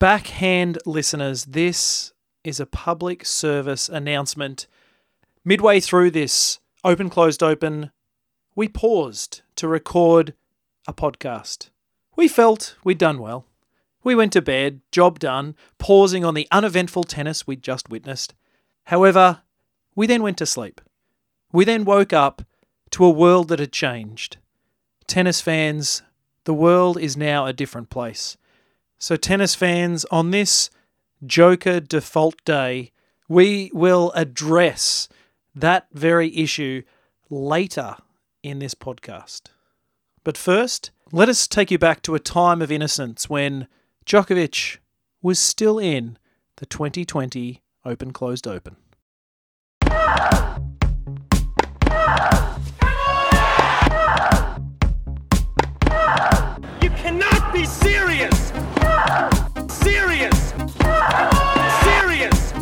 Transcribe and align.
Backhand 0.00 0.78
listeners, 0.86 1.46
this 1.46 2.12
is 2.44 2.60
a 2.60 2.66
public 2.66 3.26
service 3.26 3.88
announcement. 3.88 4.68
Midway 5.44 5.80
through 5.80 6.12
this 6.12 6.60
open, 6.84 7.10
closed, 7.10 7.42
open, 7.42 7.90
we 8.54 8.68
paused 8.68 9.42
to 9.56 9.66
record 9.66 10.34
a 10.86 10.92
podcast. 10.92 11.70
We 12.14 12.28
felt 12.28 12.76
we'd 12.84 12.98
done 12.98 13.18
well. 13.18 13.44
We 14.04 14.14
went 14.14 14.32
to 14.34 14.42
bed, 14.42 14.82
job 14.92 15.18
done, 15.18 15.56
pausing 15.78 16.24
on 16.24 16.34
the 16.34 16.46
uneventful 16.52 17.02
tennis 17.02 17.48
we'd 17.48 17.64
just 17.64 17.90
witnessed. 17.90 18.34
However, 18.84 19.40
we 19.96 20.06
then 20.06 20.22
went 20.22 20.38
to 20.38 20.46
sleep. 20.46 20.80
We 21.50 21.64
then 21.64 21.84
woke 21.84 22.12
up 22.12 22.42
to 22.90 23.04
a 23.04 23.10
world 23.10 23.48
that 23.48 23.58
had 23.58 23.72
changed. 23.72 24.36
Tennis 25.08 25.40
fans, 25.40 26.02
the 26.44 26.54
world 26.54 26.98
is 26.98 27.16
now 27.16 27.46
a 27.46 27.52
different 27.52 27.90
place. 27.90 28.36
So, 29.00 29.14
tennis 29.14 29.54
fans, 29.54 30.04
on 30.10 30.32
this 30.32 30.70
Joker 31.24 31.78
default 31.78 32.44
day, 32.44 32.90
we 33.28 33.70
will 33.72 34.10
address 34.16 35.08
that 35.54 35.86
very 35.92 36.36
issue 36.36 36.82
later 37.30 37.94
in 38.42 38.58
this 38.58 38.74
podcast. 38.74 39.42
But 40.24 40.36
first, 40.36 40.90
let 41.12 41.28
us 41.28 41.46
take 41.46 41.70
you 41.70 41.78
back 41.78 42.02
to 42.02 42.16
a 42.16 42.20
time 42.20 42.60
of 42.60 42.72
innocence 42.72 43.30
when 43.30 43.68
Djokovic 44.04 44.78
was 45.22 45.38
still 45.38 45.78
in 45.78 46.18
the 46.56 46.66
2020 46.66 47.62
Open 47.84 48.12
Closed 48.12 48.48
Open. 48.48 48.76
You 56.82 56.90
cannot 56.90 57.52
be 57.52 57.64
serious! 57.64 58.52
Serious! 59.68 60.52
Serious! 61.84 62.52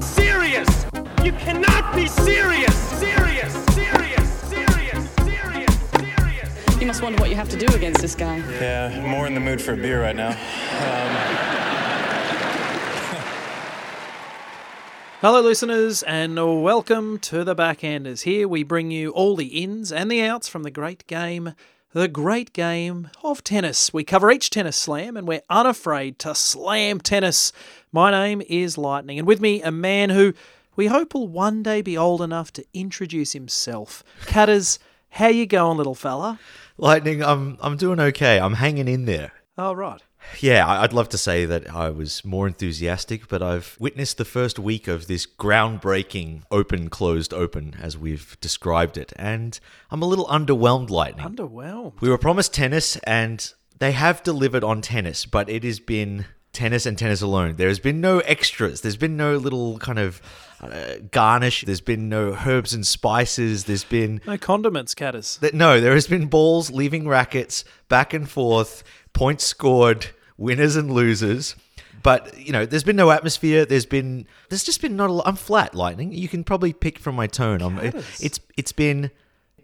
Serious! 0.00 0.86
You 1.22 1.32
cannot 1.32 1.94
be 1.94 2.06
serious! 2.06 2.74
Serious! 2.74 3.54
Serious! 3.74 4.40
Serious! 4.42 5.10
Serious! 5.16 5.78
Serious! 5.90 6.80
You 6.80 6.86
must 6.86 7.02
wonder 7.02 7.18
what 7.20 7.30
you 7.30 7.36
have 7.36 7.48
to 7.50 7.56
do 7.56 7.66
against 7.74 8.00
this 8.00 8.14
guy. 8.14 8.38
Yeah, 8.60 9.04
more 9.06 9.26
in 9.26 9.34
the 9.34 9.40
mood 9.40 9.60
for 9.60 9.72
a 9.72 9.76
beer 9.76 10.02
right 10.02 10.16
now. 10.16 10.30
Um, 10.30 10.36
Hello, 15.20 15.40
listeners, 15.40 16.02
and 16.02 16.36
welcome 16.62 17.18
to 17.20 17.44
the 17.44 17.56
Backhanders. 17.56 18.22
Here 18.24 18.46
we 18.46 18.62
bring 18.62 18.90
you 18.90 19.08
all 19.10 19.36
the 19.36 19.46
ins 19.62 19.90
and 19.90 20.10
the 20.10 20.20
outs 20.20 20.48
from 20.48 20.64
the 20.64 20.70
great 20.70 21.06
game, 21.06 21.54
the 21.94 22.08
great 22.08 22.52
game 22.52 23.08
of 23.22 23.44
tennis. 23.44 23.94
We 23.94 24.02
cover 24.02 24.30
each 24.30 24.50
tennis 24.50 24.76
slam, 24.76 25.16
and 25.16 25.28
we're 25.28 25.42
unafraid 25.48 26.18
to 26.18 26.34
slam 26.34 27.00
tennis. 27.00 27.52
My 27.92 28.10
name 28.10 28.42
is 28.48 28.76
Lightning, 28.76 29.16
and 29.16 29.28
with 29.28 29.40
me, 29.40 29.62
a 29.62 29.70
man 29.70 30.10
who 30.10 30.34
we 30.74 30.88
hope 30.88 31.14
will 31.14 31.28
one 31.28 31.62
day 31.62 31.82
be 31.82 31.96
old 31.96 32.20
enough 32.20 32.52
to 32.54 32.64
introduce 32.74 33.32
himself. 33.32 34.02
Catters, 34.26 34.80
how 35.10 35.28
you 35.28 35.46
going, 35.46 35.78
little 35.78 35.94
fella? 35.94 36.40
Lightning, 36.76 37.22
I'm 37.22 37.56
I'm 37.60 37.76
doing 37.76 38.00
okay. 38.00 38.40
I'm 38.40 38.54
hanging 38.54 38.88
in 38.88 39.04
there. 39.04 39.30
Oh, 39.56 39.72
right. 39.72 40.02
Yeah, 40.40 40.66
I'd 40.66 40.92
love 40.92 41.08
to 41.10 41.18
say 41.18 41.44
that 41.46 41.70
I 41.72 41.90
was 41.90 42.24
more 42.24 42.46
enthusiastic, 42.46 43.28
but 43.28 43.42
I've 43.42 43.76
witnessed 43.78 44.18
the 44.18 44.24
first 44.24 44.58
week 44.58 44.88
of 44.88 45.06
this 45.06 45.26
groundbreaking 45.26 46.42
open 46.50 46.88
closed 46.90 47.32
open 47.32 47.76
as 47.80 47.96
we've 47.96 48.36
described 48.40 48.96
it, 48.98 49.12
and 49.16 49.58
I'm 49.90 50.02
a 50.02 50.06
little 50.06 50.26
underwhelmed, 50.26 50.90
Lightning. 50.90 51.24
Underwhelmed. 51.26 52.00
we 52.00 52.08
were 52.08 52.18
promised 52.18 52.52
tennis 52.52 52.96
and 53.04 53.52
they 53.78 53.92
have 53.92 54.22
delivered 54.22 54.64
on 54.64 54.80
tennis, 54.80 55.26
but 55.26 55.48
it 55.48 55.64
has 55.64 55.80
been 55.80 56.26
tennis 56.52 56.86
and 56.86 56.96
tennis 56.96 57.20
alone. 57.22 57.56
There 57.56 57.68
has 57.68 57.80
been 57.80 58.00
no 58.00 58.20
extras. 58.20 58.80
There's 58.80 58.96
been 58.96 59.16
no 59.16 59.36
little 59.36 59.78
kind 59.78 59.98
of 59.98 60.22
uh, 60.60 60.94
garnish. 61.10 61.62
There's 61.66 61.80
been 61.80 62.08
no 62.08 62.38
herbs 62.46 62.72
and 62.72 62.86
spices. 62.86 63.64
There's 63.64 63.82
been 63.84 64.20
No 64.26 64.38
condiments, 64.38 64.94
Catters. 64.94 65.36
that 65.38 65.54
no, 65.54 65.80
there 65.80 65.94
has 65.94 66.06
been 66.06 66.26
balls 66.26 66.70
leaving 66.70 67.08
rackets 67.08 67.64
back 67.88 68.14
and 68.14 68.28
forth, 68.30 68.84
points 69.12 69.44
scored, 69.44 70.06
winners 70.36 70.76
and 70.76 70.92
losers. 70.92 71.56
But 72.02 72.38
you 72.38 72.52
know, 72.52 72.66
there's 72.66 72.84
been 72.84 72.96
no 72.96 73.10
atmosphere. 73.10 73.64
There's 73.64 73.86
been 73.86 74.26
there's 74.48 74.64
just 74.64 74.80
been 74.82 74.96
not 74.96 75.10
a 75.10 75.12
lot. 75.12 75.26
I'm 75.26 75.36
flat, 75.36 75.74
lightning. 75.74 76.12
You 76.12 76.28
can 76.28 76.44
probably 76.44 76.72
pick 76.72 76.98
from 76.98 77.14
my 77.14 77.26
tone. 77.26 77.62
I'm, 77.62 77.78
it's 78.20 78.40
it's 78.56 78.72
been 78.72 79.10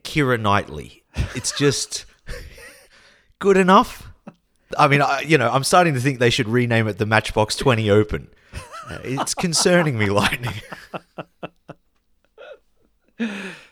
Keira 0.02 0.40
Knightley. 0.40 1.02
It's 1.34 1.56
just 1.56 2.06
good 3.38 3.56
enough. 3.56 4.08
I 4.78 4.88
mean, 4.88 5.02
I, 5.02 5.20
you 5.20 5.36
know, 5.36 5.50
I'm 5.50 5.64
starting 5.64 5.94
to 5.94 6.00
think 6.00 6.18
they 6.18 6.30
should 6.30 6.48
rename 6.48 6.86
it 6.86 6.98
the 6.98 7.06
Matchbox 7.06 7.56
20 7.56 7.90
Open. 7.90 8.28
Uh, 8.88 8.98
it's 9.02 9.34
concerning 9.34 9.98
me, 9.98 10.06
lightning. 10.06 10.54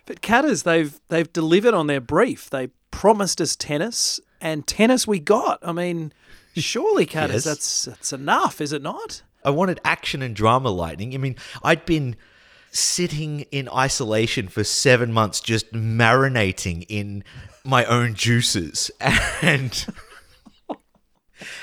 But 0.08 0.22
Catters, 0.22 0.62
they've 0.62 0.98
they've 1.08 1.30
delivered 1.32 1.74
on 1.74 1.86
their 1.86 2.00
brief. 2.00 2.48
They 2.48 2.68
promised 2.90 3.40
us 3.40 3.54
tennis, 3.54 4.20
and 4.40 4.66
tennis 4.66 5.06
we 5.06 5.20
got. 5.20 5.58
I 5.62 5.72
mean, 5.72 6.12
surely, 6.60 7.06
Catters, 7.06 7.44
Yes. 7.44 7.44
that's 7.44 7.84
that's 7.86 8.12
enough, 8.12 8.60
is 8.60 8.72
it 8.72 8.82
not? 8.82 9.22
I 9.44 9.50
wanted 9.50 9.80
action 9.84 10.20
and 10.22 10.34
drama 10.34 10.70
lightning. 10.70 11.14
I 11.14 11.18
mean, 11.18 11.36
I'd 11.62 11.84
been 11.86 12.16
sitting 12.70 13.40
in 13.50 13.68
isolation 13.70 14.48
for 14.48 14.62
seven 14.64 15.12
months, 15.12 15.40
just 15.40 15.72
marinating 15.72 16.84
in 16.88 17.24
my 17.64 17.84
own 17.86 18.14
juices. 18.14 18.90
And 19.42 19.86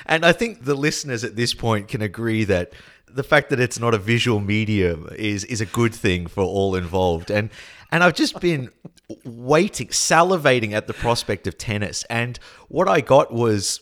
and 0.05 0.25
I 0.25 0.31
think 0.31 0.63
the 0.63 0.75
listeners 0.75 1.23
at 1.23 1.35
this 1.35 1.53
point 1.53 1.88
can 1.89 2.01
agree 2.01 2.44
that 2.45 2.72
the 3.07 3.23
fact 3.23 3.50
that 3.50 3.59
it's 3.59 3.79
not 3.79 3.94
a 3.94 3.97
visual 3.97 4.39
medium 4.39 5.09
is 5.16 5.44
is 5.45 5.61
a 5.61 5.66
good 5.66 5.94
thing 5.94 6.28
for 6.28 6.44
all 6.44 6.75
involved. 6.75 7.29
And 7.29 7.50
and 7.91 8.03
I've 8.03 8.16
just 8.16 8.39
been 8.39 8.69
waiting, 9.25 9.88
salivating 9.89 10.72
at 10.72 10.88
the 10.88 10.94
prospect 10.94 11.45
of 11.47 11.57
tennis. 11.57 12.03
And 12.09 12.39
what 12.69 12.88
I 12.88 13.01
got 13.01 13.34
was 13.34 13.81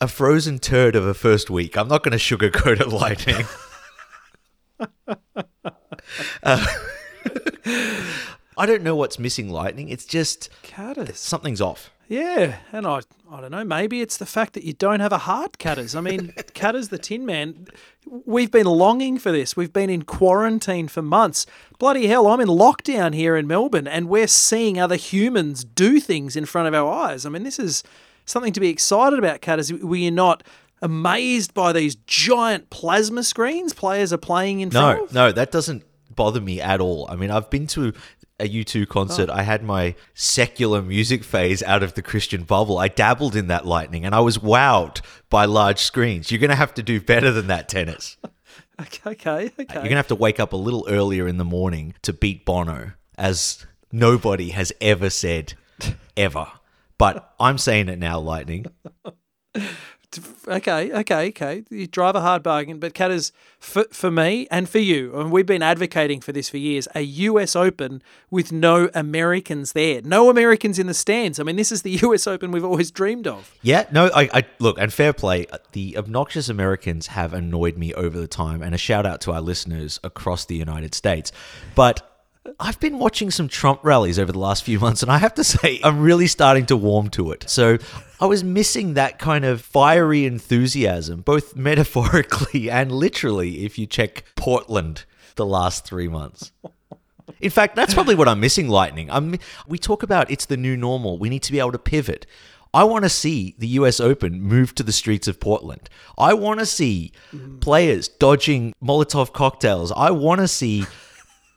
a 0.00 0.08
frozen 0.08 0.58
turd 0.58 0.94
of 0.94 1.06
a 1.06 1.14
first 1.14 1.50
week. 1.50 1.76
I'm 1.76 1.88
not 1.88 2.02
going 2.02 2.16
to 2.16 2.18
sugarcoat 2.18 2.80
it, 2.80 2.88
lightning. 2.88 3.46
Uh, 6.42 6.64
I 8.56 8.66
don't 8.66 8.82
know 8.82 8.96
what's 8.96 9.18
missing, 9.18 9.50
lightning. 9.50 9.88
It's 9.88 10.04
just 10.04 10.48
Catters. 10.62 11.18
something's 11.18 11.60
off. 11.60 11.90
Yeah, 12.08 12.56
and 12.72 12.86
I 12.86 13.00
I 13.30 13.42
don't 13.42 13.50
know. 13.50 13.64
Maybe 13.64 14.00
it's 14.00 14.16
the 14.16 14.24
fact 14.24 14.54
that 14.54 14.64
you 14.64 14.72
don't 14.72 15.00
have 15.00 15.12
a 15.12 15.18
heart, 15.18 15.58
Catters. 15.58 15.94
I 15.94 16.00
mean, 16.00 16.32
Catters 16.54 16.88
the 16.88 16.98
Tin 16.98 17.26
Man. 17.26 17.66
We've 18.06 18.50
been 18.50 18.66
longing 18.66 19.18
for 19.18 19.30
this. 19.30 19.56
We've 19.56 19.72
been 19.72 19.90
in 19.90 20.02
quarantine 20.02 20.88
for 20.88 21.02
months. 21.02 21.44
Bloody 21.78 22.06
hell, 22.06 22.26
I'm 22.26 22.40
in 22.40 22.48
lockdown 22.48 23.14
here 23.14 23.36
in 23.36 23.46
Melbourne, 23.46 23.86
and 23.86 24.08
we're 24.08 24.26
seeing 24.26 24.80
other 24.80 24.96
humans 24.96 25.62
do 25.64 26.00
things 26.00 26.34
in 26.34 26.46
front 26.46 26.68
of 26.68 26.74
our 26.74 26.90
eyes. 26.90 27.26
I 27.26 27.28
mean, 27.28 27.42
this 27.42 27.58
is 27.58 27.82
something 28.28 28.52
to 28.52 28.60
be 28.60 28.68
excited 28.68 29.18
about, 29.18 29.40
Catters. 29.40 29.72
Were 29.72 29.96
you 29.96 30.10
not 30.10 30.42
amazed 30.82 31.54
by 31.54 31.72
these 31.72 31.96
giant 32.06 32.70
plasma 32.70 33.22
screens 33.24 33.72
players 33.72 34.12
are 34.12 34.18
playing 34.18 34.60
in 34.60 34.70
front 34.70 34.98
No, 34.98 35.04
of? 35.04 35.14
no, 35.14 35.32
that 35.32 35.50
doesn't 35.50 35.82
bother 36.14 36.40
me 36.40 36.60
at 36.60 36.80
all. 36.80 37.06
I 37.10 37.16
mean, 37.16 37.30
I've 37.30 37.50
been 37.50 37.66
to 37.68 37.92
a 38.40 38.48
U2 38.48 38.86
concert. 38.88 39.28
Oh. 39.28 39.34
I 39.34 39.42
had 39.42 39.64
my 39.64 39.96
secular 40.14 40.80
music 40.80 41.24
phase 41.24 41.62
out 41.64 41.82
of 41.82 41.94
the 41.94 42.02
Christian 42.02 42.44
bubble. 42.44 42.78
I 42.78 42.86
dabbled 42.86 43.34
in 43.34 43.48
that 43.48 43.66
lightning 43.66 44.04
and 44.04 44.14
I 44.14 44.20
was 44.20 44.38
wowed 44.38 45.00
by 45.30 45.44
large 45.44 45.80
screens. 45.80 46.30
You're 46.30 46.38
going 46.38 46.50
to 46.50 46.56
have 46.56 46.74
to 46.74 46.82
do 46.82 47.00
better 47.00 47.32
than 47.32 47.48
that, 47.48 47.68
tennis. 47.68 48.16
Okay, 48.80 49.10
okay, 49.10 49.32
okay. 49.58 49.66
You're 49.74 49.82
going 49.82 49.88
to 49.90 49.96
have 49.96 50.06
to 50.06 50.14
wake 50.14 50.38
up 50.38 50.52
a 50.52 50.56
little 50.56 50.86
earlier 50.88 51.26
in 51.26 51.36
the 51.36 51.44
morning 51.44 51.94
to 52.02 52.12
beat 52.12 52.44
Bono, 52.44 52.92
as 53.18 53.66
nobody 53.90 54.50
has 54.50 54.72
ever 54.80 55.10
said, 55.10 55.54
ever. 56.16 56.46
But 56.98 57.34
I'm 57.38 57.58
saying 57.58 57.88
it 57.88 57.98
now, 57.98 58.18
Lightning. 58.18 58.66
Okay, 60.48 60.90
okay, 60.90 61.28
okay. 61.28 61.64
You 61.68 61.86
drive 61.86 62.14
a 62.14 62.22
hard 62.22 62.42
bargain, 62.42 62.78
but 62.78 62.98
is 62.98 63.30
for 63.58 63.84
for 63.92 64.10
me 64.10 64.48
and 64.50 64.66
for 64.66 64.78
you, 64.78 65.14
and 65.14 65.30
we've 65.30 65.44
been 65.44 65.62
advocating 65.62 66.22
for 66.22 66.32
this 66.32 66.48
for 66.48 66.56
years. 66.56 66.88
A 66.94 67.02
U.S. 67.02 67.54
Open 67.54 68.02
with 68.30 68.50
no 68.50 68.88
Americans 68.94 69.72
there, 69.72 70.00
no 70.00 70.30
Americans 70.30 70.78
in 70.78 70.86
the 70.86 70.94
stands. 70.94 71.38
I 71.38 71.42
mean, 71.42 71.56
this 71.56 71.70
is 71.70 71.82
the 71.82 71.90
U.S. 72.02 72.26
Open 72.26 72.52
we've 72.52 72.64
always 72.64 72.90
dreamed 72.90 73.26
of. 73.26 73.54
Yeah, 73.60 73.84
no, 73.92 74.06
I, 74.14 74.30
I 74.32 74.44
look 74.58 74.78
and 74.78 74.90
fair 74.90 75.12
play. 75.12 75.46
The 75.72 75.98
obnoxious 75.98 76.48
Americans 76.48 77.08
have 77.08 77.34
annoyed 77.34 77.76
me 77.76 77.92
over 77.92 78.18
the 78.18 78.28
time, 78.28 78.62
and 78.62 78.74
a 78.74 78.78
shout 78.78 79.04
out 79.04 79.20
to 79.22 79.32
our 79.32 79.42
listeners 79.42 80.00
across 80.02 80.46
the 80.46 80.56
United 80.56 80.94
States. 80.94 81.32
But 81.74 82.17
I've 82.60 82.80
been 82.80 82.98
watching 82.98 83.30
some 83.30 83.48
Trump 83.48 83.80
rallies 83.82 84.18
over 84.18 84.32
the 84.32 84.38
last 84.38 84.64
few 84.64 84.80
months, 84.80 85.02
and 85.02 85.12
I 85.12 85.18
have 85.18 85.34
to 85.34 85.44
say, 85.44 85.80
I'm 85.84 86.00
really 86.00 86.26
starting 86.26 86.66
to 86.66 86.76
warm 86.76 87.10
to 87.10 87.32
it. 87.32 87.48
So 87.48 87.78
I 88.20 88.26
was 88.26 88.42
missing 88.42 88.94
that 88.94 89.18
kind 89.18 89.44
of 89.44 89.60
fiery 89.60 90.24
enthusiasm, 90.24 91.20
both 91.20 91.56
metaphorically 91.56 92.70
and 92.70 92.90
literally, 92.92 93.64
if 93.64 93.78
you 93.78 93.86
check 93.86 94.24
Portland 94.36 95.04
the 95.36 95.46
last 95.46 95.84
three 95.84 96.08
months. 96.08 96.52
In 97.40 97.50
fact, 97.50 97.76
that's 97.76 97.94
probably 97.94 98.14
what 98.14 98.28
I'm 98.28 98.40
missing, 98.40 98.68
Lightning. 98.68 99.10
I'm, 99.10 99.38
we 99.66 99.78
talk 99.78 100.02
about 100.02 100.30
it's 100.30 100.46
the 100.46 100.56
new 100.56 100.76
normal. 100.76 101.18
We 101.18 101.28
need 101.28 101.42
to 101.44 101.52
be 101.52 101.60
able 101.60 101.72
to 101.72 101.78
pivot. 101.78 102.26
I 102.74 102.84
want 102.84 103.04
to 103.04 103.08
see 103.08 103.54
the 103.58 103.68
US 103.68 104.00
Open 104.00 104.42
move 104.42 104.74
to 104.74 104.82
the 104.82 104.92
streets 104.92 105.28
of 105.28 105.40
Portland. 105.40 105.88
I 106.16 106.34
want 106.34 106.60
to 106.60 106.66
see 106.66 107.12
mm-hmm. 107.32 107.58
players 107.58 108.08
dodging 108.08 108.74
Molotov 108.82 109.32
cocktails. 109.32 109.92
I 109.92 110.10
want 110.10 110.40
to 110.40 110.48
see 110.48 110.84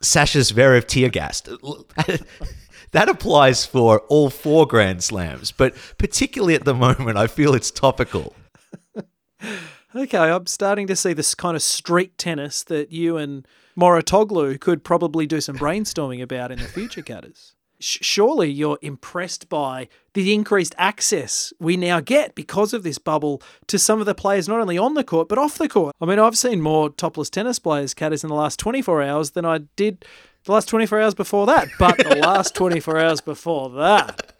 Sasha 0.02 0.38
Zverev 0.38 0.86
tear 0.86 1.08
gassed. 1.08 1.46
that 2.92 3.08
applies 3.08 3.64
for 3.64 4.00
all 4.08 4.30
four 4.30 4.66
Grand 4.66 5.02
Slams, 5.02 5.52
but 5.52 5.74
particularly 5.98 6.54
at 6.54 6.64
the 6.64 6.74
moment, 6.74 7.16
I 7.16 7.26
feel 7.26 7.54
it's 7.54 7.70
topical. 7.70 8.34
Okay, 9.94 10.18
I'm 10.18 10.46
starting 10.46 10.86
to 10.86 10.96
see 10.96 11.12
this 11.12 11.34
kind 11.34 11.54
of 11.54 11.62
street 11.62 12.16
tennis 12.16 12.62
that 12.64 12.92
you 12.92 13.18
and 13.18 13.46
Mouratoglou 13.78 14.58
could 14.58 14.84
probably 14.84 15.26
do 15.26 15.40
some 15.40 15.56
brainstorming 15.58 16.22
about 16.22 16.50
in 16.50 16.58
the 16.58 16.64
future, 16.64 17.02
Catters. 17.02 17.54
Surely 17.82 18.50
you're 18.50 18.78
impressed 18.80 19.48
by 19.48 19.88
the 20.14 20.32
increased 20.32 20.74
access 20.78 21.52
we 21.58 21.76
now 21.76 22.00
get 22.00 22.34
because 22.34 22.72
of 22.72 22.82
this 22.82 22.98
bubble 22.98 23.42
to 23.66 23.78
some 23.78 24.00
of 24.00 24.06
the 24.06 24.14
players, 24.14 24.48
not 24.48 24.60
only 24.60 24.78
on 24.78 24.94
the 24.94 25.04
court, 25.04 25.28
but 25.28 25.38
off 25.38 25.58
the 25.58 25.68
court. 25.68 25.94
I 26.00 26.06
mean, 26.06 26.18
I've 26.18 26.38
seen 26.38 26.60
more 26.60 26.90
topless 26.90 27.30
tennis 27.30 27.58
players, 27.58 27.94
Catters, 27.94 28.22
in 28.22 28.28
the 28.28 28.34
last 28.34 28.58
24 28.58 29.02
hours 29.02 29.30
than 29.32 29.44
I 29.44 29.58
did 29.76 30.04
the 30.44 30.52
last 30.52 30.68
24 30.68 31.00
hours 31.00 31.14
before 31.14 31.46
that. 31.46 31.68
But 31.78 31.98
the 31.98 32.16
last 32.22 32.54
24 32.54 32.98
hours 32.98 33.20
before 33.20 33.70
that. 33.70 34.32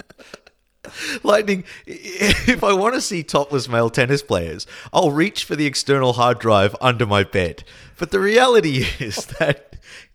Lightning, 1.23 1.65
if 1.87 2.65
I 2.65 2.73
want 2.73 2.95
to 2.95 3.01
see 3.01 3.23
topless 3.23 3.69
male 3.69 3.91
tennis 3.91 4.23
players, 4.23 4.67
I'll 4.93 5.13
reach 5.13 5.45
for 5.45 5.55
the 5.55 5.67
external 5.67 6.15
hard 6.15 6.39
drive 6.41 6.75
under 6.81 7.07
my 7.07 7.23
bed. 7.23 7.65
But 7.99 8.11
the 8.11 8.21
reality 8.21 8.87
is 8.99 9.27
that 9.39 9.72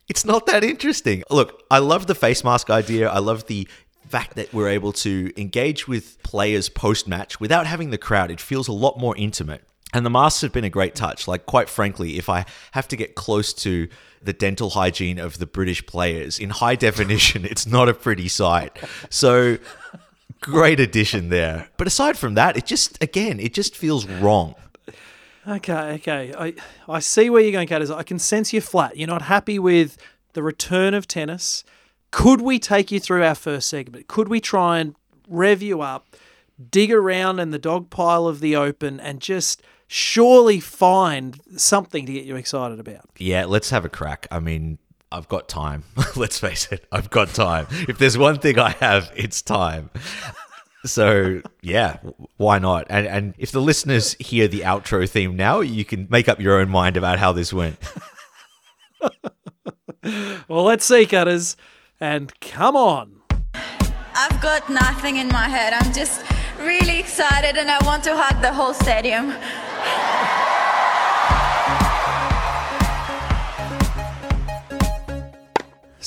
it's 0.07 0.25
not 0.25 0.45
that 0.45 0.63
interesting. 0.63 1.23
Look, 1.29 1.63
I 1.69 1.79
love 1.79 2.07
the 2.07 2.15
face 2.15 2.43
mask 2.43 2.69
idea. 2.69 3.09
I 3.09 3.19
love 3.19 3.47
the 3.47 3.67
fact 4.07 4.35
that 4.35 4.53
we're 4.53 4.69
able 4.69 4.93
to 4.93 5.31
engage 5.35 5.87
with 5.87 6.21
players 6.23 6.69
post 6.69 7.07
match 7.07 7.39
without 7.39 7.67
having 7.67 7.89
the 7.89 7.97
crowd. 7.97 8.31
It 8.31 8.39
feels 8.39 8.67
a 8.67 8.73
lot 8.73 8.97
more 8.97 9.15
intimate. 9.17 9.63
And 9.93 10.05
the 10.05 10.09
masks 10.09 10.41
have 10.41 10.51
been 10.51 10.65
a 10.65 10.69
great 10.69 10.95
touch. 10.95 11.27
Like, 11.27 11.45
quite 11.45 11.69
frankly, 11.69 12.17
if 12.17 12.29
I 12.29 12.45
have 12.71 12.87
to 12.89 12.95
get 12.95 13.15
close 13.15 13.53
to 13.55 13.87
the 14.21 14.33
dental 14.33 14.71
hygiene 14.71 15.17
of 15.17 15.37
the 15.37 15.45
British 15.45 15.85
players 15.85 16.39
in 16.39 16.49
high 16.49 16.75
definition, 16.87 17.45
it's 17.45 17.65
not 17.65 17.87
a 17.89 17.93
pretty 17.93 18.27
sight. 18.27 18.77
So, 19.09 19.57
great 20.41 20.79
addition 20.79 21.29
there. 21.29 21.69
But 21.77 21.87
aside 21.87 22.17
from 22.17 22.33
that, 22.35 22.57
it 22.57 22.65
just, 22.65 23.01
again, 23.01 23.39
it 23.39 23.53
just 23.53 23.75
feels 23.75 24.05
wrong. 24.05 24.55
Okay, 25.47 25.93
okay. 25.93 26.33
I 26.37 26.53
I 26.89 26.99
see 26.99 27.29
where 27.29 27.41
you're 27.41 27.51
going, 27.51 27.67
Catters. 27.67 27.89
I 27.89 28.03
can 28.03 28.19
sense 28.19 28.51
you're 28.51 28.61
flat. 28.61 28.97
You're 28.97 29.07
not 29.07 29.23
happy 29.23 29.57
with 29.59 29.97
the 30.33 30.43
return 30.43 30.93
of 30.93 31.07
tennis. 31.07 31.63
Could 32.11 32.41
we 32.41 32.59
take 32.59 32.91
you 32.91 32.99
through 32.99 33.23
our 33.23 33.35
first 33.35 33.69
segment? 33.69 34.07
Could 34.07 34.27
we 34.27 34.39
try 34.39 34.79
and 34.79 34.95
rev 35.27 35.61
you 35.61 35.81
up, 35.81 36.15
dig 36.69 36.91
around 36.91 37.39
in 37.39 37.51
the 37.51 37.59
dog 37.59 37.89
pile 37.89 38.27
of 38.27 38.39
the 38.39 38.55
open, 38.55 38.99
and 38.99 39.21
just 39.21 39.61
surely 39.87 40.59
find 40.59 41.39
something 41.55 42.05
to 42.05 42.13
get 42.13 42.25
you 42.25 42.35
excited 42.35 42.79
about? 42.79 43.09
Yeah, 43.17 43.45
let's 43.45 43.69
have 43.69 43.85
a 43.85 43.89
crack. 43.89 44.27
I 44.29 44.39
mean, 44.39 44.79
I've 45.11 45.27
got 45.29 45.47
time. 45.47 45.83
let's 46.15 46.39
face 46.39 46.71
it, 46.71 46.85
I've 46.91 47.09
got 47.09 47.29
time. 47.29 47.67
If 47.87 47.97
there's 47.97 48.17
one 48.17 48.39
thing 48.39 48.59
I 48.59 48.71
have, 48.71 49.11
it's 49.15 49.41
time. 49.41 49.89
So 50.87 51.41
yeah, 51.61 51.97
why 52.37 52.59
not? 52.59 52.87
And 52.89 53.05
and 53.07 53.33
if 53.37 53.51
the 53.51 53.61
listeners 53.61 54.15
hear 54.19 54.47
the 54.47 54.61
outro 54.61 55.07
theme 55.09 55.35
now, 55.35 55.59
you 55.61 55.85
can 55.85 56.07
make 56.09 56.27
up 56.27 56.39
your 56.39 56.59
own 56.59 56.69
mind 56.69 56.97
about 56.97 57.19
how 57.19 57.31
this 57.31 57.53
went. 57.53 57.77
Well, 60.47 60.63
let's 60.63 60.85
see, 60.85 61.05
Catters. 61.05 61.57
And 61.99 62.31
come 62.39 62.75
on. 62.75 63.21
I've 64.15 64.41
got 64.41 64.69
nothing 64.69 65.17
in 65.17 65.27
my 65.27 65.49
head. 65.49 65.73
I'm 65.73 65.93
just 65.93 66.23
really 66.59 66.99
excited 66.99 67.57
and 67.57 67.69
I 67.69 67.83
want 67.85 68.03
to 68.05 68.15
hug 68.15 68.41
the 68.41 68.53
whole 68.53 68.73
stadium. 68.73 69.33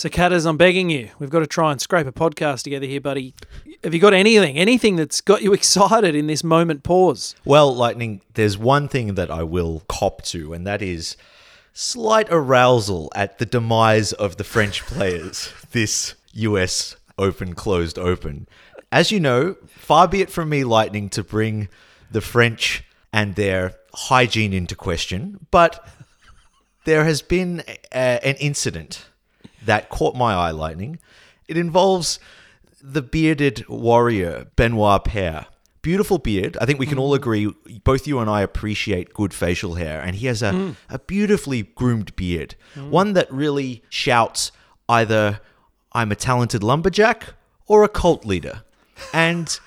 So, 0.00 0.08
Catters, 0.08 0.46
I'm 0.46 0.56
begging 0.56 0.88
you. 0.88 1.10
We've 1.18 1.28
got 1.28 1.40
to 1.40 1.46
try 1.46 1.72
and 1.72 1.78
scrape 1.78 2.06
a 2.06 2.12
podcast 2.12 2.62
together 2.62 2.86
here, 2.86 3.02
buddy. 3.02 3.34
Have 3.84 3.92
you 3.92 4.00
got 4.00 4.14
anything, 4.14 4.56
anything 4.56 4.96
that's 4.96 5.20
got 5.20 5.42
you 5.42 5.52
excited 5.52 6.14
in 6.14 6.26
this 6.26 6.42
moment 6.42 6.84
pause? 6.84 7.34
Well, 7.44 7.76
Lightning, 7.76 8.22
there's 8.32 8.56
one 8.56 8.88
thing 8.88 9.16
that 9.16 9.30
I 9.30 9.42
will 9.42 9.82
cop 9.90 10.22
to, 10.22 10.54
and 10.54 10.66
that 10.66 10.80
is 10.80 11.18
slight 11.74 12.28
arousal 12.30 13.12
at 13.14 13.36
the 13.36 13.44
demise 13.44 14.14
of 14.14 14.38
the 14.38 14.42
French 14.42 14.80
players 14.86 15.52
this 15.72 16.14
US 16.32 16.96
Open 17.18 17.54
closed 17.54 17.98
open. 17.98 18.48
As 18.90 19.12
you 19.12 19.20
know, 19.20 19.58
far 19.68 20.08
be 20.08 20.22
it 20.22 20.30
from 20.30 20.48
me, 20.48 20.64
Lightning, 20.64 21.10
to 21.10 21.22
bring 21.22 21.68
the 22.10 22.22
French 22.22 22.84
and 23.12 23.34
their 23.34 23.74
hygiene 23.92 24.54
into 24.54 24.74
question, 24.74 25.46
but 25.50 25.86
there 26.86 27.04
has 27.04 27.20
been 27.20 27.62
a, 27.92 28.26
an 28.26 28.36
incident 28.36 29.04
that 29.64 29.88
caught 29.88 30.14
my 30.14 30.32
eye, 30.32 30.50
Lightning. 30.50 30.98
It 31.48 31.56
involves 31.56 32.18
the 32.82 33.02
bearded 33.02 33.66
warrior, 33.68 34.46
Benoit 34.56 35.04
Paire. 35.04 35.46
Beautiful 35.82 36.18
beard. 36.18 36.58
I 36.60 36.66
think 36.66 36.78
we 36.78 36.86
can 36.86 36.98
mm. 36.98 37.00
all 37.00 37.14
agree, 37.14 37.52
both 37.84 38.06
you 38.06 38.18
and 38.18 38.28
I 38.28 38.42
appreciate 38.42 39.14
good 39.14 39.32
facial 39.32 39.74
hair, 39.74 40.00
and 40.00 40.14
he 40.14 40.26
has 40.26 40.42
a, 40.42 40.50
mm. 40.50 40.76
a 40.90 40.98
beautifully 40.98 41.62
groomed 41.62 42.14
beard. 42.16 42.54
Mm. 42.74 42.90
One 42.90 43.12
that 43.14 43.32
really 43.32 43.82
shouts 43.88 44.52
either, 44.88 45.40
I'm 45.92 46.12
a 46.12 46.16
talented 46.16 46.62
lumberjack 46.62 47.34
or 47.66 47.82
a 47.82 47.88
cult 47.88 48.26
leader. 48.26 48.62
And 49.14 49.58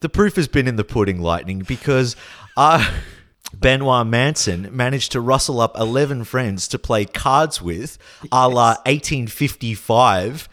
the 0.00 0.08
proof 0.08 0.36
has 0.36 0.48
been 0.48 0.66
in 0.66 0.76
the 0.76 0.84
pudding, 0.84 1.20
Lightning, 1.20 1.60
because 1.60 2.16
uh, 2.56 2.98
Benoit 3.54 4.06
Manson 4.06 4.68
managed 4.74 5.12
to 5.12 5.20
rustle 5.20 5.60
up 5.60 5.78
11 5.78 6.24
friends 6.24 6.68
to 6.68 6.78
play 6.78 7.04
cards 7.04 7.60
with, 7.60 7.98
a 8.30 8.48
la 8.48 8.76
1855. 8.86 10.48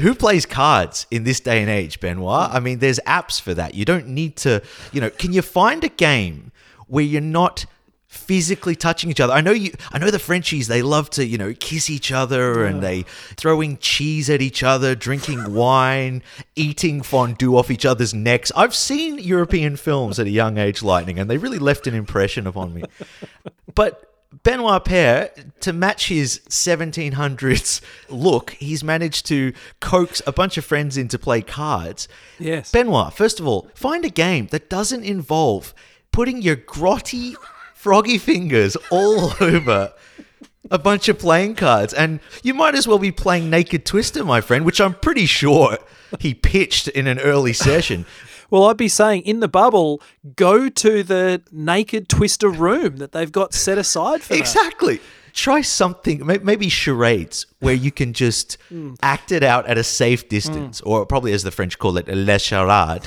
Who 0.00 0.14
plays 0.14 0.46
cards 0.46 1.06
in 1.10 1.24
this 1.24 1.40
day 1.40 1.60
and 1.60 1.70
age, 1.70 2.00
Benoit? 2.00 2.50
I 2.50 2.60
mean, 2.60 2.78
there's 2.78 2.98
apps 3.06 3.40
for 3.40 3.52
that. 3.54 3.74
You 3.74 3.84
don't 3.84 4.08
need 4.08 4.36
to, 4.38 4.62
you 4.90 5.00
know, 5.00 5.10
can 5.10 5.32
you 5.32 5.42
find 5.42 5.84
a 5.84 5.88
game 5.88 6.50
where 6.86 7.04
you're 7.04 7.20
not 7.20 7.66
physically 8.12 8.76
touching 8.76 9.10
each 9.10 9.20
other? 9.20 9.32
I 9.32 9.40
know 9.40 9.52
you 9.52 9.72
I 9.90 9.98
know 9.98 10.10
the 10.10 10.18
Frenchies, 10.18 10.68
they 10.68 10.82
love 10.82 11.08
to, 11.10 11.24
you 11.24 11.38
know, 11.38 11.54
kiss 11.58 11.88
each 11.88 12.12
other 12.12 12.64
and 12.64 12.82
they 12.82 13.02
throwing 13.36 13.78
cheese 13.78 14.28
at 14.28 14.42
each 14.42 14.62
other, 14.62 14.94
drinking 14.94 15.54
wine, 15.54 16.22
eating 16.54 17.02
fondue 17.02 17.56
off 17.56 17.70
each 17.70 17.86
other's 17.86 18.12
necks. 18.12 18.52
I've 18.54 18.74
seen 18.74 19.18
European 19.18 19.76
films 19.76 20.18
at 20.20 20.26
a 20.26 20.30
young 20.30 20.58
age, 20.58 20.82
Lightning, 20.82 21.18
and 21.18 21.30
they 21.30 21.38
really 21.38 21.58
left 21.58 21.86
an 21.86 21.94
impression 21.94 22.46
upon 22.46 22.74
me. 22.74 22.84
But 23.74 24.08
Benoit 24.42 24.84
Paire, 24.84 25.30
to 25.60 25.72
match 25.72 26.08
his 26.08 26.40
1700s 26.48 27.80
look, 28.08 28.50
he's 28.52 28.84
managed 28.84 29.26
to 29.26 29.52
coax 29.80 30.20
a 30.26 30.32
bunch 30.32 30.58
of 30.58 30.64
friends 30.64 30.96
in 30.96 31.08
to 31.08 31.18
play 31.18 31.42
cards. 31.42 32.08
Yes. 32.38 32.70
Benoit, 32.70 33.12
first 33.12 33.40
of 33.40 33.46
all, 33.46 33.70
find 33.74 34.04
a 34.04 34.10
game 34.10 34.48
that 34.48 34.68
doesn't 34.68 35.04
involve 35.04 35.74
putting 36.12 36.42
your 36.42 36.56
grotty, 36.56 37.34
froggy 37.82 38.16
fingers 38.16 38.76
all 38.92 39.32
over 39.40 39.92
a 40.70 40.78
bunch 40.78 41.08
of 41.08 41.18
playing 41.18 41.56
cards. 41.56 41.92
And 41.92 42.20
you 42.44 42.54
might 42.54 42.76
as 42.76 42.86
well 42.86 43.00
be 43.00 43.10
playing 43.10 43.50
Naked 43.50 43.84
Twister, 43.84 44.24
my 44.24 44.40
friend, 44.40 44.64
which 44.64 44.80
I'm 44.80 44.94
pretty 44.94 45.26
sure 45.26 45.78
he 46.20 46.32
pitched 46.32 46.86
in 46.86 47.08
an 47.08 47.18
early 47.18 47.52
session. 47.52 48.06
Well, 48.50 48.64
I'd 48.64 48.76
be 48.76 48.88
saying 48.88 49.22
in 49.22 49.40
the 49.40 49.48
bubble, 49.48 50.02
go 50.36 50.68
to 50.68 51.02
the 51.02 51.40
naked 51.50 52.10
twister 52.10 52.50
room 52.50 52.98
that 52.98 53.12
they've 53.12 53.32
got 53.32 53.54
set 53.54 53.78
aside 53.78 54.20
for 54.20 54.34
that. 54.34 54.40
Exactly. 54.40 55.00
Try 55.32 55.62
something, 55.62 56.26
maybe 56.26 56.68
charades, 56.68 57.46
where 57.60 57.72
you 57.72 57.90
can 57.90 58.12
just 58.12 58.58
hmm. 58.68 58.92
act 59.00 59.32
it 59.32 59.42
out 59.42 59.66
at 59.66 59.78
a 59.78 59.82
safe 59.82 60.28
distance, 60.28 60.80
hmm. 60.80 60.88
or 60.90 61.06
probably 61.06 61.32
as 61.32 61.44
the 61.44 61.50
French 61.50 61.78
call 61.78 61.96
it, 61.96 62.06
le 62.08 62.38
charade. 62.38 63.06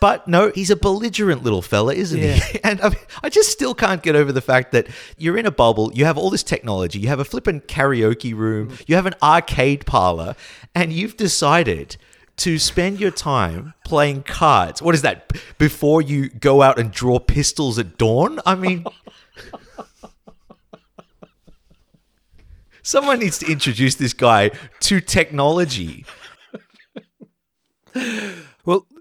But 0.00 0.26
no, 0.26 0.50
he's 0.54 0.70
a 0.70 0.76
belligerent 0.76 1.42
little 1.42 1.60
fella, 1.62 1.94
isn't 1.94 2.18
Yeah. 2.18 2.32
he? 2.34 2.58
And 2.64 2.80
I, 2.80 2.88
mean, 2.88 2.98
I 3.22 3.28
just 3.28 3.50
still 3.50 3.74
can't 3.74 4.02
get 4.02 4.16
over 4.16 4.32
the 4.32 4.40
fact 4.40 4.72
that 4.72 4.86
you're 5.18 5.36
in 5.36 5.44
a 5.46 5.50
bubble, 5.50 5.92
you 5.94 6.06
have 6.06 6.16
all 6.16 6.30
this 6.30 6.42
technology, 6.42 6.98
you 6.98 7.08
have 7.08 7.20
a 7.20 7.24
flippin' 7.24 7.60
karaoke 7.60 8.34
room, 8.34 8.76
you 8.86 8.96
have 8.96 9.06
an 9.06 9.14
arcade 9.22 9.84
parlor, 9.86 10.34
and 10.74 10.92
you've 10.92 11.16
decided 11.18 11.96
to 12.38 12.58
spend 12.58 12.98
your 12.98 13.10
time 13.10 13.74
playing 13.84 14.22
cards. 14.22 14.80
What 14.80 14.94
is 14.94 15.02
that? 15.02 15.30
Before 15.58 16.00
you 16.00 16.30
go 16.30 16.62
out 16.62 16.78
and 16.78 16.90
draw 16.90 17.18
pistols 17.18 17.78
at 17.78 17.98
dawn? 17.98 18.40
I 18.46 18.54
mean, 18.54 18.86
someone 22.82 23.18
needs 23.18 23.36
to 23.38 23.52
introduce 23.52 23.96
this 23.96 24.14
guy 24.14 24.50
to 24.80 25.00
technology. 25.02 26.06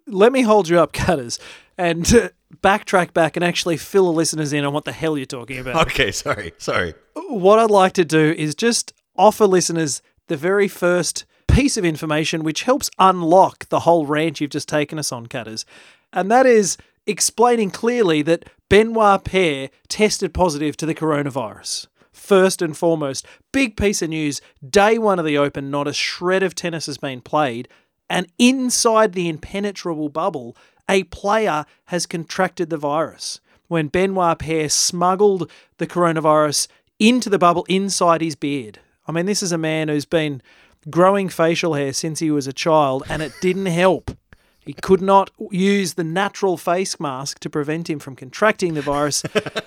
Let 0.09 0.31
me 0.31 0.41
hold 0.41 0.67
you 0.69 0.79
up, 0.79 0.91
Catters, 0.93 1.39
and 1.77 2.05
uh, 2.13 2.29
backtrack 2.63 3.13
back 3.13 3.35
and 3.35 3.43
actually 3.43 3.77
fill 3.77 4.05
the 4.05 4.11
listeners 4.11 4.53
in 4.53 4.65
on 4.65 4.73
what 4.73 4.85
the 4.85 4.91
hell 4.91 5.17
you're 5.17 5.25
talking 5.25 5.59
about. 5.59 5.87
Okay, 5.87 6.11
sorry, 6.11 6.53
sorry. 6.57 6.93
What 7.15 7.59
I'd 7.59 7.71
like 7.71 7.93
to 7.93 8.05
do 8.05 8.33
is 8.37 8.55
just 8.55 8.93
offer 9.15 9.45
listeners 9.45 10.01
the 10.27 10.37
very 10.37 10.67
first 10.67 11.25
piece 11.47 11.77
of 11.77 11.85
information 11.85 12.43
which 12.43 12.63
helps 12.63 12.89
unlock 12.99 13.67
the 13.69 13.81
whole 13.81 14.05
rant 14.05 14.39
you've 14.39 14.51
just 14.51 14.69
taken 14.69 14.99
us 14.99 15.11
on, 15.11 15.25
Catters. 15.25 15.65
and 16.13 16.29
that 16.31 16.45
is 16.45 16.77
explaining 17.05 17.71
clearly 17.71 18.21
that 18.21 18.45
Benoit 18.69 19.23
Paire 19.23 19.69
tested 19.87 20.33
positive 20.33 20.77
to 20.77 20.85
the 20.85 20.93
coronavirus. 20.95 21.87
First 22.11 22.61
and 22.61 22.77
foremost, 22.77 23.25
big 23.51 23.75
piece 23.75 24.01
of 24.03 24.09
news 24.09 24.41
day 24.67 24.97
one 24.99 25.17
of 25.17 25.25
the 25.25 25.37
Open, 25.37 25.71
not 25.71 25.87
a 25.87 25.93
shred 25.93 26.43
of 26.43 26.53
tennis 26.53 26.85
has 26.85 26.97
been 26.99 27.21
played, 27.21 27.67
and 28.09 28.27
inside 28.37 29.13
the 29.13 29.29
impenetrable 29.29 30.09
bubble, 30.09 30.55
a 30.89 31.03
player 31.03 31.65
has 31.85 32.05
contracted 32.05 32.69
the 32.69 32.77
virus. 32.77 33.39
When 33.67 33.87
Benoit 33.87 34.39
Paire 34.39 34.69
smuggled 34.69 35.49
the 35.77 35.85
coronavirus 35.85 36.67
into 36.97 37.29
the 37.29 37.37
bubble 37.37 37.65
inside 37.69 38.21
his 38.21 38.35
beard. 38.35 38.79
I 39.07 39.11
mean, 39.11 39.25
this 39.25 39.43
is 39.43 39.51
a 39.51 39.57
man 39.57 39.87
who's 39.87 40.05
been 40.05 40.41
growing 40.89 41.29
facial 41.29 41.75
hair 41.75 41.93
since 41.93 42.19
he 42.19 42.31
was 42.31 42.47
a 42.47 42.53
child, 42.53 43.03
and 43.09 43.21
it 43.21 43.33
didn't 43.41 43.67
help. 43.67 44.11
He 44.59 44.73
could 44.73 45.01
not 45.01 45.31
use 45.51 45.93
the 45.93 46.03
natural 46.03 46.57
face 46.57 46.99
mask 46.99 47.39
to 47.39 47.49
prevent 47.49 47.89
him 47.89 47.99
from 47.99 48.15
contracting 48.15 48.73
the 48.73 48.81
virus. 48.81 49.23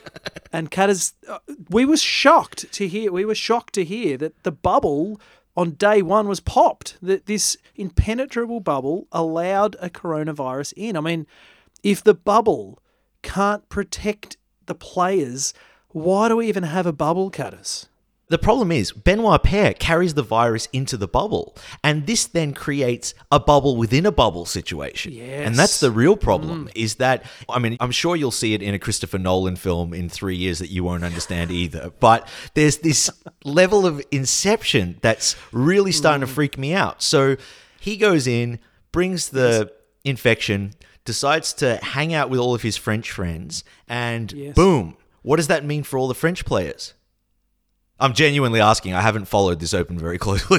and 0.52 0.72
uh, 0.78 1.38
we 1.70 1.84
were 1.84 1.96
shocked 1.96 2.70
to 2.72 2.86
hear. 2.86 3.10
We 3.10 3.24
were 3.24 3.34
shocked 3.34 3.74
to 3.74 3.84
hear 3.84 4.16
that 4.18 4.42
the 4.42 4.52
bubble 4.52 5.20
on 5.56 5.72
day 5.72 6.02
one 6.02 6.28
was 6.28 6.40
popped. 6.40 6.96
That 7.02 7.26
this 7.26 7.56
impenetrable 7.74 8.60
bubble 8.60 9.06
allowed 9.12 9.76
a 9.80 9.90
coronavirus 9.90 10.72
in. 10.76 10.96
I 10.96 11.00
mean, 11.00 11.26
if 11.82 12.02
the 12.02 12.14
bubble 12.14 12.80
can't 13.22 13.68
protect 13.68 14.36
the 14.66 14.74
players, 14.74 15.52
why 15.88 16.28
do 16.28 16.36
we 16.36 16.48
even 16.48 16.64
have 16.64 16.86
a 16.86 16.92
bubble, 16.92 17.30
Catters? 17.30 17.88
The 18.32 18.38
problem 18.38 18.72
is 18.72 18.92
Benoit 18.92 19.42
Paire 19.42 19.74
carries 19.74 20.14
the 20.14 20.22
virus 20.22 20.66
into 20.72 20.96
the 20.96 21.06
bubble, 21.06 21.54
and 21.84 22.06
this 22.06 22.24
then 22.24 22.54
creates 22.54 23.12
a 23.30 23.38
bubble 23.38 23.76
within 23.76 24.06
a 24.06 24.10
bubble 24.10 24.46
situation. 24.46 25.12
Yes. 25.12 25.46
And 25.46 25.54
that's 25.54 25.80
the 25.80 25.90
real 25.90 26.16
mm. 26.16 26.22
problem. 26.22 26.70
Is 26.74 26.94
that 26.94 27.26
I 27.46 27.58
mean, 27.58 27.76
I'm 27.78 27.90
sure 27.90 28.16
you'll 28.16 28.30
see 28.30 28.54
it 28.54 28.62
in 28.62 28.72
a 28.72 28.78
Christopher 28.78 29.18
Nolan 29.18 29.56
film 29.56 29.92
in 29.92 30.08
three 30.08 30.34
years 30.34 30.60
that 30.60 30.70
you 30.70 30.82
won't 30.82 31.04
understand 31.04 31.50
either. 31.62 31.92
But 32.00 32.26
there's 32.54 32.78
this 32.78 33.10
level 33.44 33.84
of 33.84 34.02
inception 34.10 34.96
that's 35.02 35.36
really 35.52 35.90
mm. 35.90 35.96
starting 35.96 36.22
to 36.22 36.26
freak 36.26 36.56
me 36.56 36.72
out. 36.72 37.02
So 37.02 37.36
he 37.80 37.98
goes 37.98 38.26
in, 38.26 38.60
brings 38.92 39.28
the 39.28 39.70
infection, 40.06 40.72
decides 41.04 41.52
to 41.52 41.76
hang 41.82 42.14
out 42.14 42.30
with 42.30 42.40
all 42.40 42.54
of 42.54 42.62
his 42.62 42.78
French 42.78 43.10
friends, 43.10 43.62
and 43.90 44.32
Yes. 44.32 44.54
boom. 44.54 44.96
What 45.20 45.36
does 45.36 45.48
that 45.48 45.66
mean 45.66 45.82
for 45.82 45.98
all 45.98 46.08
the 46.08 46.14
French 46.14 46.46
players? 46.46 46.94
I'm 48.02 48.12
genuinely 48.14 48.60
asking. 48.60 48.94
I 48.94 49.00
haven't 49.00 49.26
followed 49.26 49.60
this 49.60 49.72
open 49.72 49.98
very 49.98 50.18
closely. 50.26 50.58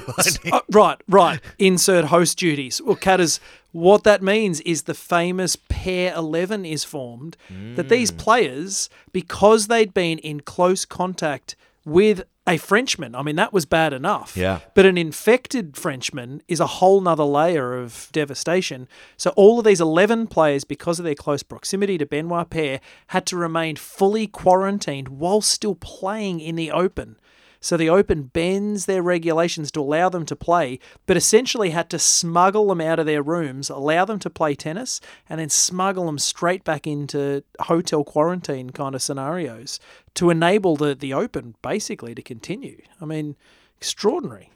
Uh, 0.52 0.62
right, 0.72 0.98
right. 1.08 1.40
Insert 1.60 2.06
host 2.06 2.38
duties. 2.38 2.82
Well, 2.84 2.96
Catters, 2.96 3.40
what 3.72 4.04
that 4.06 4.22
means 4.24 4.62
is 4.62 4.84
the 4.84 4.94
famous 4.94 5.56
pair 5.56 6.14
11 6.16 6.66
is 6.66 6.84
formed. 6.84 7.38
That 7.76 7.90
these 7.90 8.12
Mm. 8.12 8.18
players, 8.18 8.90
because 9.12 9.68
they'd 9.68 9.94
been 9.94 10.20
in 10.20 10.40
close 10.42 10.86
contact 10.86 11.56
with 11.86 12.24
a 12.46 12.58
Frenchman, 12.58 13.16
I 13.16 13.22
mean, 13.24 13.38
that 13.38 13.54
was 13.54 13.66
bad 13.66 13.94
enough. 13.94 14.36
Yeah. 14.36 14.60
But 14.74 14.86
an 14.86 14.98
infected 14.98 15.78
Frenchman 15.78 16.42
is 16.50 16.60
a 16.60 16.68
whole 16.68 17.00
nother 17.02 17.24
layer 17.24 17.74
of 17.78 18.10
devastation. 18.12 18.88
So 19.18 19.30
all 19.38 19.60
of 19.60 19.66
these 19.66 19.80
11 19.82 20.28
players, 20.28 20.64
because 20.66 21.00
of 21.00 21.06
their 21.06 21.16
close 21.16 21.42
proximity 21.44 21.98
to 21.98 22.06
Benoit 22.06 22.50
Paire, 22.50 22.80
had 23.08 23.26
to 23.28 23.38
remain 23.38 23.76
fully 23.78 24.28
quarantined 24.28 25.08
while 25.10 25.40
still 25.42 25.76
playing 25.76 26.40
in 26.42 26.56
the 26.56 26.70
open. 26.72 27.16
So 27.64 27.78
the 27.78 27.90
Open 27.90 28.24
bends 28.24 28.88
their 28.88 29.02
regulations 29.02 29.72
to 29.72 29.80
allow 29.80 30.10
them 30.10 30.26
to 30.26 30.36
play, 30.36 30.80
but 31.06 31.16
essentially 31.16 31.70
had 31.70 31.90
to 31.92 31.98
smuggle 31.98 32.68
them 32.68 32.82
out 32.82 33.00
of 33.00 33.06
their 33.06 33.24
rooms, 33.24 33.70
allow 33.70 34.04
them 34.04 34.20
to 34.20 34.30
play 34.30 34.54
tennis, 34.54 35.00
and 35.30 35.40
then 35.40 35.48
smuggle 35.48 36.06
them 36.08 36.20
straight 36.20 36.66
back 36.66 36.86
into 36.86 37.42
hotel 37.62 38.04
quarantine 38.04 38.72
kind 38.72 38.94
of 38.96 39.02
scenarios 39.02 39.80
to 40.16 40.30
enable 40.30 40.76
the, 40.76 40.94
the 40.94 41.14
Open 41.14 41.56
basically 41.62 42.14
to 42.14 42.22
continue. 42.22 42.82
I 43.00 43.06
mean, 43.06 43.38
extraordinary. 43.78 44.52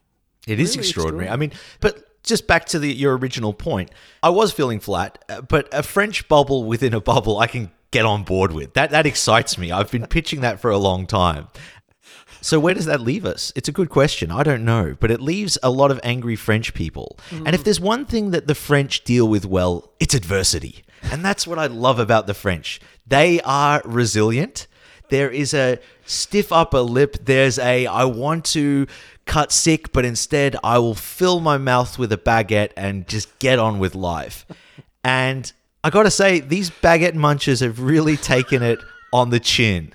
It 0.46 0.60
is 0.60 0.76
Really 0.76 0.86
extraordinary. 0.86 1.30
I 1.30 1.38
mean, 1.38 1.54
but 1.80 2.22
just 2.24 2.46
back 2.46 2.66
to 2.66 2.80
the, 2.80 2.94
your 2.94 3.16
original 3.16 3.54
point, 3.54 3.90
I 4.22 4.32
was 4.32 4.52
feeling 4.52 4.82
flat, 4.82 5.24
uh, 5.30 5.40
but 5.40 5.70
a 5.72 5.82
French 5.82 6.28
bubble 6.28 6.66
within 6.66 6.94
a 6.94 7.00
bubble, 7.00 7.40
I 7.40 7.48
can 7.48 7.72
get 7.92 8.06
on 8.06 8.24
board 8.24 8.52
with. 8.52 8.74
That 8.74 8.92
that 8.92 9.06
excites 9.06 9.58
me. 9.58 9.72
I've 9.72 9.90
been 9.90 10.06
pitching 10.08 10.42
that 10.42 10.60
for 10.60 10.70
a 10.70 10.78
long 10.78 11.08
time. 11.08 11.48
So 12.48 12.62
where 12.62 12.74
does 12.74 12.86
that 12.86 13.02
leave 13.02 13.26
us? 13.26 13.52
It's 13.58 13.68
a 13.68 13.74
good 13.74 13.90
question. 13.90 14.32
I 14.32 14.42
don't 14.42 14.64
know, 14.64 14.96
but 15.02 15.12
it 15.12 15.20
leaves 15.20 15.58
a 15.62 15.70
lot 15.70 15.92
of 15.92 16.00
angry 16.02 16.38
French 16.38 16.74
people. 16.74 17.20
And 17.30 17.50
if 17.50 17.60
mm. 17.60 17.64
there's 17.66 17.82
one 17.82 18.06
thing 18.06 18.32
that 18.32 18.48
the 18.48 18.56
French 18.56 19.04
deal 19.04 19.28
with 19.28 19.46
well, 19.46 19.92
it's 20.00 20.14
adversity. 20.14 20.86
And 21.12 21.26
that's 21.26 21.46
what 21.46 21.60
I 21.60 21.68
love 21.68 22.00
about 22.00 22.26
the 22.26 22.34
French. 22.34 22.80
They 23.06 23.42
are 23.42 23.82
resilient. 23.84 24.68
There 25.10 25.30
is 25.30 25.54
a 25.54 25.80
stiff 26.06 26.54
upper 26.54 26.80
lip. 26.80 27.18
There's 27.22 27.60
a 27.60 27.86
I 27.86 28.06
want 28.06 28.46
to 28.46 28.88
cut 29.26 29.52
sick, 29.52 29.92
but 29.92 30.06
instead 30.06 30.56
I 30.64 30.80
will 30.80 30.96
fill 30.96 31.42
my 31.42 31.58
mouth 31.58 32.00
with 32.00 32.14
a 32.14 32.18
baguette 32.18 32.72
and 32.78 33.10
just 33.10 33.40
get 33.40 33.60
on 33.60 33.78
with 33.78 33.94
life. 33.94 34.46
And 35.04 35.52
I 35.84 35.90
got 35.90 36.04
to 36.04 36.12
say, 36.12 36.40
these 36.40 36.70
baguette 36.70 37.16
munchers 37.16 37.60
have 37.60 37.82
really 37.82 38.16
taken 38.16 38.64
it 38.64 38.80
on 39.12 39.32
the 39.32 39.42
chin. 39.42 39.92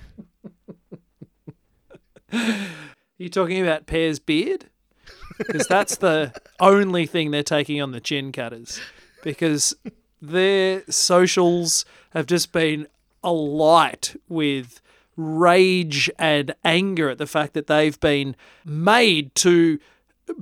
You 3.17 3.29
talking 3.29 3.61
about 3.61 3.85
Paire's 3.85 4.19
beard? 4.19 4.65
Because 5.37 5.67
that's 5.67 5.97
the 5.97 6.33
only 6.59 7.05
thing 7.05 7.31
they're 7.31 7.43
taking 7.43 7.81
on 7.81 7.91
the 7.91 8.01
chin 8.01 8.31
Catters. 8.31 8.79
Because 9.23 9.75
their 10.21 10.83
socials 10.89 11.85
have 12.11 12.25
just 12.25 12.51
been 12.51 12.87
alight 13.23 14.15
with 14.27 14.81
rage 15.15 16.09
and 16.17 16.55
anger 16.63 17.09
at 17.09 17.17
the 17.17 17.27
fact 17.27 17.53
that 17.53 17.67
they've 17.67 17.99
been 17.99 18.35
made 18.65 19.33
to 19.35 19.79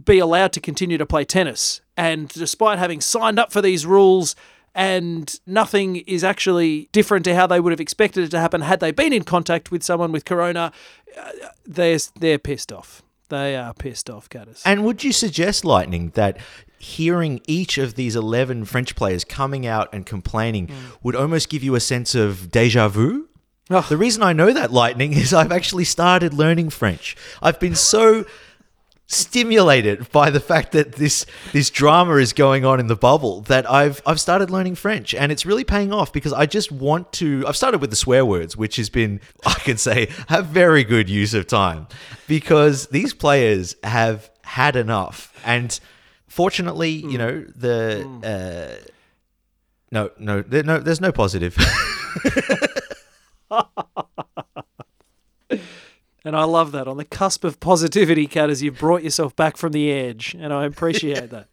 be 0.06 0.20
allowed 0.20 0.54
to 0.54 0.60
continue 0.60 0.98
to 0.98 1.06
play 1.06 1.26
tennis. 1.26 1.82
And 1.98 2.30
despite 2.30 2.80
having 2.80 3.02
signed 3.02 3.40
up 3.40 3.52
for 3.52 3.62
these 3.62 3.86
rules, 3.86 4.36
and 4.74 5.40
nothing 5.46 5.98
is 5.98 6.24
actually 6.24 6.90
different 6.92 7.26
to 7.26 7.36
how 7.36 7.48
they 7.48 7.60
would 7.60 7.72
have 7.72 7.80
expected 7.80 8.24
it 8.24 8.30
to 8.32 8.40
happen 8.40 8.62
had 8.62 8.80
they 8.80 8.92
been 8.92 9.14
in 9.14 9.24
contact 9.24 9.72
with 9.72 9.84
someone 9.84 10.12
with 10.12 10.26
corona, 10.26 10.72
uh, 11.20 11.32
they're, 11.66 11.98
they're 12.20 12.40
pissed 12.40 12.72
off. 12.72 13.04
They 13.30 13.56
are 13.56 13.74
pissed 13.74 14.10
off, 14.10 14.30
Catters. 14.30 14.62
And 14.66 14.84
would 14.84 15.04
you 15.06 15.14
suggest, 15.14 15.64
Lightning, 15.64 16.12
that 16.16 16.38
hearing 16.80 17.40
each 17.48 17.78
of 17.78 17.96
these 17.96 18.16
11 18.16 18.66
French 18.66 18.96
players 18.96 19.24
coming 19.24 19.66
out 19.66 19.88
and 19.94 20.06
complaining 20.06 20.70
would 21.02 21.16
almost 21.16 21.50
give 21.50 21.64
you 21.64 21.76
a 21.76 21.80
sense 21.80 22.14
of 22.14 22.52
deja 22.52 22.90
vu? 22.90 23.30
Ugh. 23.70 23.86
The 23.88 23.96
reason 23.96 24.22
I 24.22 24.34
know 24.34 24.52
that, 24.52 24.74
Lightning, 24.74 25.14
is 25.14 25.34
I've 25.34 25.52
actually 25.52 25.86
started 25.86 26.34
learning 26.34 26.72
French. 26.72 27.16
I've 27.42 27.60
been 27.60 27.76
so 27.76 28.26
stimulated 29.12 30.10
by 30.12 30.30
the 30.30 30.40
fact 30.40 30.72
that 30.72 30.94
this 30.94 31.26
this 31.52 31.70
drama 31.70 32.16
is 32.16 32.32
going 32.32 32.64
on 32.64 32.80
in 32.80 32.88
the 32.88 32.96
bubble 32.96 33.42
that 33.42 33.70
I've 33.70 34.02
I've 34.06 34.22
started 34.22 34.50
learning 34.50 34.76
French. 34.76 35.14
And 35.14 35.32
it's 35.32 35.46
really 35.46 35.66
paying 35.66 35.92
off 35.92 36.14
because 36.14 36.32
I 36.32 36.46
just 36.46 36.72
want 36.72 37.12
to 37.14 37.44
I've 37.46 37.58
started 37.58 37.82
with 37.82 37.90
the 37.90 37.98
swear 37.98 38.26
words 38.26 38.56
which 38.56 38.78
has 38.78 38.90
been 38.90 39.20
I 39.46 39.56
can 39.56 39.78
say 39.78 40.10
a 40.30 40.42
very 40.42 40.86
good 40.86 41.10
use 41.10 41.34
of 41.34 41.46
time 41.46 41.88
because 42.28 42.88
these 42.88 43.14
players 43.14 43.76
have 43.84 44.32
had 44.44 44.78
enough. 44.78 45.34
And 45.46 45.78
fortunately 46.28 46.92
you 46.92 47.18
know 47.18 47.42
the 47.42 48.08
uh 48.24 48.90
no 49.92 50.10
no 50.18 50.42
there, 50.42 50.64
no 50.64 50.80
there's 50.80 51.02
no 51.02 51.12
positive 51.12 51.58
And 56.24 56.36
I 56.36 56.44
love 56.44 56.72
that. 56.74 56.88
On 56.88 56.98
the 56.98 57.06
cusp 57.06 57.44
of 57.44 57.60
positivity, 57.60 58.28
Catters, 58.28 58.62
you've 58.62 58.78
brought 58.78 59.04
yourself 59.04 59.36
back 59.36 59.58
from 59.58 59.72
the 59.72 59.92
edge. 59.92 60.36
And 60.40 60.54
I 60.54 60.66
appreciate 60.66 61.30
that. 61.32 61.48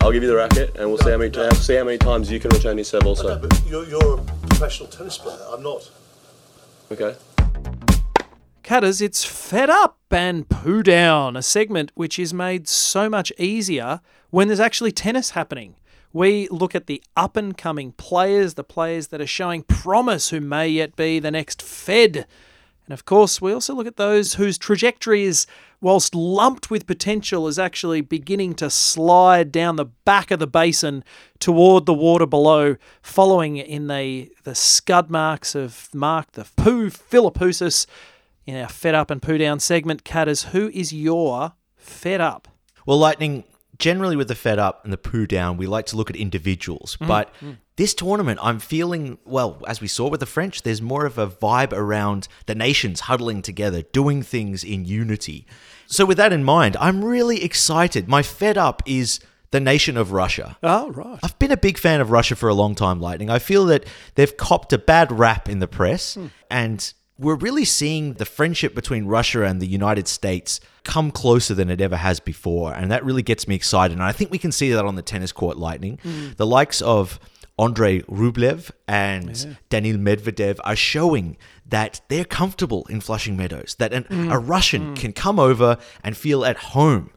I'll 0.00 0.10
give 0.10 0.22
you 0.22 0.28
the 0.28 0.36
racket, 0.36 0.74
and 0.76 0.88
we'll 0.88 0.98
see 0.98 1.10
how 1.10 1.16
many 1.18 1.36
uh, 1.36 1.52
see 1.54 1.76
how 1.76 1.84
many 1.84 1.96
times 1.96 2.28
you 2.28 2.40
can 2.40 2.50
return 2.50 2.76
your 2.76 2.84
serve. 2.84 3.06
Also, 3.06 3.38
But 3.38 3.62
you're, 3.68 3.84
you're 3.86 4.18
a 4.18 4.22
professional 4.48 4.88
tennis 4.88 5.16
player. 5.16 5.38
I'm 5.52 5.62
not. 5.62 5.88
okay. 6.90 7.14
Catters, 8.64 9.00
it's 9.00 9.24
Fed 9.24 9.70
Up 9.70 9.98
and 10.10 10.48
Poo 10.48 10.82
Down, 10.82 11.36
a 11.36 11.42
segment 11.42 11.92
which 11.94 12.18
is 12.18 12.34
made 12.34 12.66
so 12.66 13.08
much 13.08 13.32
easier 13.38 14.00
when 14.30 14.48
there's 14.48 14.60
actually 14.60 14.90
tennis 14.92 15.30
happening. 15.30 15.76
We 16.12 16.48
look 16.48 16.74
at 16.74 16.86
the 16.86 17.02
up 17.16 17.36
and 17.36 17.56
coming 17.56 17.92
players, 17.92 18.54
the 18.54 18.64
players 18.64 19.08
that 19.08 19.20
are 19.20 19.26
showing 19.26 19.62
promise 19.62 20.30
who 20.30 20.40
may 20.40 20.68
yet 20.68 20.96
be 20.96 21.20
the 21.20 21.30
next 21.30 21.62
Fed. 21.62 22.26
And 22.86 22.92
of 22.92 23.04
course, 23.04 23.40
we 23.40 23.52
also 23.52 23.74
look 23.74 23.86
at 23.86 23.96
those 23.96 24.34
whose 24.34 24.58
trajectory 24.58 25.22
is, 25.22 25.46
whilst 25.80 26.14
lumped 26.14 26.70
with 26.70 26.86
potential, 26.86 27.46
is 27.46 27.58
actually 27.58 28.00
beginning 28.00 28.54
to 28.54 28.70
slide 28.70 29.52
down 29.52 29.76
the 29.76 29.84
back 29.84 30.30
of 30.30 30.40
the 30.40 30.46
basin 30.46 31.04
toward 31.38 31.86
the 31.86 31.94
water 31.94 32.26
below, 32.26 32.76
following 33.00 33.56
in 33.56 33.86
the, 33.86 34.32
the 34.42 34.54
scud 34.54 35.10
marks 35.10 35.54
of 35.54 35.88
Mark 35.94 36.32
the 36.32 36.46
Poo 36.56 36.90
Philippoussis 36.90 37.86
in 38.46 38.56
our 38.56 38.68
Fed 38.68 38.94
Up 38.94 39.10
and 39.10 39.22
Poo 39.22 39.38
Down 39.38 39.60
segment. 39.60 40.02
Catters, 40.02 40.44
who 40.44 40.68
is 40.70 40.92
your 40.92 41.52
Fed 41.76 42.20
Up? 42.20 42.48
Well, 42.84 42.98
Lightning, 42.98 43.44
generally 43.82 44.14
with 44.14 44.28
the 44.28 44.36
Fed 44.36 44.60
Up 44.60 44.84
and 44.84 44.92
the 44.92 44.96
Poo 44.96 45.26
Down, 45.26 45.56
we 45.56 45.66
like 45.66 45.86
to 45.86 45.96
look 45.96 46.08
at 46.08 46.14
individuals. 46.14 46.96
Mm. 47.00 47.08
But 47.08 47.34
mm. 47.40 47.56
this 47.74 47.92
tournament, 47.94 48.38
I'm 48.40 48.60
feeling, 48.60 49.18
well, 49.24 49.60
as 49.66 49.80
we 49.80 49.88
saw 49.88 50.08
with 50.08 50.20
the 50.20 50.26
French, 50.26 50.62
there's 50.62 50.80
more 50.80 51.04
of 51.04 51.18
a 51.18 51.26
vibe 51.26 51.72
around 51.72 52.28
the 52.46 52.54
nations 52.54 53.00
huddling 53.00 53.42
together, 53.42 53.82
doing 53.82 54.22
things 54.22 54.62
in 54.62 54.84
unity. 54.84 55.46
So, 55.86 56.06
with 56.06 56.16
that 56.18 56.32
in 56.32 56.44
mind, 56.44 56.76
I'm 56.78 57.04
really 57.04 57.42
excited. 57.42 58.08
My 58.08 58.22
Fed 58.22 58.56
Up 58.56 58.84
is 58.86 59.18
the 59.50 59.60
nation 59.60 59.96
of 59.96 60.12
Russia. 60.12 60.56
Oh, 60.62 60.90
right. 60.92 61.18
I've 61.22 61.38
been 61.40 61.50
a 61.50 61.56
big 61.56 61.76
fan 61.76 62.00
of 62.00 62.12
Russia 62.12 62.36
for 62.36 62.48
a 62.48 62.54
long 62.54 62.76
time, 62.76 63.00
Lightning. 63.00 63.30
I 63.30 63.40
feel 63.40 63.64
that 63.66 63.84
they've 64.14 64.36
copped 64.36 64.72
a 64.72 64.78
bad 64.78 65.10
rap 65.10 65.48
in 65.48 65.58
the 65.58 65.66
press, 65.68 66.14
hmm. 66.14 66.28
and 66.48 66.94
we're 67.18 67.36
really 67.36 67.64
seeing 67.64 68.14
the 68.14 68.24
friendship 68.24 68.74
between 68.74 69.06
Russia 69.06 69.44
and 69.44 69.60
the 69.60 69.66
United 69.66 70.08
States 70.08 70.60
come 70.84 71.10
closer 71.10 71.54
than 71.54 71.70
it 71.70 71.80
ever 71.80 71.96
has 71.96 72.20
before. 72.20 72.74
And 72.74 72.90
that 72.90 73.04
really 73.04 73.22
gets 73.22 73.46
me 73.46 73.54
excited. 73.54 73.94
And 73.94 74.02
I 74.02 74.12
think 74.12 74.30
we 74.30 74.38
can 74.38 74.52
see 74.52 74.72
that 74.72 74.84
on 74.84 74.96
the 74.96 75.02
tennis 75.02 75.32
court, 75.32 75.56
Lightning. 75.56 75.98
Mm. 76.04 76.36
The 76.36 76.46
likes 76.46 76.80
of 76.80 77.20
Andrei 77.58 78.00
Rublev 78.02 78.70
and 78.88 79.56
Daniil 79.68 79.98
Medvedev 79.98 80.58
are 80.64 80.74
showing 80.74 81.36
that 81.66 82.00
they're 82.08 82.24
comfortable 82.24 82.86
in 82.88 83.00
Flushing 83.00 83.36
Meadows, 83.36 83.76
that 83.78 83.92
an, 83.92 84.04
mm. 84.04 84.32
a 84.32 84.38
Russian 84.38 84.94
mm. 84.94 84.98
can 84.98 85.12
come 85.12 85.38
over 85.38 85.76
and 86.02 86.16
feel 86.16 86.44
at 86.44 86.56
home 86.56 87.10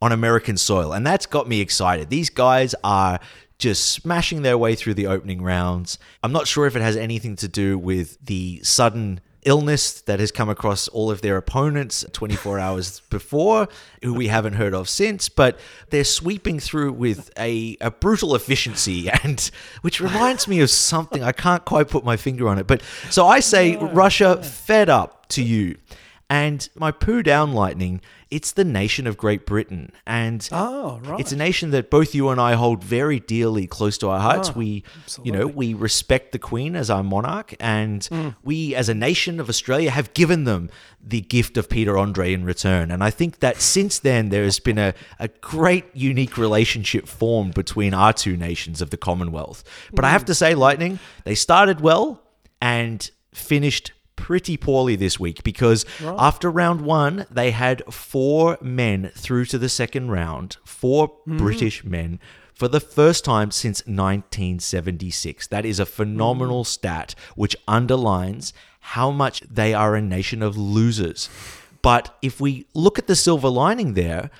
on 0.00 0.10
American 0.10 0.56
soil. 0.56 0.92
And 0.92 1.06
that's 1.06 1.26
got 1.26 1.46
me 1.46 1.60
excited. 1.60 2.10
These 2.10 2.30
guys 2.30 2.74
are 2.82 3.20
just 3.58 3.92
smashing 3.92 4.42
their 4.42 4.58
way 4.58 4.74
through 4.74 4.94
the 4.94 5.06
opening 5.06 5.40
rounds. 5.42 5.98
I'm 6.22 6.32
not 6.32 6.48
sure 6.48 6.66
if 6.66 6.74
it 6.74 6.82
has 6.82 6.96
anything 6.96 7.36
to 7.36 7.48
do 7.48 7.78
with 7.78 8.18
the 8.24 8.60
sudden 8.64 9.20
illness 9.44 10.00
that 10.02 10.20
has 10.20 10.30
come 10.30 10.48
across 10.48 10.88
all 10.88 11.10
of 11.10 11.20
their 11.22 11.36
opponents 11.36 12.04
24 12.12 12.58
hours 12.60 13.00
before, 13.10 13.68
who 14.02 14.14
we 14.14 14.28
haven't 14.28 14.54
heard 14.54 14.74
of 14.74 14.88
since, 14.88 15.28
but 15.28 15.58
they're 15.90 16.04
sweeping 16.04 16.60
through 16.60 16.92
with 16.92 17.30
a, 17.38 17.76
a 17.80 17.90
brutal 17.90 18.34
efficiency 18.34 19.10
and 19.24 19.50
which 19.82 20.00
reminds 20.00 20.46
me 20.46 20.60
of 20.60 20.70
something 20.70 21.22
I 21.22 21.32
can't 21.32 21.64
quite 21.64 21.88
put 21.88 22.04
my 22.04 22.16
finger 22.16 22.48
on 22.48 22.58
it. 22.58 22.66
But 22.66 22.82
so 23.10 23.26
I 23.26 23.40
say 23.40 23.76
Russia 23.76 24.42
fed 24.42 24.88
up 24.88 25.26
to 25.30 25.42
you. 25.42 25.76
And 26.30 26.66
my 26.74 26.92
poo 26.92 27.22
down 27.22 27.52
lightning, 27.52 28.00
it's 28.32 28.52
the 28.52 28.64
nation 28.64 29.06
of 29.06 29.16
Great 29.18 29.44
Britain. 29.46 29.92
And 30.06 30.48
Oh, 30.50 31.00
right. 31.04 31.20
it's 31.20 31.32
a 31.32 31.36
nation 31.36 31.70
that 31.72 31.90
both 31.90 32.14
you 32.14 32.30
and 32.30 32.40
I 32.40 32.54
hold 32.54 32.82
very 32.82 33.20
dearly 33.20 33.66
close 33.66 33.98
to 33.98 34.08
our 34.08 34.20
hearts. 34.20 34.48
Oh, 34.48 34.52
we, 34.56 34.84
you 35.22 35.30
know, 35.30 35.46
we 35.46 35.74
respect 35.74 36.32
the 36.32 36.38
Queen 36.38 36.74
as 36.74 36.88
our 36.88 37.02
monarch, 37.02 37.54
and 37.60 38.00
Mm. 38.10 38.34
we, 38.42 38.74
as 38.74 38.88
a 38.88 38.94
nation 38.94 39.38
of 39.38 39.48
Australia, 39.50 39.90
have 39.90 40.14
given 40.14 40.44
them 40.44 40.70
the 41.04 41.20
gift 41.20 41.56
of 41.56 41.68
Peter 41.68 41.98
Andre 41.98 42.32
in 42.32 42.44
return. 42.44 42.90
And 42.90 43.04
I 43.04 43.10
think 43.10 43.40
that 43.40 43.60
since 43.60 43.98
then, 43.98 44.30
there 44.30 44.44
has 44.44 44.58
been 44.60 44.78
a, 44.78 44.94
a 45.18 45.28
great, 45.28 45.84
unique 45.92 46.38
relationship 46.38 47.06
formed 47.06 47.54
between 47.54 47.92
our 47.92 48.12
two 48.14 48.36
nations 48.36 48.80
of 48.80 48.88
the 48.90 48.96
Commonwealth. 48.96 49.62
But 49.92 50.04
I 50.04 50.08
Mm. 50.08 50.12
have 50.12 50.24
to 50.26 50.34
say, 50.34 50.54
Lightning, 50.54 50.98
they 51.24 51.34
started 51.34 51.80
well 51.80 52.22
and 52.60 53.10
finished 53.34 53.92
pretty 54.16 54.56
poorly 54.56 54.96
this 54.96 55.18
week 55.18 55.42
because 55.42 55.84
after 56.00 56.50
round 56.50 56.82
one, 56.82 57.26
they 57.30 57.50
had 57.50 57.82
four 57.92 58.58
men 58.60 59.10
through 59.16 59.46
to 59.46 59.58
the 59.58 59.68
second 59.68 60.10
round, 60.10 60.56
four 60.64 61.08
mm-hmm. 61.08 61.38
British 61.38 61.84
men. 61.84 62.20
For 62.54 62.68
the 62.68 62.80
first 62.80 63.24
time 63.24 63.50
since 63.50 63.80
1976. 63.80 65.48
That 65.48 65.64
is 65.64 65.80
a 65.80 65.86
phenomenal 65.86 66.62
mm. 66.62 66.66
stat 66.66 67.14
which 67.34 67.56
underlines 67.66 68.52
how 68.80 69.10
much 69.10 69.40
they 69.40 69.74
are 69.74 69.96
a 69.96 70.02
nation 70.02 70.42
of 70.42 70.56
losers. 70.56 71.28
But 71.80 72.16
if 72.22 72.40
we 72.40 72.66
look 72.74 72.98
at 72.98 73.08
the 73.08 73.16
silver 73.16 73.48
lining 73.48 73.94
there, 73.94 74.30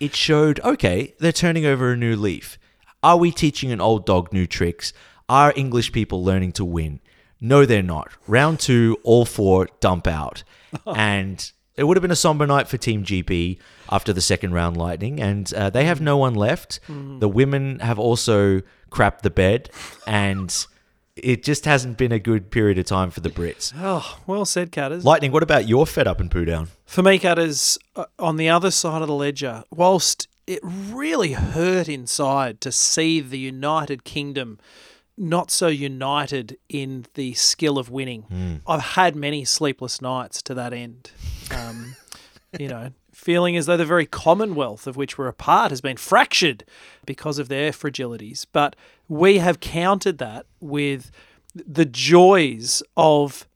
it 0.00 0.14
showed 0.14 0.60
okay, 0.60 1.14
they're 1.18 1.32
turning 1.32 1.66
over 1.66 1.92
a 1.92 1.96
new 1.96 2.14
leaf. 2.14 2.58
Are 3.02 3.16
we 3.16 3.32
teaching 3.32 3.72
an 3.72 3.80
old 3.80 4.06
dog 4.06 4.32
new 4.32 4.46
tricks? 4.46 4.92
Are 5.28 5.52
English 5.56 5.92
people 5.92 6.22
learning 6.22 6.52
to 6.52 6.64
win? 6.64 7.00
No, 7.42 7.66
they're 7.66 7.82
not. 7.82 8.12
Round 8.28 8.58
two, 8.60 8.98
all 9.02 9.24
four 9.24 9.68
dump 9.80 10.06
out. 10.06 10.44
and 10.86 11.52
it 11.76 11.84
would 11.84 11.96
have 11.96 12.02
been 12.02 12.12
a 12.12 12.16
somber 12.16 12.46
night 12.46 12.68
for 12.68 12.76
Team 12.76 13.04
GB 13.04 13.58
after 13.90 14.12
the 14.12 14.20
second 14.20 14.52
round 14.54 14.76
lightning, 14.76 15.20
and 15.20 15.52
uh, 15.54 15.68
they 15.68 15.84
have 15.84 16.00
no 16.00 16.16
one 16.16 16.34
left. 16.34 16.78
The 16.88 17.28
women 17.28 17.80
have 17.80 17.98
also 17.98 18.62
crapped 18.90 19.22
the 19.22 19.30
bed, 19.30 19.70
and 20.06 20.66
it 21.16 21.42
just 21.42 21.64
hasn't 21.64 21.98
been 21.98 22.12
a 22.12 22.20
good 22.20 22.50
period 22.50 22.78
of 22.78 22.86
time 22.86 23.10
for 23.10 23.20
the 23.20 23.30
Brits. 23.30 23.72
Oh, 23.84 24.18
well 24.26 24.44
said, 24.44 24.70
Catters. 24.70 25.04
Lightning, 25.04 25.32
what 25.32 25.42
about 25.42 25.68
your 25.68 25.86
fed 25.86 26.06
up 26.06 26.20
and 26.20 26.30
poo 26.30 26.44
down? 26.44 26.68
For 26.86 27.02
me, 27.02 27.18
Catters, 27.18 27.76
uh, 27.96 28.04
on 28.20 28.36
the 28.36 28.48
other 28.48 28.70
side 28.70 29.02
of 29.02 29.08
the 29.08 29.14
ledger, 29.14 29.64
whilst 29.70 30.28
it 30.46 30.60
really 30.62 31.32
hurt 31.32 31.88
inside 31.88 32.60
to 32.60 32.70
see 32.70 33.20
the 33.20 33.38
United 33.38 34.04
Kingdom 34.04 34.58
not 35.16 35.50
so 35.50 35.68
united 35.68 36.56
in 36.68 37.06
the 37.14 37.34
skill 37.34 37.78
of 37.78 37.90
winning, 37.90 38.60
I've 38.66 38.80
had 38.80 39.14
many 39.16 39.44
sleepless 39.44 40.00
nights 40.00 40.42
to 40.42 40.54
that 40.54 40.72
end. 40.72 41.10
Um, 41.50 41.96
you 42.58 42.68
know, 42.68 42.90
feeling 43.12 43.56
as 43.56 43.66
though 43.66 43.76
the 43.76 43.84
very 43.84 44.06
Commonwealth 44.06 44.86
of 44.86 44.96
which 44.96 45.16
we're 45.16 45.28
a 45.28 45.32
part 45.32 45.70
has 45.70 45.80
been 45.80 45.96
fractured 45.96 46.64
because 47.06 47.38
of 47.38 47.48
their 47.48 47.70
fragilities. 47.70 48.46
But 48.52 48.74
we 49.08 49.38
have 49.38 49.60
countered 49.60 50.18
that 50.18 50.46
with 50.60 51.10
the 51.54 51.84
joys 51.84 52.82
of 52.96 53.46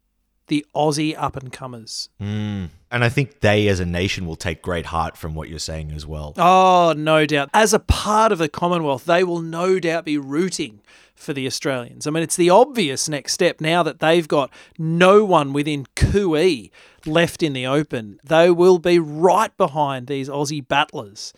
the 0.49 0.64
Aussie 0.75 1.14
up 1.16 1.37
and 1.37 1.53
comers. 1.53 2.09
And 2.21 2.71
I 2.90 3.09
think 3.09 3.40
they 3.40 3.66
as 3.69 3.81
a 3.81 3.87
nation 3.87 4.27
will 4.27 4.37
take 4.37 4.62
great 4.62 4.87
heart 4.87 5.16
from 5.16 5.35
what 5.35 5.49
you're 5.49 5.59
saying 5.59 5.90
as 5.90 6.07
well. 6.07 6.35
Oh, 6.37 6.95
no 6.97 7.27
doubt. 7.27 7.51
As 7.53 7.75
a 7.75 7.81
part 7.81 8.31
of 8.31 8.38
the 8.38 8.49
Commonwealth, 8.49 9.05
they 9.07 9.25
will 9.25 9.40
no 9.40 9.81
doubt 9.81 10.05
be 10.05 10.19
rooting 10.19 10.81
for 11.16 11.33
the 11.33 11.46
Australians. 11.46 12.07
I 12.07 12.11
mean, 12.11 12.22
it's 12.22 12.37
the 12.37 12.50
obvious 12.50 13.09
next 13.09 13.33
step 13.33 13.61
now 13.61 13.83
that 13.83 13.98
they've 13.98 14.29
got 14.29 14.50
no 14.79 15.24
one 15.24 15.52
within 15.52 15.87
cooee 15.96 16.70
left 17.05 17.42
in 17.42 17.52
the 17.52 17.66
open. 17.66 18.20
They 18.22 18.50
will 18.50 18.79
be 18.79 18.98
right 18.98 19.57
behind 19.57 20.07
these 20.07 20.29
Aussie 20.29 20.66
battlers. 20.66 21.33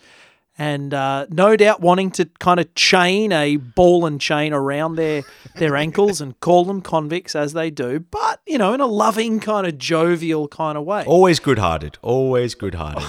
And 0.57 0.93
uh, 0.93 1.25
no 1.29 1.55
doubt 1.55 1.79
wanting 1.79 2.11
to 2.11 2.25
kind 2.39 2.59
of 2.59 2.75
chain 2.75 3.31
a 3.31 3.55
ball 3.55 4.05
and 4.05 4.19
chain 4.19 4.51
around 4.51 4.95
their, 4.95 5.23
their 5.55 5.77
ankles 5.77 6.19
and 6.19 6.37
call 6.41 6.65
them 6.65 6.81
convicts 6.81 7.33
as 7.33 7.53
they 7.53 7.71
do, 7.71 8.01
but, 8.01 8.41
you 8.45 8.57
know, 8.57 8.73
in 8.73 8.81
a 8.81 8.85
loving, 8.85 9.39
kind 9.39 9.65
of 9.65 9.77
jovial 9.77 10.49
kind 10.49 10.77
of 10.77 10.83
way. 10.83 11.05
Always 11.05 11.39
good 11.39 11.59
hearted. 11.59 11.97
Always 12.01 12.55
good 12.55 12.75
hearted. 12.75 13.07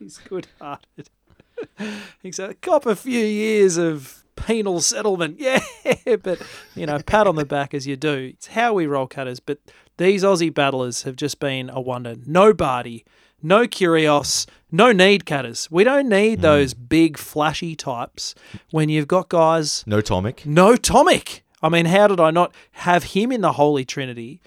He's 0.00 0.18
good 0.28 0.48
hearted. 0.60 1.10
exactly. 2.24 2.56
Cop 2.60 2.86
a 2.86 2.96
few 2.96 3.24
years 3.24 3.76
of 3.76 4.24
penal 4.46 4.80
settlement. 4.80 5.40
Yeah, 5.48 6.16
but, 6.22 6.42
you 6.74 6.86
know, 6.86 6.98
pat 7.00 7.26
on 7.26 7.36
the 7.36 7.44
back 7.44 7.72
as 7.72 7.86
you 7.86 7.96
do. 7.96 8.32
It's 8.34 8.48
how 8.48 8.74
we 8.74 8.86
roll 8.86 9.06
Catters. 9.06 9.40
But 9.40 9.58
these 9.96 10.22
Aussie 10.22 10.52
battlers 10.52 11.02
have 11.04 11.16
just 11.16 11.40
been 11.40 11.70
a 11.70 11.80
wonder. 11.80 12.16
No 12.26 12.52
Barty, 12.52 13.04
no 13.42 13.66
Kyrgios, 13.66 14.46
no 14.70 14.92
need 14.92 15.24
Catters. 15.24 15.68
We 15.70 15.84
don't 15.84 16.08
need 16.08 16.40
mm. 16.40 16.42
those 16.42 16.74
big, 16.74 17.16
flashy 17.16 17.74
types 17.74 18.34
when 18.70 18.88
you've 18.88 19.08
got 19.08 19.28
guys 19.28 19.84
No 19.86 20.00
Tomic. 20.00 20.44
no 20.44 20.74
Tomic. 20.74 21.40
I 21.62 21.68
mean, 21.68 21.86
how 21.86 22.06
did 22.06 22.20
I 22.20 22.30
not 22.30 22.54
have 22.72 23.04
him 23.04 23.32
in 23.32 23.40
the 23.40 23.52
Holy 23.52 23.84
Trinity? 23.84 24.40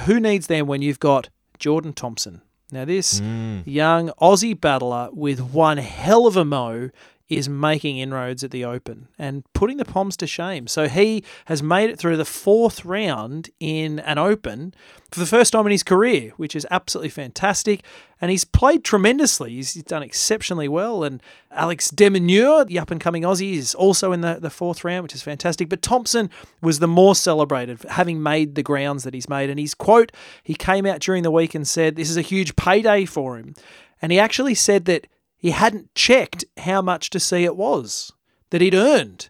Who 0.00 0.20
needs 0.20 0.46
them 0.46 0.66
when 0.66 0.82
you've 0.82 1.00
got 1.00 1.28
Jordan 1.58 1.92
Thompson? 1.92 2.42
Now, 2.70 2.84
this 2.84 3.20
mm. 3.20 3.62
young 3.66 4.10
Aussie 4.20 4.58
battler 4.58 5.08
with 5.12 5.40
one 5.40 5.76
hell 5.78 6.26
of 6.26 6.36
a 6.36 6.44
mo 6.44 6.90
is 7.28 7.48
making 7.48 7.96
inroads 7.96 8.44
at 8.44 8.50
the 8.50 8.64
Open 8.64 9.08
and 9.18 9.44
putting 9.54 9.78
the 9.78 9.84
Poms 9.84 10.16
to 10.18 10.26
shame. 10.26 10.66
So 10.66 10.88
he 10.88 11.24
has 11.46 11.62
made 11.62 11.88
it 11.88 11.98
through 11.98 12.18
the 12.18 12.24
fourth 12.24 12.84
round 12.84 13.48
in 13.58 13.98
an 14.00 14.18
Open 14.18 14.74
for 15.10 15.20
the 15.20 15.26
first 15.26 15.52
time 15.52 15.64
in 15.66 15.72
his 15.72 15.82
career, 15.82 16.32
which 16.36 16.54
is 16.54 16.66
absolutely 16.70 17.08
fantastic. 17.08 17.82
And 18.20 18.30
he's 18.30 18.44
played 18.44 18.84
tremendously. 18.84 19.52
He's, 19.54 19.74
done 19.84 20.02
exceptionally 20.02 20.68
well. 20.68 21.02
And 21.02 21.22
Alex 21.50 21.88
de 21.88 22.10
Minaur, 22.10 22.66
the 22.66 22.78
up 22.78 22.90
and 22.90 23.00
coming 23.00 23.22
Aussie, 23.22 23.54
is 23.54 23.74
also 23.74 24.12
in 24.12 24.20
the, 24.20 24.38
the 24.38 24.50
fourth 24.50 24.84
round, 24.84 25.04
which 25.04 25.14
is 25.14 25.22
fantastic. 25.22 25.68
But 25.68 25.82
Thompson 25.82 26.28
was 26.60 26.78
the 26.78 26.88
more 26.88 27.14
celebrated 27.14 27.82
having 27.88 28.22
made 28.22 28.54
the 28.54 28.62
grounds 28.62 29.04
that 29.04 29.14
he's 29.14 29.28
made. 29.28 29.48
And 29.48 29.58
his 29.58 29.74
quote, 29.74 30.12
he 30.42 30.54
came 30.54 30.84
out 30.84 31.00
during 31.00 31.22
the 31.22 31.30
week 31.30 31.54
and 31.54 31.66
said, 31.66 31.96
This 31.96 32.10
is 32.10 32.16
a 32.18 32.22
huge 32.22 32.54
payday 32.56 33.06
for 33.06 33.38
him. 33.38 33.54
And 34.02 34.12
he 34.12 34.18
actually 34.18 34.54
said 34.54 34.84
that 34.84 35.06
he 35.44 35.50
hadn't 35.50 35.94
checked 35.94 36.46
how 36.60 36.80
much 36.80 37.10
to 37.10 37.20
see 37.20 37.44
it 37.44 37.54
was 37.54 38.10
that 38.48 38.62
he'd 38.62 38.74
earned. 38.74 39.28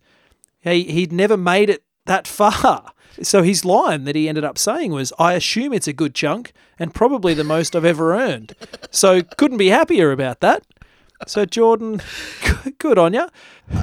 He, 0.61 0.85
he'd 0.85 1.11
never 1.11 1.37
made 1.37 1.69
it 1.69 1.83
that 2.07 2.29
far. 2.29 2.93
So 3.23 3.45
his 3.45 3.65
line 3.65 4.05
that 4.05 4.17
he 4.17 4.29
ended 4.29 4.43
up 4.43 4.59
saying 4.59 4.91
was, 4.91 5.13
I 5.21 5.35
assume 5.35 5.73
it's 5.73 5.87
a 5.87 5.93
good 5.93 6.17
chunk 6.17 6.53
and 6.81 6.93
probably 6.93 7.33
the 7.33 7.45
most 7.45 7.77
I've 7.77 7.85
ever 7.85 8.13
earned. 8.13 8.55
So 8.91 9.23
couldn't 9.23 9.59
be 9.59 9.69
happier 9.69 10.11
about 10.11 10.41
that. 10.41 10.65
So 11.29 11.45
Jordan, 11.45 12.03
good 12.79 12.99
on 12.99 13.15
you. 13.15 13.29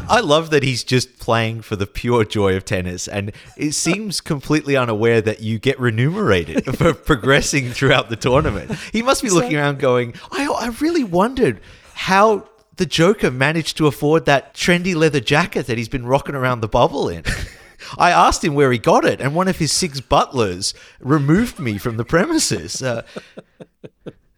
I 0.09 0.19
love 0.19 0.49
that 0.49 0.63
he's 0.63 0.83
just 0.83 1.17
playing 1.17 1.61
for 1.61 1.77
the 1.77 1.87
pure 1.87 2.25
joy 2.25 2.57
of 2.57 2.65
tennis, 2.65 3.07
and 3.07 3.31
it 3.55 3.71
seems 3.71 4.19
completely 4.19 4.75
unaware 4.75 5.21
that 5.21 5.39
you 5.39 5.59
get 5.59 5.79
remunerated 5.79 6.65
for 6.77 6.93
progressing 6.93 7.71
throughout 7.71 8.09
the 8.09 8.17
tournament. 8.17 8.71
He 8.91 9.01
must 9.01 9.23
be 9.23 9.29
looking 9.29 9.55
around 9.55 9.79
going, 9.79 10.13
I, 10.29 10.45
I 10.45 10.67
really 10.81 11.05
wondered 11.05 11.61
how 12.01 12.47
the 12.77 12.85
Joker 12.87 13.29
managed 13.29 13.77
to 13.77 13.85
afford 13.85 14.25
that 14.25 14.55
trendy 14.55 14.95
leather 14.95 15.19
jacket 15.19 15.67
that 15.67 15.77
he's 15.77 15.87
been 15.87 16.07
rocking 16.07 16.33
around 16.33 16.61
the 16.61 16.67
bubble 16.67 17.07
in. 17.07 17.23
I 17.99 18.09
asked 18.09 18.43
him 18.43 18.55
where 18.55 18.71
he 18.71 18.79
got 18.79 19.05
it, 19.05 19.21
and 19.21 19.35
one 19.35 19.47
of 19.47 19.59
his 19.59 19.71
six 19.71 19.99
butlers 20.01 20.73
removed 20.99 21.59
me 21.59 21.77
from 21.77 21.97
the 21.97 22.03
premises. 22.03 22.81
Uh, 22.81 23.03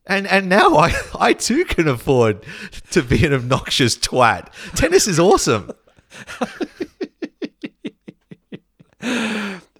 and 0.05 0.27
and 0.27 0.49
now 0.49 0.75
I, 0.75 0.93
I 1.17 1.31
too 1.31 1.63
can 1.63 1.87
afford 1.87 2.45
to 2.91 3.01
be 3.01 3.25
an 3.25 3.31
obnoxious 3.33 3.97
twat. 3.97 4.49
Tennis 4.75 5.07
is 5.07 5.17
awesome. 5.17 5.71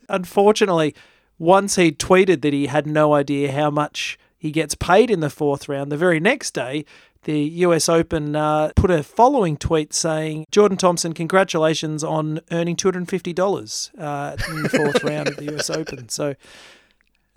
Unfortunately, 0.08 0.96
once 1.38 1.76
he 1.76 1.92
tweeted 1.92 2.44
that 2.44 2.54
he 2.54 2.68
had 2.68 2.88
no 2.88 3.14
idea 3.14 3.52
how 3.52 3.70
much 3.70 4.18
he 4.38 4.52
gets 4.52 4.74
paid 4.74 5.12
in 5.12 5.20
the 5.20 5.30
fourth 5.30 5.68
round, 5.68 5.92
the 5.92 5.98
very 5.98 6.22
next 6.22 6.54
day, 6.54 6.86
the 7.26 7.40
US 7.40 7.88
Open 7.90 8.36
uh, 8.36 8.72
put 8.76 8.92
a 8.92 9.04
following 9.04 9.58
tweet 9.58 9.94
saying, 9.94 10.46
Jordan 10.52 10.78
Thompson, 10.78 11.14
congratulations 11.14 12.04
on 12.04 12.42
earning 12.52 12.76
$250 12.76 14.00
uh, 14.00 14.36
in 14.50 14.64
the 14.64 14.70
fourth 14.70 15.04
round 15.04 15.28
of 15.30 15.36
the 15.38 15.56
US 15.56 15.70
Open. 15.70 16.10
So, 16.10 16.36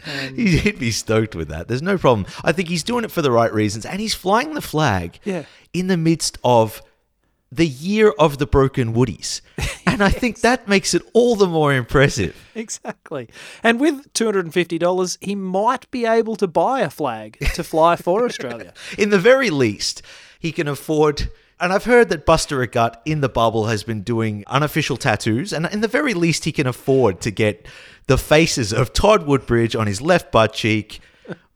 He'd 0.36 0.78
be 0.78 0.90
stoked 0.90 1.34
with 1.34 1.48
that. 1.48 1.68
There's 1.68 1.80
no 1.82 1.96
problem. 1.96 2.26
I 2.44 2.52
think 2.52 2.68
he's 2.68 2.82
doing 2.82 3.04
it 3.04 3.10
for 3.10 3.22
the 3.22 3.30
right 3.30 3.52
reasons, 3.52 3.86
and 3.86 3.98
he's 3.98 4.14
flying 4.14 4.52
the 4.54 4.60
flag 4.60 5.18
Yeah. 5.24 5.44
in 5.72 5.86
the 5.86 5.96
midst 5.96 6.36
of 6.44 6.82
the 7.56 7.66
year 7.66 8.12
of 8.18 8.38
the 8.38 8.46
broken 8.46 8.94
woodies. 8.94 9.40
And 9.88 10.02
I 10.02 10.10
think 10.10 10.40
that 10.40 10.68
makes 10.68 10.92
it 10.92 11.00
all 11.14 11.36
the 11.36 11.46
more 11.46 11.72
impressive. 11.72 12.36
exactly. 12.54 13.30
And 13.62 13.80
with 13.80 14.12
$250, 14.12 15.18
he 15.22 15.34
might 15.34 15.90
be 15.90 16.04
able 16.04 16.36
to 16.36 16.46
buy 16.46 16.80
a 16.80 16.90
flag 16.90 17.38
to 17.54 17.64
fly 17.64 17.96
for 17.96 18.24
Australia. 18.28 18.74
In 18.98 19.08
the 19.08 19.18
very 19.18 19.48
least, 19.48 20.02
he 20.38 20.52
can 20.52 20.68
afford. 20.68 21.30
And 21.58 21.72
I've 21.72 21.84
heard 21.84 22.10
that 22.10 22.26
Bautista 22.26 22.56
Agut 22.56 22.96
in 23.06 23.22
the 23.22 23.30
bubble 23.30 23.68
has 23.68 23.84
been 23.84 24.02
doing 24.02 24.44
unofficial 24.48 24.98
tattoos, 24.98 25.50
and 25.54 25.64
in 25.72 25.80
the 25.80 25.88
very 25.88 26.12
least, 26.12 26.44
he 26.44 26.52
can 26.52 26.66
afford 26.66 27.22
to 27.22 27.30
get 27.30 27.66
the 28.06 28.18
faces 28.18 28.74
of 28.74 28.92
Todd 28.92 29.26
Woodbridge 29.26 29.74
on 29.74 29.86
his 29.86 30.02
left 30.02 30.30
butt 30.30 30.52
cheek, 30.52 31.00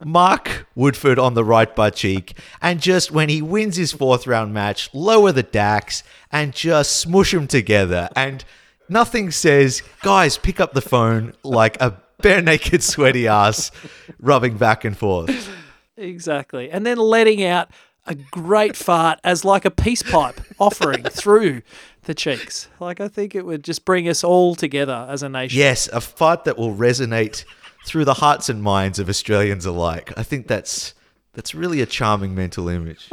Mark 0.03 0.67
Woodforde 0.75 1.21
on 1.21 1.33
the 1.33 1.43
right 1.43 1.73
butt 1.75 1.95
cheek, 1.95 2.37
and 2.61 2.81
just 2.81 3.11
when 3.11 3.29
he 3.29 3.41
wins 3.41 3.75
his 3.75 3.91
fourth 3.91 4.27
round 4.27 4.53
match, 4.53 4.89
lower 4.93 5.31
the 5.31 5.43
DAX 5.43 6.03
and 6.31 6.53
just 6.53 6.97
smush 6.97 7.31
them 7.31 7.47
together. 7.47 8.09
And 8.15 8.43
nothing 8.89 9.31
says, 9.31 9.83
guys, 10.01 10.37
pick 10.37 10.59
up 10.59 10.73
the 10.73 10.81
phone 10.81 11.33
like 11.43 11.79
a 11.81 11.97
bare 12.21 12.41
naked, 12.41 12.83
sweaty 12.83 13.27
ass 13.27 13.71
rubbing 14.19 14.57
back 14.57 14.85
and 14.85 14.97
forth. 14.97 15.49
Exactly. 15.97 16.69
And 16.71 16.85
then 16.85 16.97
letting 16.97 17.43
out 17.43 17.69
a 18.07 18.15
great 18.15 18.75
fart 18.75 19.19
as 19.23 19.45
like 19.45 19.65
a 19.65 19.71
peace 19.71 20.01
pipe 20.03 20.41
offering 20.59 21.03
through 21.09 21.61
the 22.03 22.13
cheeks. 22.15 22.67
Like 22.79 22.99
I 22.99 23.07
think 23.07 23.35
it 23.35 23.45
would 23.45 23.63
just 23.63 23.85
bring 23.85 24.07
us 24.09 24.23
all 24.23 24.55
together 24.55 25.07
as 25.09 25.21
a 25.23 25.29
nation. 25.29 25.59
Yes, 25.59 25.87
a 25.89 26.01
fart 26.01 26.45
that 26.45 26.57
will 26.57 26.73
resonate 26.73 27.45
through 27.83 28.05
the 28.05 28.15
hearts 28.15 28.49
and 28.49 28.61
minds 28.61 28.99
of 28.99 29.09
Australians 29.09 29.65
alike. 29.65 30.13
I 30.17 30.23
think 30.23 30.47
that's 30.47 30.93
that's 31.33 31.55
really 31.55 31.81
a 31.81 31.85
charming 31.85 32.35
mental 32.35 32.67
image. 32.67 33.09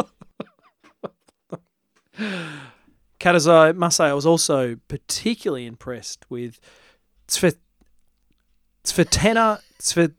Kat, 3.19 3.35
as 3.35 3.49
I 3.49 3.73
must 3.73 3.97
say, 3.97 4.07
I 4.07 4.13
was 4.13 4.27
also 4.27 4.77
particularly 4.89 5.67
impressed 5.67 6.27
with 6.29 6.61
Svetena 7.29 7.59
Svet, 9.81 10.13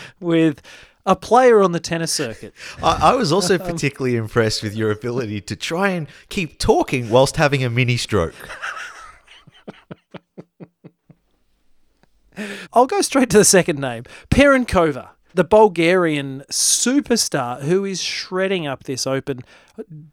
with 0.20 0.62
a 1.04 1.16
player 1.16 1.62
on 1.62 1.72
the 1.72 1.80
tennis 1.80 2.12
circuit. 2.12 2.54
I, 2.82 3.12
I 3.12 3.14
was 3.14 3.32
also 3.32 3.54
um, 3.58 3.66
particularly 3.66 4.16
impressed 4.16 4.62
with 4.62 4.74
your 4.74 4.90
ability 4.90 5.40
to 5.42 5.56
try 5.56 5.90
and 5.90 6.06
keep 6.28 6.58
talking 6.58 7.10
whilst 7.10 7.36
having 7.36 7.64
a 7.64 7.70
mini 7.70 7.96
stroke. 7.96 8.34
I'll 12.72 12.86
go 12.86 13.00
straight 13.00 13.30
to 13.30 13.38
the 13.38 13.44
second 13.44 13.78
name, 13.78 14.04
Pironkova, 14.30 15.10
the 15.34 15.44
Bulgarian 15.44 16.44
superstar 16.50 17.62
who 17.62 17.84
is 17.84 18.02
shredding 18.02 18.66
up 18.66 18.84
this 18.84 19.06
Open. 19.06 19.40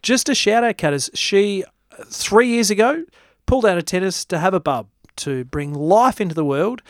Just 0.01 0.29
a 0.29 0.35
shout 0.35 0.63
out, 0.63 0.77
Catters. 0.77 1.09
She, 1.13 1.63
three 2.05 2.47
years 2.47 2.69
ago, 2.69 3.03
pulled 3.45 3.65
out 3.65 3.77
of 3.77 3.85
tennis 3.85 4.25
to 4.25 4.39
have 4.39 4.53
a 4.53 4.59
bub 4.59 4.87
to 5.17 5.43
bring 5.45 5.73
life 5.73 6.21
into 6.21 6.35
the 6.35 6.45
world 6.45 6.81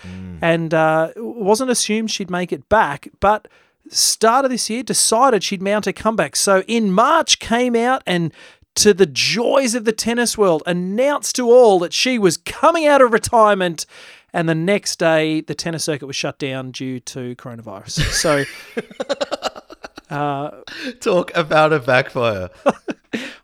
and 0.41 0.73
uh, 0.73 1.11
wasn't 1.17 1.71
assumed 1.71 2.11
she'd 2.11 2.29
make 2.29 2.51
it 2.51 2.69
back, 2.69 3.09
but 3.19 3.47
start 3.89 4.45
of 4.45 4.51
this 4.51 4.69
year 4.69 4.83
decided 4.83 5.43
she'd 5.43 5.63
mount 5.63 5.87
a 5.87 5.93
comeback. 5.93 6.35
So 6.35 6.61
in 6.67 6.91
March 6.91 7.39
came 7.39 7.75
out 7.75 8.03
and 8.05 8.31
to 8.75 8.93
the 8.93 9.07
joys 9.07 9.73
of 9.73 9.83
the 9.85 9.91
tennis 9.91 10.37
world 10.37 10.61
announced 10.65 11.35
to 11.35 11.49
all 11.49 11.79
that 11.79 11.91
she 11.91 12.19
was 12.19 12.37
coming 12.37 12.85
out 12.85 13.01
of 13.01 13.11
retirement 13.11 13.85
and 14.33 14.47
the 14.47 14.55
next 14.55 14.99
day 14.99 15.41
the 15.41 15.55
tennis 15.55 15.83
circuit 15.83 16.05
was 16.05 16.15
shut 16.15 16.39
down 16.39 16.71
due 16.71 16.99
to 17.01 17.35
coronavirus. 17.35 18.01
So 18.11 18.43
Talk 20.99 21.31
about 21.35 21.71
a 21.71 21.79
backfire. 21.79 22.49
one 22.63 22.71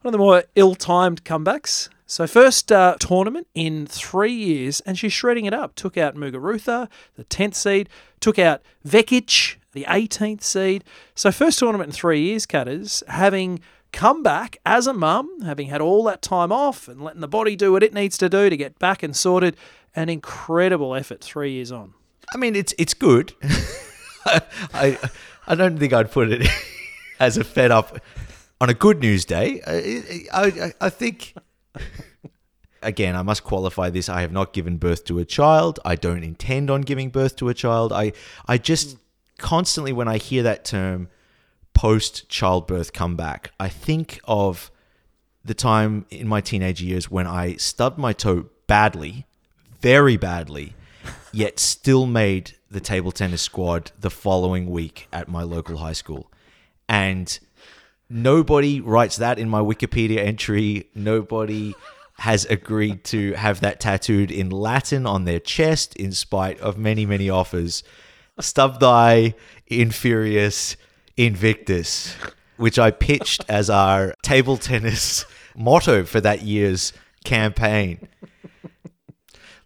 of 0.05 0.11
the 0.11 0.17
more 0.17 0.43
ill-timed 0.55 1.23
comebacks. 1.23 1.89
So 2.07 2.27
first 2.27 2.71
uh, 2.71 2.97
tournament 2.99 3.47
in 3.55 3.87
three 3.87 4.33
years, 4.33 4.79
and 4.81 4.97
she's 4.97 5.13
shredding 5.13 5.45
it 5.45 5.53
up. 5.53 5.75
Took 5.75 5.97
out 5.97 6.15
Muguruza, 6.15 6.87
the 7.15 7.23
tenth 7.23 7.55
seed. 7.55 7.89
Took 8.19 8.37
out 8.37 8.61
Vekic, 8.87 9.55
the 9.73 9.85
18th 9.89 10.43
seed. 10.43 10.83
So 11.15 11.31
first 11.31 11.59
tournament 11.59 11.89
in 11.89 11.93
three 11.93 12.21
years, 12.21 12.45
Catters, 12.45 13.03
having 13.07 13.59
come 13.95 14.21
back 14.21 14.57
as 14.65 14.85
a 14.85 14.93
mum, 14.93 15.41
having 15.41 15.67
had 15.67 15.81
all 15.81 16.03
that 16.03 16.21
time 16.21 16.51
off 16.51 16.87
and 16.87 17.01
letting 17.01 17.21
the 17.21 17.27
body 17.27 17.55
do 17.55 17.71
what 17.71 17.81
it 17.81 17.93
needs 17.93 18.17
to 18.19 18.29
do 18.29 18.49
to 18.49 18.57
get 18.57 18.77
back 18.77 19.01
and 19.01 19.15
sorted. 19.15 19.55
An 19.95 20.09
incredible 20.09 20.93
effort 20.93 21.21
three 21.21 21.53
years 21.53 21.71
on. 21.71 21.93
I 22.33 22.37
mean, 22.37 22.55
it's 22.55 22.73
it's 22.77 22.93
good. 22.93 23.33
I 24.73 24.99
I 25.47 25.55
don't 25.55 25.79
think 25.79 25.93
I'd 25.93 26.11
put 26.11 26.29
it 26.29 26.45
as 27.19 27.37
a 27.37 27.45
fed 27.45 27.71
up 27.71 27.97
on 28.59 28.69
a 28.69 28.73
good 28.73 28.99
news 28.99 29.23
day. 29.23 29.61
I 29.65 30.45
I, 30.45 30.73
I 30.81 30.89
think. 30.89 31.33
Again, 32.81 33.15
I 33.15 33.23
must 33.23 33.43
qualify 33.43 33.89
this. 33.89 34.09
I 34.09 34.21
have 34.21 34.31
not 34.31 34.53
given 34.53 34.77
birth 34.77 35.05
to 35.05 35.17
a 35.17 35.25
child. 35.25 35.79
I 35.83 35.95
don't 35.95 36.23
intend 36.23 36.69
on 36.69 36.81
giving 36.81 37.09
birth 37.09 37.35
to 37.37 37.49
a 37.49 37.53
child. 37.53 37.91
I 37.93 38.11
I 38.47 38.57
just 38.57 38.97
constantly 39.37 39.93
when 39.93 40.07
I 40.07 40.17
hear 40.17 40.43
that 40.43 40.65
term 40.65 41.07
post 41.75 42.27
childbirth 42.29 42.93
comeback, 42.93 43.51
I 43.59 43.69
think 43.69 44.19
of 44.23 44.71
the 45.43 45.53
time 45.53 46.07
in 46.09 46.27
my 46.27 46.41
teenage 46.41 46.81
years 46.81 47.11
when 47.11 47.27
I 47.27 47.57
stubbed 47.57 47.99
my 47.99 48.13
toe 48.13 48.47
badly, 48.65 49.27
very 49.81 50.17
badly, 50.17 50.73
yet 51.31 51.59
still 51.59 52.07
made 52.07 52.53
the 52.71 52.79
table 52.79 53.11
tennis 53.11 53.43
squad 53.43 53.91
the 53.99 54.09
following 54.09 54.71
week 54.71 55.07
at 55.13 55.27
my 55.27 55.43
local 55.43 55.77
high 55.77 55.93
school. 55.93 56.31
And 56.89 57.37
nobody 58.09 58.81
writes 58.81 59.17
that 59.17 59.37
in 59.37 59.49
my 59.49 59.59
Wikipedia 59.59 60.17
entry. 60.17 60.89
Nobody 60.95 61.75
has 62.19 62.45
agreed 62.45 63.03
to 63.03 63.33
have 63.33 63.59
that 63.59 63.79
tattooed 63.79 64.31
in 64.31 64.49
Latin 64.49 65.05
on 65.05 65.25
their 65.25 65.39
chest, 65.39 65.95
in 65.97 66.13
spite 66.13 66.59
of 66.61 66.77
many, 66.77 67.05
many 67.05 67.29
offers. 67.29 67.83
Stub 68.39 68.79
thy 68.79 69.35
infurious 69.67 70.77
invictus, 71.17 72.15
which 72.57 72.79
I 72.79 72.91
pitched 72.91 73.43
as 73.49 73.69
our 73.69 74.13
table 74.21 74.57
tennis 74.57 75.25
motto 75.55 76.03
for 76.03 76.21
that 76.21 76.41
year's 76.41 76.93
campaign. 77.23 78.07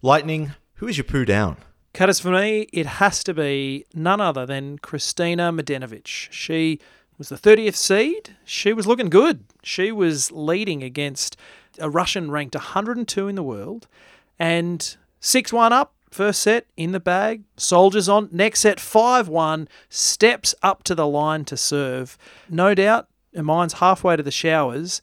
Lightning, 0.01 0.53
who 0.75 0.87
is 0.87 0.97
your 0.97 1.03
poo 1.03 1.25
down? 1.25 1.57
Catters 1.93 2.19
for 2.19 2.31
me, 2.31 2.67
it 2.71 2.85
has 2.85 3.23
to 3.23 3.33
be 3.33 3.85
none 3.93 4.21
other 4.21 4.45
than 4.45 4.77
Kristina 4.79 5.53
Mladenovic. 5.53 6.05
She 6.05 6.79
was 7.17 7.29
the 7.29 7.35
30th 7.35 7.75
seed. 7.75 8.37
She 8.45 8.71
was 8.71 8.87
looking 8.87 9.09
good. 9.09 9.43
She 9.63 9.91
was 9.91 10.31
leading 10.31 10.83
against 10.83 11.35
a 11.79 11.89
Russian 11.89 12.31
ranked 12.31 12.55
102 12.55 13.27
in 13.27 13.35
the 13.35 13.43
world 13.43 13.87
and 14.37 14.95
6 15.19 15.51
1 15.51 15.73
up. 15.73 15.93
First 16.11 16.41
set 16.41 16.65
in 16.75 16.91
the 16.91 16.99
bag, 16.99 17.43
soldiers 17.55 18.09
on. 18.09 18.29
Next 18.31 18.61
set, 18.61 18.79
5 18.79 19.27
1, 19.27 19.67
steps 19.89 20.55
up 20.63 20.83
to 20.83 20.95
the 20.95 21.07
line 21.07 21.45
to 21.45 21.57
serve. 21.57 22.17
No 22.49 22.73
doubt, 22.73 23.07
her 23.35 23.43
mind's 23.43 23.75
halfway 23.75 24.15
to 24.15 24.23
the 24.23 24.31
showers, 24.31 25.01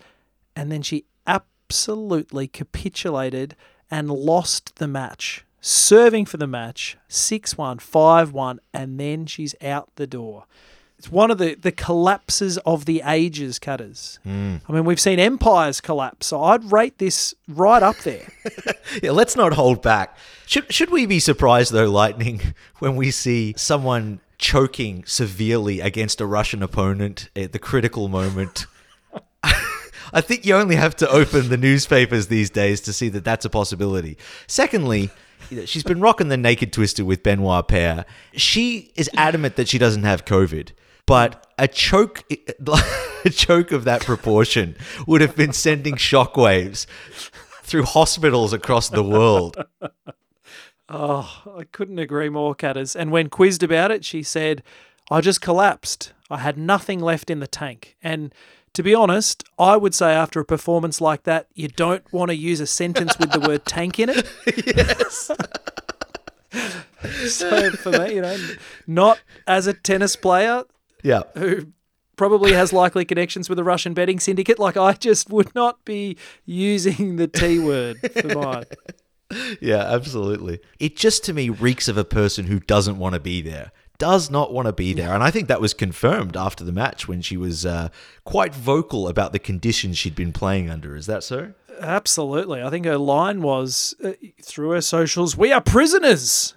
and 0.56 0.70
then 0.70 0.82
she 0.82 1.04
absolutely 1.26 2.48
capitulated 2.48 3.54
and 3.90 4.10
lost 4.10 4.76
the 4.76 4.88
match. 4.88 5.44
Serving 5.60 6.26
for 6.26 6.36
the 6.36 6.46
match, 6.46 6.96
6 7.08 7.56
1, 7.56 7.78
5 7.78 8.32
1, 8.32 8.60
and 8.74 9.00
then 9.00 9.26
she's 9.26 9.54
out 9.62 9.90
the 9.96 10.06
door. 10.06 10.44
It's 10.98 11.12
one 11.12 11.30
of 11.30 11.38
the, 11.38 11.54
the 11.54 11.72
collapses 11.72 12.56
of 12.58 12.86
the 12.86 13.02
ages, 13.04 13.58
Catters. 13.58 14.18
Hmm. 14.22 14.56
I 14.66 14.72
mean, 14.72 14.84
we've 14.84 15.00
seen 15.00 15.18
empires 15.18 15.80
collapse, 15.80 16.26
so 16.26 16.42
I'd 16.42 16.72
rate 16.72 16.98
this 16.98 17.34
right 17.48 17.82
up 17.82 17.98
there. 17.98 18.26
Yeah, 19.02 19.10
let's 19.10 19.36
not 19.36 19.52
hold 19.52 19.82
back. 19.82 20.16
Should 20.46 20.72
should 20.72 20.90
we 20.90 21.06
be 21.06 21.18
surprised 21.18 21.72
though, 21.72 21.90
Lightning, 21.90 22.54
when 22.78 22.94
we 22.94 23.10
see 23.10 23.52
someone 23.56 24.20
choking 24.38 25.04
severely 25.04 25.80
against 25.80 26.20
a 26.20 26.26
Russian 26.26 26.62
opponent 26.62 27.28
at 27.34 27.52
the 27.52 27.58
critical 27.58 28.08
moment? 28.08 28.66
I 30.12 30.20
think 30.20 30.46
you 30.46 30.54
only 30.54 30.76
have 30.76 30.94
to 30.96 31.08
open 31.10 31.48
the 31.48 31.56
newspapers 31.56 32.28
these 32.28 32.48
days 32.48 32.80
to 32.82 32.92
see 32.92 33.08
that 33.10 33.24
that's 33.24 33.44
a 33.44 33.50
possibility. 33.50 34.16
Secondly, 34.46 35.10
she's 35.64 35.82
been 35.82 36.00
rocking 36.00 36.28
the 36.28 36.36
naked 36.36 36.72
twister 36.72 37.04
with 37.04 37.22
Benoit 37.22 37.66
Paire. 37.66 38.04
She 38.34 38.92
is 38.94 39.10
adamant 39.14 39.56
that 39.56 39.68
she 39.68 39.78
doesn't 39.78 40.04
have 40.04 40.24
COVID, 40.24 40.70
but 41.06 41.46
a 41.58 41.68
choke, 41.68 42.24
a 43.24 43.30
choke 43.30 43.72
of 43.72 43.84
that 43.84 44.04
proportion 44.04 44.76
would 45.06 45.20
have 45.20 45.36
been 45.36 45.52
sending 45.52 45.94
shockwaves 45.94 46.86
through 47.62 47.84
hospitals 47.84 48.52
across 48.52 48.88
the 48.88 49.02
world. 49.02 49.56
Oh, 50.88 51.42
I 51.56 51.64
couldn't 51.64 51.98
agree 51.98 52.28
more, 52.28 52.54
Catters. 52.54 52.94
And 52.94 53.10
when 53.10 53.28
quizzed 53.28 53.62
about 53.62 53.90
it, 53.90 54.04
she 54.04 54.22
said, 54.22 54.62
I 55.10 55.20
just 55.20 55.40
collapsed. 55.40 56.12
I 56.30 56.38
had 56.38 56.58
nothing 56.58 57.00
left 57.00 57.30
in 57.30 57.40
the 57.40 57.46
tank. 57.46 57.96
And 58.02 58.32
to 58.72 58.82
be 58.82 58.94
honest, 58.94 59.42
I 59.58 59.76
would 59.76 59.94
say 59.94 60.12
after 60.12 60.38
a 60.40 60.44
performance 60.44 61.00
like 61.00 61.22
that, 61.22 61.48
you 61.54 61.68
don't 61.68 62.04
want 62.12 62.30
to 62.30 62.36
use 62.36 62.60
a 62.60 62.66
sentence 62.66 63.18
with 63.18 63.32
the 63.32 63.40
word 63.40 63.64
tank 63.64 63.98
in 63.98 64.10
it. 64.10 64.28
Yes. 64.66 65.30
So 67.28 67.70
for 67.72 67.90
me, 67.92 68.14
you 68.14 68.22
know, 68.22 68.36
not 68.86 69.20
as 69.46 69.66
a 69.66 69.74
tennis 69.74 70.16
player 70.16 70.64
Yeah. 71.06 71.22
who 71.34 71.68
probably 72.16 72.52
has 72.52 72.72
likely 72.72 73.04
connections 73.04 73.48
with 73.48 73.58
a 73.58 73.64
Russian 73.64 73.94
betting 73.94 74.18
syndicate, 74.18 74.58
like 74.58 74.76
I 74.76 74.94
just 74.94 75.30
would 75.30 75.54
not 75.54 75.84
be 75.84 76.16
using 76.44 77.16
the 77.16 77.28
T 77.28 77.58
word 77.58 77.98
for 78.12 78.28
mine. 78.28 78.64
Yeah, 79.60 79.82
absolutely. 79.82 80.60
It 80.78 80.94
just 80.94 81.24
to 81.24 81.32
me 81.32 81.48
reeks 81.48 81.88
of 81.88 81.98
a 81.98 82.04
person 82.04 82.46
who 82.46 82.60
doesn't 82.60 82.96
want 82.96 83.14
to 83.14 83.20
be 83.20 83.42
there. 83.42 83.72
Does 83.98 84.30
not 84.30 84.52
want 84.52 84.66
to 84.66 84.72
be 84.72 84.92
there. 84.92 85.12
And 85.12 85.20
I 85.20 85.32
think 85.32 85.48
that 85.48 85.60
was 85.60 85.74
confirmed 85.74 86.36
after 86.36 86.62
the 86.62 86.70
match 86.70 87.08
when 87.08 87.22
she 87.22 87.36
was 87.36 87.66
uh, 87.66 87.88
quite 88.24 88.54
vocal 88.54 89.08
about 89.08 89.32
the 89.32 89.40
conditions 89.40 89.98
she'd 89.98 90.14
been 90.14 90.32
playing 90.32 90.70
under. 90.70 90.94
Is 90.94 91.06
that 91.06 91.24
so? 91.24 91.54
Absolutely. 91.80 92.62
I 92.62 92.70
think 92.70 92.86
her 92.86 92.98
line 92.98 93.42
was 93.42 93.96
uh, 94.04 94.12
through 94.42 94.70
her 94.70 94.80
socials, 94.80 95.36
we 95.36 95.52
are 95.52 95.60
prisoners. 95.60 96.54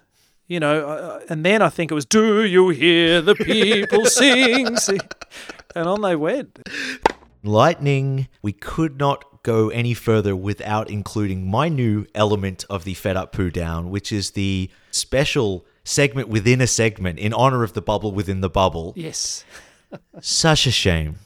You 0.50 0.58
know, 0.58 0.88
uh, 0.88 1.20
and 1.28 1.46
then 1.46 1.62
I 1.62 1.68
think 1.68 1.92
it 1.92 1.94
was, 1.94 2.04
do 2.04 2.42
you 2.42 2.70
hear 2.70 3.22
the 3.22 3.36
people 3.36 4.04
sing? 4.06 4.76
sing? 4.78 4.98
And 5.76 5.86
on 5.86 6.00
they 6.00 6.16
went. 6.16 6.58
Lightning, 7.44 8.26
we 8.42 8.52
could 8.52 8.98
not 8.98 9.44
go 9.44 9.68
any 9.68 9.94
further 9.94 10.34
without 10.34 10.90
including 10.90 11.48
my 11.48 11.68
new 11.68 12.04
element 12.16 12.64
of 12.68 12.82
the 12.82 12.94
Fed 12.94 13.16
Up 13.16 13.30
Poo 13.30 13.50
Down, 13.50 13.90
which 13.90 14.10
is 14.10 14.32
the 14.32 14.68
special 14.90 15.64
segment 15.84 16.28
within 16.28 16.60
a 16.60 16.66
segment 16.66 17.20
in 17.20 17.32
honor 17.32 17.62
of 17.62 17.74
the 17.74 17.80
bubble 17.80 18.10
within 18.10 18.40
the 18.40 18.50
bubble. 18.50 18.92
Yes. 18.96 19.44
Such 20.20 20.66
a 20.66 20.72
shame. 20.72 21.20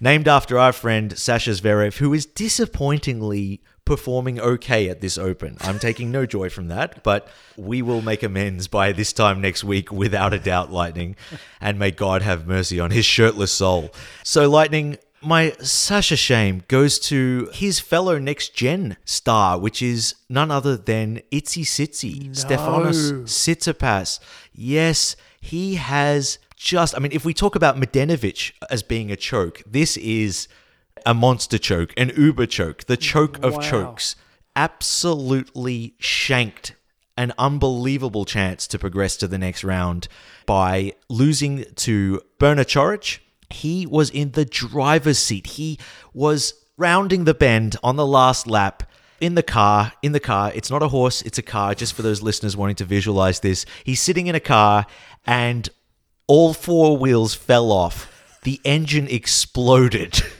Named 0.00 0.26
after 0.26 0.58
our 0.58 0.72
friend 0.72 1.18
Sasha 1.18 1.50
Zverev, 1.50 1.98
who 1.98 2.14
is 2.14 2.24
disappointingly 2.24 3.60
performing 3.90 4.38
okay 4.38 4.88
at 4.88 5.00
this 5.00 5.18
Open. 5.18 5.56
I'm 5.62 5.80
taking 5.80 6.12
no 6.12 6.24
joy 6.24 6.48
from 6.48 6.68
that, 6.68 7.02
but 7.02 7.26
we 7.56 7.82
will 7.82 8.02
make 8.02 8.22
amends 8.22 8.68
by 8.68 8.92
this 8.92 9.12
time 9.12 9.40
next 9.40 9.64
week, 9.64 9.90
without 9.90 10.32
a 10.32 10.38
doubt, 10.38 10.70
Lightning. 10.70 11.16
And 11.60 11.76
may 11.76 11.90
God 11.90 12.22
have 12.22 12.46
mercy 12.46 12.78
on 12.78 12.92
his 12.92 13.04
shirtless 13.04 13.50
soul. 13.50 13.90
So, 14.22 14.48
Lightning, 14.48 14.96
my 15.20 15.56
Sasha 15.60 16.14
shame 16.14 16.62
goes 16.68 17.00
to 17.00 17.50
his 17.52 17.80
fellow 17.80 18.16
next 18.16 18.54
gen 18.54 18.96
star, 19.04 19.58
which 19.58 19.82
is 19.82 20.14
none 20.28 20.52
other 20.52 20.76
than 20.76 21.20
Itzy 21.32 21.64
Sitsi, 21.64 22.30
Stefanos 22.30 23.24
Tsitsipas. 23.24 24.20
Yes, 24.54 25.16
he 25.40 25.74
has 25.74 26.38
just. 26.54 26.96
I 26.96 27.00
mean, 27.00 27.10
if 27.10 27.24
we 27.24 27.34
talk 27.34 27.56
about 27.56 27.76
Medenovic 27.76 28.52
as 28.70 28.84
being 28.84 29.10
a 29.10 29.16
choke, 29.16 29.64
this 29.66 29.96
is 29.96 30.46
a 31.06 31.14
monster 31.14 31.58
choke, 31.58 31.92
an 31.96 32.12
uber 32.16 32.46
choke, 32.46 32.84
the 32.84 32.96
choke 32.96 33.42
of 33.44 33.54
Wow. 33.54 33.60
chokes. 33.60 34.16
Absolutely 34.56 35.94
shanked 35.98 36.74
an 37.16 37.32
unbelievable 37.38 38.24
chance 38.24 38.66
to 38.66 38.78
progress 38.78 39.16
to 39.18 39.28
the 39.28 39.36
next 39.38 39.62
round 39.62 40.08
by 40.46 40.92
losing 41.08 41.64
to 41.76 42.20
Borna 42.38 42.64
Coric. 42.64 43.18
He 43.50 43.84
was 43.86 44.08
in 44.10 44.32
the 44.32 44.44
driver's 44.44 45.18
seat. 45.18 45.46
He 45.48 45.78
was 46.14 46.54
rounding 46.76 47.24
the 47.24 47.34
bend 47.34 47.76
on 47.82 47.96
the 47.96 48.06
last 48.06 48.46
lap 48.46 48.84
in 49.20 49.34
the 49.34 49.42
car. 49.42 49.92
In 50.02 50.12
the 50.12 50.20
car. 50.20 50.50
It's 50.54 50.70
not 50.70 50.82
a 50.82 50.88
horse, 50.88 51.20
it's 51.22 51.36
a 51.38 51.42
car, 51.42 51.74
just 51.74 51.92
for 51.92 52.02
those 52.02 52.22
listeners 52.22 52.56
wanting 52.56 52.76
to 52.76 52.84
visualize 52.84 53.40
this. 53.40 53.66
He's 53.84 54.00
sitting 54.00 54.26
in 54.28 54.34
a 54.34 54.40
car 54.40 54.86
and 55.26 55.68
all 56.26 56.54
four 56.54 56.96
wheels 56.96 57.34
fell 57.34 57.70
off. 57.70 58.38
The 58.44 58.60
engine 58.64 59.08
exploded. 59.08 60.22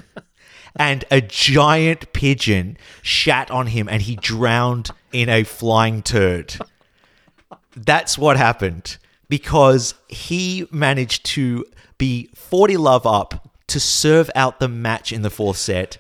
and 0.77 1.05
a 1.11 1.21
giant 1.21 2.13
pigeon 2.13 2.77
shat 3.03 3.51
on 3.51 3.69
him 3.69 3.89
and 3.89 4.03
he 4.03 4.17
drowned 4.17 4.91
in 5.13 5.29
a 5.29 5.45
flying 5.45 6.03
turd. 6.03 6.55
That's 7.77 8.19
what 8.19 8.37
happened 8.37 8.97
because 9.29 9.95
he 10.09 10.67
managed 10.71 11.25
to 11.25 11.65
be 11.99 12.31
40 12.35 12.77
love 12.77 13.07
up 13.07 13.49
to 13.69 13.81
serve 13.81 14.31
out 14.35 14.59
the 14.59 14.69
match 14.69 15.13
in 15.13 15.23
the 15.23 15.31
fourth 15.31 15.57
set 15.57 15.99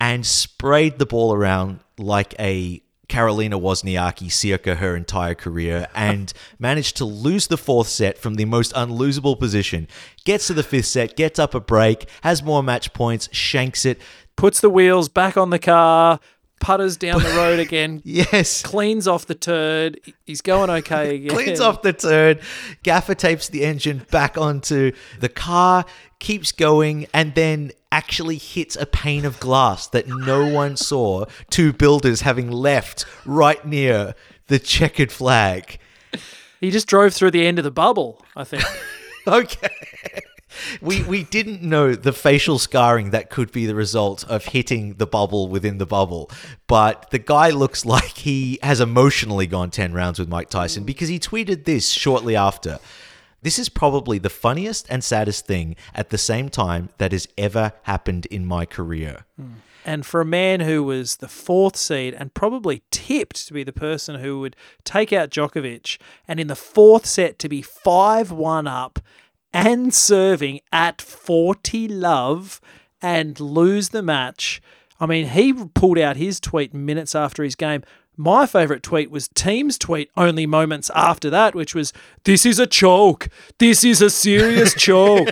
and 0.00 0.26
sprayed 0.26 0.98
the 0.98 1.06
ball 1.06 1.32
around 1.32 1.80
like 1.96 2.34
a 2.38 2.81
Carolina 3.12 3.58
Wozniacki 3.58 4.32
circa 4.32 4.76
her 4.76 4.96
entire 4.96 5.34
career 5.34 5.86
and 5.94 6.32
managed 6.58 6.96
to 6.96 7.04
lose 7.04 7.48
the 7.48 7.58
fourth 7.58 7.88
set 7.88 8.16
from 8.16 8.36
the 8.36 8.46
most 8.46 8.72
unlosable 8.72 9.38
position. 9.38 9.86
Gets 10.24 10.46
to 10.46 10.54
the 10.54 10.62
fifth 10.62 10.86
set, 10.86 11.14
gets 11.14 11.38
up 11.38 11.54
a 11.54 11.60
break, 11.60 12.08
has 12.22 12.42
more 12.42 12.62
match 12.62 12.94
points, 12.94 13.28
shanks 13.30 13.84
it. 13.84 14.00
Puts 14.34 14.60
the 14.62 14.70
wheels 14.70 15.10
back 15.10 15.36
on 15.36 15.50
the 15.50 15.58
car, 15.58 16.20
putters 16.58 16.96
down 16.96 17.22
the 17.22 17.28
road 17.36 17.58
again, 17.66 18.00
Yes. 18.02 18.62
cleans 18.62 19.06
off 19.06 19.26
the 19.26 19.34
turd. 19.34 20.00
He's 20.24 20.40
going 20.40 20.70
okay 20.70 21.14
again. 21.16 21.36
cleans 21.36 21.60
off 21.60 21.82
the 21.82 21.92
turd, 21.92 22.40
gaffer 22.82 23.14
tapes 23.14 23.50
the 23.50 23.62
engine 23.64 24.06
back 24.10 24.38
onto 24.38 24.92
the 25.20 25.28
car, 25.28 25.84
keeps 26.18 26.50
going, 26.50 27.08
and 27.12 27.34
then 27.34 27.72
actually 27.92 28.38
hits 28.38 28.74
a 28.74 28.86
pane 28.86 29.24
of 29.24 29.38
glass 29.38 29.86
that 29.88 30.08
no 30.08 30.48
one 30.48 30.76
saw. 30.76 31.26
Two 31.50 31.72
builders 31.72 32.22
having 32.22 32.50
left 32.50 33.04
right 33.24 33.64
near 33.64 34.14
the 34.48 34.58
checkered 34.58 35.12
flag. 35.12 35.78
He 36.60 36.70
just 36.70 36.88
drove 36.88 37.12
through 37.12 37.32
the 37.32 37.46
end 37.46 37.58
of 37.58 37.64
the 37.64 37.70
bubble, 37.70 38.24
I 38.34 38.44
think. 38.44 38.64
Okay. 39.24 39.68
We 40.80 41.04
we 41.04 41.22
didn't 41.22 41.62
know 41.62 41.94
the 41.94 42.12
facial 42.12 42.58
scarring 42.58 43.10
that 43.10 43.30
could 43.30 43.52
be 43.52 43.66
the 43.66 43.74
result 43.76 44.24
of 44.24 44.46
hitting 44.46 44.94
the 44.94 45.06
bubble 45.06 45.48
within 45.48 45.78
the 45.78 45.86
bubble. 45.86 46.28
But 46.66 47.10
the 47.10 47.20
guy 47.20 47.50
looks 47.50 47.84
like 47.86 48.16
he 48.18 48.58
has 48.64 48.80
emotionally 48.80 49.46
gone 49.46 49.70
10 49.70 49.92
rounds 49.92 50.18
with 50.18 50.28
Mike 50.28 50.50
Tyson 50.50 50.82
because 50.82 51.08
he 51.08 51.20
tweeted 51.20 51.64
this 51.64 51.88
shortly 51.88 52.34
after. 52.34 52.80
This 53.42 53.58
is 53.58 53.68
probably 53.68 54.18
the 54.18 54.30
funniest 54.30 54.86
and 54.88 55.02
saddest 55.02 55.46
thing 55.46 55.76
at 55.94 56.10
the 56.10 56.18
same 56.18 56.48
time 56.48 56.88
that 56.98 57.12
has 57.12 57.26
ever 57.36 57.72
happened 57.82 58.26
in 58.26 58.46
my 58.46 58.64
career. 58.64 59.24
Hmm. 59.36 59.54
And 59.84 60.06
for 60.06 60.20
a 60.20 60.24
man 60.24 60.60
who 60.60 60.84
was 60.84 61.16
the 61.16 61.28
fourth 61.28 61.76
seed 61.76 62.14
and 62.14 62.34
probably 62.34 62.82
tipped 62.92 63.48
to 63.48 63.52
be 63.52 63.64
the 63.64 63.72
person 63.72 64.20
who 64.20 64.38
would 64.40 64.54
take 64.84 65.12
out 65.12 65.30
Djokovic, 65.30 65.98
and 66.28 66.38
in 66.38 66.46
the 66.46 66.54
fourth 66.54 67.04
set 67.04 67.38
to 67.40 67.48
be 67.48 67.62
5 67.62 68.30
1 68.30 68.66
up 68.68 69.00
and 69.52 69.92
serving 69.92 70.60
at 70.72 71.02
40 71.02 71.88
love 71.88 72.60
and 73.00 73.38
lose 73.40 73.88
the 73.88 74.02
match. 74.02 74.62
I 75.00 75.06
mean, 75.06 75.26
he 75.26 75.52
pulled 75.52 75.98
out 75.98 76.16
his 76.16 76.38
tweet 76.38 76.72
minutes 76.72 77.16
after 77.16 77.42
his 77.42 77.56
game. 77.56 77.82
My 78.16 78.46
favourite 78.46 78.82
tweet 78.82 79.10
was 79.10 79.28
Team's 79.28 79.78
tweet 79.78 80.10
only 80.16 80.46
moments 80.46 80.90
after 80.94 81.30
that, 81.30 81.54
which 81.54 81.74
was, 81.74 81.92
This 82.24 82.44
is 82.44 82.58
a 82.58 82.66
choke. 82.66 83.28
This 83.58 83.84
is 83.84 84.02
a 84.02 84.10
serious 84.10 84.74
choke. 84.78 85.30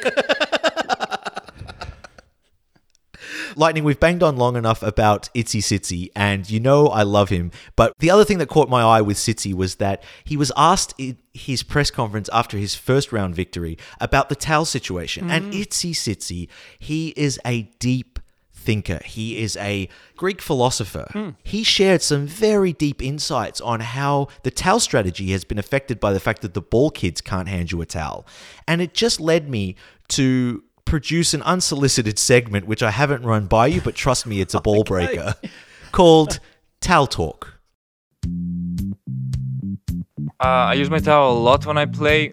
Lightning, 3.56 3.84
we've 3.84 4.00
banged 4.00 4.22
on 4.22 4.36
long 4.36 4.56
enough 4.56 4.82
about 4.82 5.28
Itzy 5.34 5.60
Sitsi, 5.60 6.10
and 6.14 6.48
you 6.48 6.60
know 6.60 6.86
I 6.86 7.02
love 7.02 7.30
him. 7.30 7.50
But 7.76 7.92
the 7.98 8.10
other 8.10 8.24
thing 8.24 8.38
that 8.38 8.48
caught 8.48 8.68
my 8.68 8.82
eye 8.82 9.00
with 9.00 9.16
Sitsi 9.16 9.52
was 9.52 9.74
that 9.76 10.02
he 10.24 10.36
was 10.36 10.52
asked 10.56 10.94
in 10.98 11.18
his 11.34 11.62
press 11.62 11.90
conference 11.90 12.30
after 12.32 12.56
his 12.56 12.74
first 12.74 13.12
round 13.12 13.34
victory 13.34 13.76
about 14.00 14.28
the 14.28 14.36
towel 14.36 14.64
situation. 14.64 15.30
And 15.30 15.52
mm. 15.52 15.60
Itzy 15.60 15.92
Sitsi, 15.92 16.48
he 16.78 17.08
is 17.16 17.40
a 17.44 17.62
deep 17.80 18.19
thinker. 18.60 19.00
He 19.04 19.38
is 19.38 19.56
a 19.56 19.88
Greek 20.16 20.40
philosopher. 20.42 21.34
He 21.42 21.62
shared 21.62 22.02
some 22.02 22.26
very 22.26 22.72
deep 22.72 23.02
insights 23.02 23.60
on 23.60 23.80
how 23.80 24.28
the 24.42 24.50
towel 24.50 24.80
strategy 24.80 25.32
has 25.32 25.44
been 25.44 25.58
affected 25.58 25.98
by 25.98 26.12
the 26.12 26.20
fact 26.20 26.42
that 26.42 26.54
the 26.54 26.60
ball 26.60 26.90
kids 26.90 27.20
can't 27.20 27.48
hand 27.48 27.72
you 27.72 27.80
a 27.80 27.86
towel. 27.86 28.26
And 28.68 28.80
it 28.80 28.94
just 28.94 29.18
led 29.20 29.48
me 29.48 29.76
to 30.08 30.62
produce 30.84 31.34
an 31.34 31.42
unsolicited 31.42 32.18
segment, 32.18 32.66
which 32.66 32.82
I 32.82 32.90
haven't 32.90 33.22
run 33.22 33.46
by 33.46 33.68
you, 33.68 33.80
but 33.80 33.94
trust 33.94 34.26
me, 34.26 34.40
it's 34.40 34.54
a 34.54 34.60
ball 34.68 34.84
breaker, 34.84 35.34
called 35.92 36.40
Towel 36.80 37.06
Talk. 37.06 37.54
Uh, 40.42 40.70
I 40.70 40.74
use 40.74 40.90
my 40.90 40.98
towel 40.98 41.32
a 41.32 41.40
lot 41.40 41.64
when 41.66 41.78
I 41.78 41.86
play. 41.86 42.32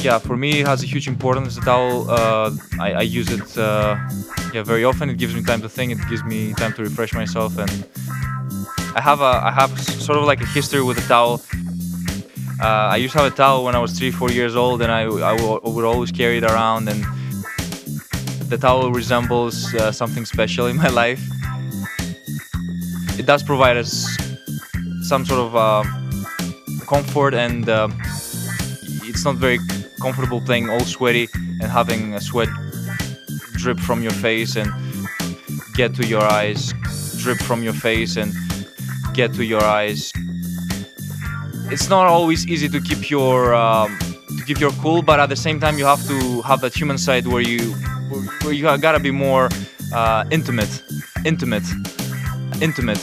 Yeah, 0.00 0.18
for 0.18 0.36
me 0.36 0.60
it 0.60 0.66
has 0.66 0.82
a 0.82 0.86
huge 0.86 1.08
importance. 1.08 1.56
The 1.56 1.62
towel, 1.62 2.08
uh, 2.08 2.50
I, 2.80 2.92
I 2.92 3.02
use 3.02 3.30
it 3.30 3.58
uh, 3.58 3.96
yeah, 4.54 4.62
very 4.62 4.84
often. 4.84 5.10
It 5.10 5.18
gives 5.18 5.34
me 5.34 5.42
time 5.42 5.60
to 5.62 5.68
think. 5.68 5.92
It 5.92 5.98
gives 6.08 6.22
me 6.24 6.52
time 6.54 6.72
to 6.74 6.82
refresh 6.82 7.12
myself, 7.14 7.58
and 7.58 7.70
I 8.94 9.00
have 9.00 9.20
a 9.20 9.32
I 9.50 9.50
have 9.50 9.78
sort 9.80 10.18
of 10.18 10.24
like 10.24 10.40
a 10.40 10.46
history 10.46 10.82
with 10.82 10.98
a 11.04 11.08
towel. 11.08 11.42
Uh, 12.60 12.94
I 12.94 12.96
used 12.96 13.12
to 13.12 13.18
have 13.22 13.32
a 13.32 13.36
towel 13.36 13.64
when 13.64 13.74
I 13.74 13.78
was 13.78 13.98
three, 13.98 14.10
four 14.10 14.30
years 14.30 14.54
old, 14.56 14.82
and 14.82 14.90
I, 14.90 15.02
I 15.02 15.32
would 15.74 15.84
always 15.84 16.10
carry 16.10 16.38
it 16.38 16.44
around. 16.44 16.88
And 16.88 17.04
the 18.48 18.58
towel 18.58 18.90
resembles 18.92 19.74
uh, 19.74 19.92
something 19.92 20.24
special 20.24 20.66
in 20.66 20.76
my 20.76 20.88
life. 21.02 21.22
It 23.18 23.26
does 23.26 23.42
provide 23.42 23.76
us 23.76 24.08
some 25.02 25.24
sort 25.26 25.40
of 25.40 25.56
uh, 25.56 25.82
comfort, 26.86 27.34
and 27.34 27.68
uh, 27.68 27.88
it's 29.04 29.24
not 29.24 29.36
very 29.36 29.58
comfortable 30.00 30.40
playing 30.40 30.70
all 30.70 30.80
sweaty 30.80 31.28
and 31.60 31.70
having 31.70 32.14
a 32.14 32.20
sweat 32.20 32.48
drip 33.54 33.78
from 33.78 34.02
your 34.02 34.12
face 34.12 34.56
and 34.56 34.70
get 35.74 35.94
to 35.94 36.06
your 36.06 36.22
eyes, 36.22 36.72
drip 37.18 37.38
from 37.38 37.62
your 37.62 37.72
face 37.72 38.16
and 38.16 38.32
get 39.14 39.34
to 39.34 39.44
your 39.44 39.62
eyes. 39.62 40.12
It's 41.70 41.88
not 41.88 42.06
always 42.06 42.46
easy 42.46 42.68
to 42.68 42.80
keep 42.80 43.10
your 43.10 43.54
um, 43.54 43.98
to 44.38 44.44
keep 44.44 44.60
your 44.60 44.70
cool, 44.82 45.02
but 45.02 45.20
at 45.20 45.28
the 45.28 45.36
same 45.36 45.60
time 45.60 45.78
you 45.78 45.84
have 45.84 46.06
to 46.06 46.42
have 46.42 46.60
that 46.60 46.74
human 46.74 46.98
side 46.98 47.26
where 47.26 47.42
you 47.42 47.74
where 48.42 48.52
you 48.52 48.62
gotta 48.62 49.00
be 49.00 49.10
more 49.10 49.48
uh, 49.92 50.24
intimate, 50.30 50.82
intimate, 51.24 51.66
intimate. 52.60 53.02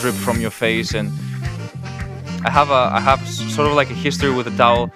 Drip 0.00 0.14
from 0.16 0.40
your 0.40 0.50
face 0.50 0.94
and 0.94 1.12
I 2.44 2.50
have 2.50 2.70
a 2.70 2.82
I 2.98 3.00
have 3.00 3.20
sort 3.28 3.68
of 3.68 3.74
like 3.74 3.90
a 3.90 3.94
history 3.94 4.32
with 4.32 4.46
a 4.46 4.56
towel. 4.56 4.92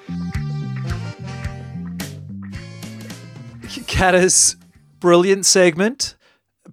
Catters 3.97 4.57
brilliant 5.01 5.47
segment, 5.47 6.17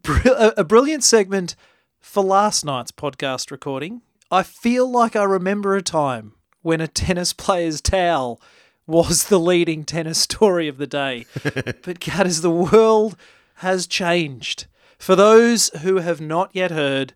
Br- 0.01 0.27
a 0.57 0.65
brilliant 0.65 1.05
segment 1.05 1.55
for 2.01 2.21
last 2.21 2.65
night's 2.65 2.91
podcast 2.91 3.49
recording. 3.49 4.01
I 4.29 4.43
feel 4.43 4.91
like 4.91 5.15
I 5.15 5.23
remember 5.23 5.77
a 5.77 5.81
time 5.81 6.33
when 6.63 6.81
a 6.81 6.87
tennis 6.89 7.31
player's 7.31 7.79
towel 7.79 8.41
was 8.85 9.29
the 9.29 9.39
leading 9.39 9.85
tennis 9.85 10.19
story 10.19 10.67
of 10.67 10.75
the 10.75 10.85
day. 10.85 11.25
but 11.83 12.01
Catters 12.01 12.41
the 12.41 12.51
world 12.51 13.15
has 13.55 13.87
changed. 13.87 14.67
For 14.97 15.15
those 15.15 15.69
who 15.81 15.99
have 15.99 16.19
not 16.19 16.49
yet 16.51 16.71
heard, 16.71 17.13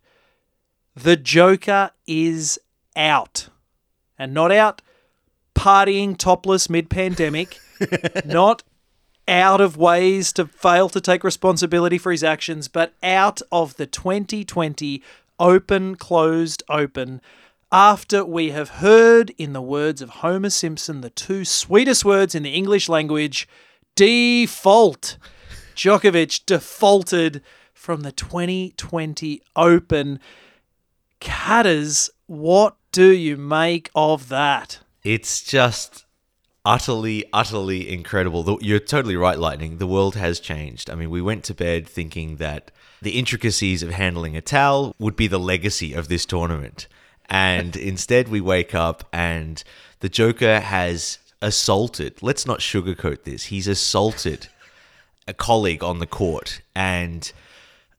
the 0.96 1.16
Joker 1.16 1.90
is 2.06 2.58
out. 2.96 3.50
And 4.18 4.32
not 4.32 4.52
out 4.52 4.80
partying 5.54 6.16
topless 6.16 6.70
mid 6.70 6.88
pandemic, 6.88 7.58
not 8.24 8.62
out 9.28 9.60
of 9.60 9.76
ways 9.76 10.32
to 10.32 10.46
fail 10.46 10.88
to 10.88 11.00
take 11.00 11.22
responsibility 11.22 11.98
for 11.98 12.10
his 12.10 12.24
actions, 12.24 12.66
but 12.66 12.94
out 13.02 13.40
of 13.52 13.76
the 13.76 13.86
2020 13.86 15.02
open, 15.38 15.94
closed, 15.94 16.62
open. 16.68 17.20
After 17.70 18.24
we 18.24 18.50
have 18.50 18.70
heard, 18.70 19.30
in 19.36 19.52
the 19.52 19.60
words 19.60 20.00
of 20.00 20.08
Homer 20.08 20.50
Simpson, 20.50 21.02
the 21.02 21.10
two 21.10 21.44
sweetest 21.44 22.04
words 22.04 22.34
in 22.34 22.42
the 22.42 22.54
English 22.54 22.88
language 22.88 23.46
default. 23.94 25.18
Djokovic 25.76 26.46
defaulted 26.46 27.42
from 27.74 28.00
the 28.00 28.12
2020 28.12 29.42
Open. 29.54 30.18
Catters, 31.20 32.10
what 32.26 32.76
do 32.90 33.12
you 33.12 33.36
make 33.36 33.90
of 33.94 34.28
that? 34.28 34.80
It's 35.04 35.42
just 35.42 36.04
utterly, 36.68 37.24
utterly 37.32 37.90
incredible. 37.90 38.42
The- 38.42 38.58
You're 38.60 38.78
totally 38.78 39.16
right, 39.16 39.38
Lightning. 39.38 39.78
The 39.78 39.86
world 39.86 40.16
has 40.16 40.38
changed. 40.38 40.90
I 40.90 40.94
mean, 40.94 41.08
we 41.08 41.22
went 41.22 41.42
to 41.44 41.54
bed 41.54 41.88
thinking 41.88 42.36
that 42.36 42.70
the 43.00 43.18
intricacies 43.18 43.82
of 43.82 43.90
handling 43.90 44.36
a 44.36 44.42
towel 44.42 44.94
would 44.98 45.16
be 45.16 45.26
the 45.26 45.38
legacy 45.38 45.94
of 45.94 46.08
this 46.08 46.26
tournament. 46.26 46.86
And 47.30 47.74
instead, 47.92 48.28
we 48.28 48.42
wake 48.42 48.74
up 48.74 49.04
and 49.12 49.64
the 50.00 50.10
Joker 50.10 50.60
has 50.60 51.18
assaulted, 51.40 52.22
let's 52.22 52.46
not 52.46 52.58
sugarcoat 52.60 53.24
this, 53.24 53.44
he's 53.44 53.66
assaulted 53.66 54.48
a 55.26 55.32
colleague 55.32 55.82
on 55.82 56.00
the 56.00 56.06
court. 56.06 56.60
And 56.74 57.32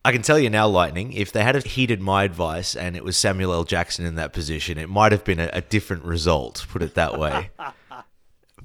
I 0.05 0.11
can 0.11 0.21
tell 0.21 0.37
you 0.37 0.49
now, 0.49 0.67
Lightning, 0.67 1.13
if 1.13 1.31
they 1.31 1.43
had 1.43 1.63
heeded 1.65 2.01
my 2.01 2.23
advice 2.23 2.75
and 2.75 2.95
it 2.95 3.03
was 3.03 3.17
Samuel 3.17 3.53
L. 3.53 3.63
Jackson 3.63 4.05
in 4.05 4.15
that 4.15 4.31
position, 4.31 4.77
it 4.77 4.89
might 4.89 5.11
have 5.11 5.23
been 5.23 5.39
a, 5.39 5.49
a 5.53 5.61
different 5.61 6.03
result, 6.03 6.67
put 6.69 6.83
it 6.83 6.93
that 6.93 7.17
way. 7.17 7.49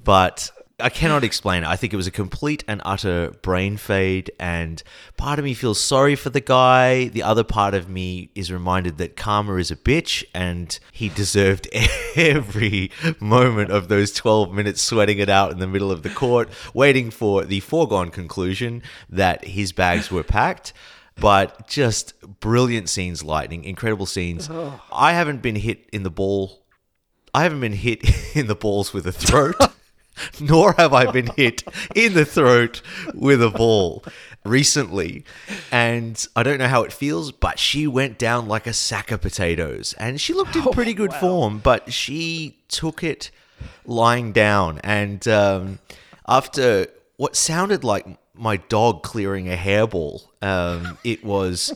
but 0.05 0.51
I 0.79 0.89
cannot 0.89 1.23
explain 1.23 1.63
it. 1.63 1.67
I 1.67 1.75
think 1.75 1.93
it 1.93 1.97
was 1.97 2.07
a 2.07 2.11
complete 2.11 2.63
and 2.67 2.81
utter 2.85 3.31
brain 3.41 3.75
fade, 3.75 4.31
and 4.39 4.81
part 5.17 5.39
of 5.39 5.45
me 5.45 5.53
feels 5.53 5.81
sorry 5.81 6.15
for 6.15 6.29
the 6.29 6.41
guy. 6.41 7.05
The 7.05 7.23
other 7.23 7.43
part 7.43 7.73
of 7.73 7.89
me 7.89 8.29
is 8.35 8.51
reminded 8.51 8.97
that 8.99 9.15
karma 9.15 9.55
is 9.55 9.71
a 9.71 9.75
bitch, 9.75 10.23
and 10.33 10.77
he 10.91 11.09
deserved 11.09 11.67
every 12.15 12.91
moment 13.19 13.71
of 13.71 13.87
those 13.87 14.13
12 14.13 14.53
minutes 14.53 14.81
sweating 14.81 15.17
it 15.17 15.29
out 15.29 15.51
in 15.51 15.59
the 15.59 15.67
middle 15.67 15.91
of 15.91 16.03
the 16.03 16.09
court, 16.09 16.49
waiting 16.73 17.09
for 17.09 17.43
the 17.43 17.61
foregone 17.61 18.11
conclusion 18.11 18.83
that 19.09 19.45
his 19.45 19.71
bags 19.71 20.11
were 20.11 20.23
packed. 20.23 20.71
But 21.17 21.67
just 21.67 22.13
brilliant 22.41 22.89
scenes, 22.89 23.23
lightning, 23.23 23.63
incredible 23.63 24.05
scenes. 24.05 24.49
I 24.91 25.13
haven't 25.13 25.41
been 25.41 25.55
hit 25.55 25.89
in 25.93 26.03
the 26.03 26.09
ball 26.09 26.65
I 27.35 27.43
haven't 27.43 27.59
been 27.59 27.73
hit 27.73 28.01
in 28.35 28.47
the 28.47 28.55
balls 28.55 28.93
with 28.93 29.05
a 29.05 29.11
throat, 29.11 29.55
nor 30.39 30.73
have 30.73 30.93
I 30.93 31.11
been 31.11 31.27
hit 31.35 31.63
in 31.93 32.13
the 32.13 32.25
throat 32.25 32.81
with 33.13 33.41
a 33.41 33.49
ball 33.49 34.03
recently. 34.43 35.25
And 35.71 36.25
I 36.35 36.43
don't 36.43 36.59
know 36.59 36.67
how 36.67 36.83
it 36.83 36.93
feels, 36.93 37.31
but 37.31 37.59
she 37.59 37.87
went 37.87 38.17
down 38.17 38.47
like 38.47 38.67
a 38.67 38.73
sack 38.73 39.11
of 39.11 39.21
potatoes. 39.21 39.93
And 39.97 40.19
she 40.21 40.33
looked 40.33 40.55
in 40.55 40.63
pretty 40.71 40.93
good 40.93 41.13
form, 41.13 41.59
but 41.59 41.91
she 41.91 42.57
took 42.67 43.03
it 43.03 43.31
lying 43.85 44.31
down. 44.31 44.79
And 44.83 45.27
um, 45.27 45.79
after 46.27 46.87
what 47.17 47.35
sounded 47.35 47.83
like 47.83 48.05
my 48.33 48.57
dog 48.57 49.03
clearing 49.03 49.51
a 49.51 49.55
hairball, 49.55 50.27
um, 50.41 50.97
it 51.03 51.23
was 51.23 51.73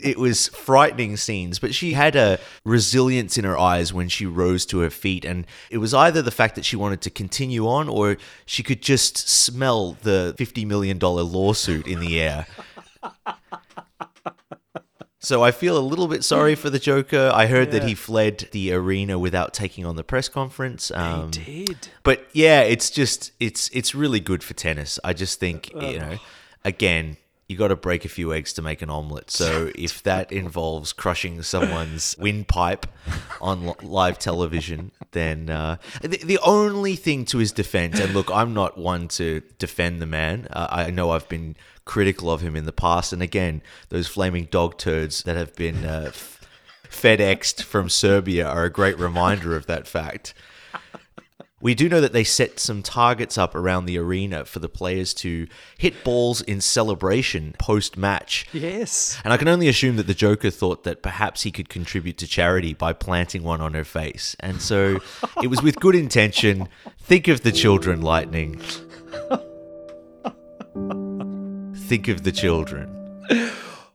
it 0.00 0.18
was 0.18 0.48
frightening 0.48 1.16
scenes, 1.16 1.58
but 1.58 1.74
she 1.74 1.94
had 1.94 2.14
a 2.14 2.38
resilience 2.64 3.38
in 3.38 3.44
her 3.44 3.58
eyes 3.58 3.92
when 3.92 4.08
she 4.08 4.26
rose 4.26 4.66
to 4.66 4.80
her 4.80 4.90
feet. 4.90 5.24
And 5.24 5.46
it 5.70 5.78
was 5.78 5.94
either 5.94 6.20
the 6.20 6.30
fact 6.30 6.54
that 6.56 6.64
she 6.64 6.76
wanted 6.76 7.00
to 7.02 7.10
continue 7.10 7.66
on 7.66 7.88
or 7.88 8.16
she 8.44 8.62
could 8.62 8.82
just 8.82 9.16
smell 9.28 9.92
the 10.02 10.34
$50 10.38 10.66
million 10.66 10.98
lawsuit 10.98 11.86
in 11.86 12.00
the 12.00 12.20
air. 12.20 12.46
So 15.24 15.42
I 15.42 15.52
feel 15.52 15.78
a 15.78 15.80
little 15.80 16.06
bit 16.06 16.22
sorry 16.22 16.54
for 16.54 16.68
the 16.68 16.78
Joker. 16.78 17.30
I 17.32 17.46
heard 17.46 17.70
that 17.70 17.84
he 17.84 17.94
fled 17.94 18.48
the 18.52 18.74
arena 18.74 19.18
without 19.18 19.54
taking 19.54 19.86
on 19.86 19.96
the 19.96 20.04
press 20.04 20.28
conference. 20.28 20.90
Um, 20.90 21.30
Did. 21.30 21.88
but 22.02 22.26
yeah, 22.34 22.60
it's 22.60 22.90
just 22.90 23.32
it's 23.40 23.70
it's 23.72 23.94
really 23.94 24.20
good 24.20 24.42
for 24.42 24.52
tennis. 24.52 24.98
I 25.02 25.14
just 25.14 25.40
think 25.40 25.72
you 25.72 25.98
know, 25.98 26.18
again, 26.62 27.16
you 27.46 27.56
got 27.56 27.68
to 27.68 27.76
break 27.76 28.04
a 28.04 28.08
few 28.08 28.32
eggs 28.32 28.52
to 28.54 28.62
make 28.62 28.80
an 28.82 28.90
omelet. 28.90 29.30
So 29.30 29.70
if 29.74 30.02
that 30.04 30.32
involves 30.32 30.92
crushing 30.92 31.42
someone's 31.42 32.16
windpipe 32.18 32.86
on 33.40 33.66
li- 33.66 33.74
live 33.82 34.18
television, 34.18 34.92
then 35.12 35.50
uh, 35.50 35.76
the, 36.00 36.18
the 36.18 36.38
only 36.38 36.96
thing 36.96 37.24
to 37.26 37.38
his 37.38 37.52
defense, 37.52 38.00
and 38.00 38.14
look, 38.14 38.30
I'm 38.30 38.54
not 38.54 38.78
one 38.78 39.08
to 39.08 39.42
defend 39.58 40.00
the 40.00 40.06
man. 40.06 40.46
Uh, 40.50 40.68
I 40.70 40.90
know 40.90 41.10
I've 41.10 41.28
been 41.28 41.56
critical 41.84 42.30
of 42.30 42.40
him 42.40 42.56
in 42.56 42.64
the 42.64 42.72
past, 42.72 43.12
and 43.12 43.22
again, 43.22 43.62
those 43.90 44.06
flaming 44.06 44.46
dog 44.46 44.78
turds 44.78 45.22
that 45.24 45.36
have 45.36 45.54
been 45.54 45.84
uh, 45.84 46.04
f- 46.08 46.40
FedExed 46.88 47.62
from 47.62 47.88
Serbia 47.90 48.46
are 48.46 48.64
a 48.64 48.70
great 48.70 48.98
reminder 48.98 49.54
of 49.54 49.66
that 49.66 49.86
fact. 49.86 50.32
We 51.64 51.74
do 51.74 51.88
know 51.88 52.02
that 52.02 52.12
they 52.12 52.24
set 52.24 52.60
some 52.60 52.82
targets 52.82 53.38
up 53.38 53.54
around 53.54 53.86
the 53.86 53.96
arena 53.96 54.44
for 54.44 54.58
the 54.58 54.68
players 54.68 55.14
to 55.14 55.46
hit 55.78 56.04
balls 56.04 56.42
in 56.42 56.60
celebration 56.60 57.54
post 57.58 57.96
match. 57.96 58.46
Yes. 58.52 59.18
And 59.24 59.32
I 59.32 59.38
can 59.38 59.48
only 59.48 59.66
assume 59.66 59.96
that 59.96 60.06
the 60.06 60.12
Joker 60.12 60.50
thought 60.50 60.84
that 60.84 61.02
perhaps 61.02 61.40
he 61.40 61.50
could 61.50 61.70
contribute 61.70 62.18
to 62.18 62.26
charity 62.26 62.74
by 62.74 62.92
planting 62.92 63.42
one 63.42 63.62
on 63.62 63.72
her 63.72 63.82
face. 63.82 64.36
And 64.40 64.60
so 64.60 65.00
it 65.42 65.46
was 65.46 65.62
with 65.62 65.80
good 65.80 65.94
intention. 65.94 66.68
Think 66.98 67.28
of 67.28 67.40
the 67.40 67.50
children, 67.50 68.02
Lightning. 68.02 68.60
Think 71.74 72.08
of 72.08 72.24
the 72.24 72.32
children. 72.32 72.90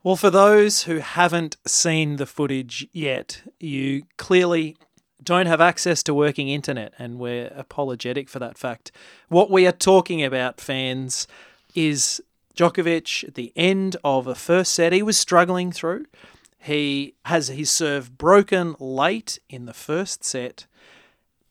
Well, 0.02 0.16
for 0.16 0.32
those 0.32 0.84
who 0.84 0.98
haven't 0.98 1.58
seen 1.68 2.16
the 2.16 2.26
footage 2.26 2.88
yet, 2.94 3.44
you 3.60 4.06
clearly 4.18 4.76
don't 5.24 5.48
have 5.48 5.62
access 5.62 6.04
to 6.04 6.14
working 6.14 6.50
internet, 6.50 6.94
and 6.98 7.20
we're 7.20 7.52
apologetic 7.56 8.30
for 8.30 8.40
that 8.40 8.58
fact. 8.58 8.92
What 9.28 9.52
we 9.52 9.68
are 9.68 9.72
talking 9.72 10.24
about, 10.24 10.62
fans, 10.62 11.28
is 11.76 12.22
Djokovic 12.56 13.28
at 13.28 13.36
the 13.36 13.54
end 13.56 13.98
of 14.04 14.28
a 14.28 14.36
first 14.36 14.74
set. 14.74 14.94
He 14.94 15.04
was 15.04 15.18
struggling 15.18 15.72
through. 15.72 16.06
He 16.58 17.16
has 17.26 17.48
his 17.48 17.72
serve 17.72 18.18
broken 18.18 18.76
late 18.80 19.40
in 19.50 19.66
the 19.66 19.74
first 19.74 20.24
set, 20.24 20.66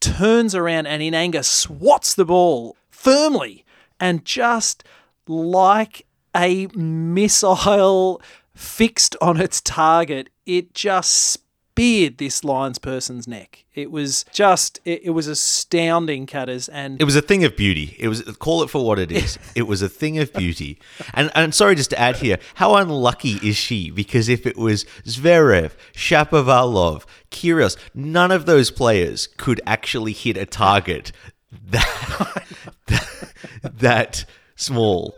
turns 0.01 0.55
around 0.55 0.87
and 0.87 1.03
in 1.03 1.14
anger 1.14 1.43
swats 1.43 2.14
the 2.14 2.27
ball 2.27 2.77
firmly 2.91 3.64
and 3.99 4.25
just 4.25 4.85
like 5.27 6.07
a 6.37 6.66
missile 6.75 8.21
fixed 8.55 9.16
on 9.21 9.41
its 9.41 9.61
target, 9.61 10.31
it 10.47 10.75
just 10.75 11.39
speared 11.79 12.18
this 12.18 12.43
lions 12.43 12.79
person's 12.79 13.29
neck. 13.29 13.64
It 13.72 13.93
was 13.93 14.24
just, 14.33 14.81
it, 14.85 15.03
it 15.05 15.11
was 15.11 15.29
astounding, 15.29 16.26
Catters. 16.26 16.68
And 16.68 17.01
It 17.01 17.05
was 17.05 17.14
a 17.14 17.22
thing 17.22 17.45
of 17.45 17.57
beauty. 17.57 17.97
It 18.01 18.09
was 18.09 18.22
call 18.39 18.64
it 18.64 18.70
for 18.70 18.85
what 18.85 18.99
it 18.99 19.12
is. 19.12 19.39
it 19.55 19.62
was 19.62 19.81
a 19.81 19.89
thing 19.89 20.18
of 20.18 20.33
beauty. 20.33 20.81
And 21.14 21.31
and 21.37 21.55
sorry 21.55 21.76
just 21.76 21.91
to 21.91 21.99
add 21.99 22.16
here, 22.16 22.39
how 22.57 22.74
unlucky 22.74 23.39
is 23.43 23.57
she? 23.57 23.91
Because 23.91 24.29
if 24.29 24.45
it 24.45 24.57
was 24.57 24.85
Zverev, 25.05 25.72
Shapovalov, 25.95 27.05
Kyrgios, 27.31 27.76
none 27.95 28.33
of 28.33 28.47
those 28.47 28.72
players 28.72 29.29
could 29.37 29.61
actually 29.64 30.12
hit 30.12 30.37
a 30.37 30.47
target 30.47 31.12
that 31.68 32.45
that, 32.87 33.33
that 33.62 34.24
small. 34.57 35.16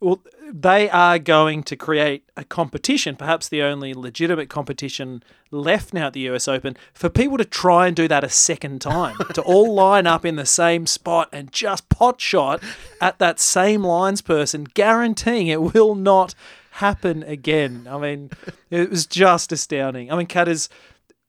Well, 0.00 0.20
they 0.52 0.90
are 0.90 1.18
going 1.18 1.62
to 1.64 1.76
create 1.76 2.24
a 2.36 2.44
competition, 2.44 3.16
perhaps 3.16 3.48
the 3.48 3.62
only 3.62 3.94
legitimate 3.94 4.50
competition 4.50 5.22
left 5.50 5.94
now 5.94 6.08
at 6.08 6.12
the 6.12 6.28
US 6.28 6.46
Open, 6.46 6.76
for 6.92 7.08
people 7.08 7.38
to 7.38 7.44
try 7.44 7.86
and 7.86 7.96
do 7.96 8.06
that 8.08 8.22
a 8.22 8.28
second 8.28 8.80
time, 8.80 9.16
to 9.32 9.42
all 9.46 9.72
line 9.72 10.06
up 10.06 10.24
in 10.26 10.36
the 10.36 10.46
same 10.46 10.86
spot 10.86 11.28
and 11.32 11.50
just 11.52 11.88
pot 11.88 12.20
shot 12.20 12.62
at 13.00 13.18
that 13.18 13.40
same 13.40 13.82
lines 13.82 14.20
person, 14.20 14.64
guaranteeing 14.64 15.46
it 15.46 15.62
will 15.74 15.94
not 15.94 16.34
happen 16.72 17.22
again. 17.22 17.88
I 17.90 17.98
mean, 17.98 18.30
it 18.70 18.90
was 18.90 19.06
just 19.06 19.52
astounding. 19.52 20.12
I 20.12 20.16
mean, 20.16 20.26
Catters, 20.26 20.68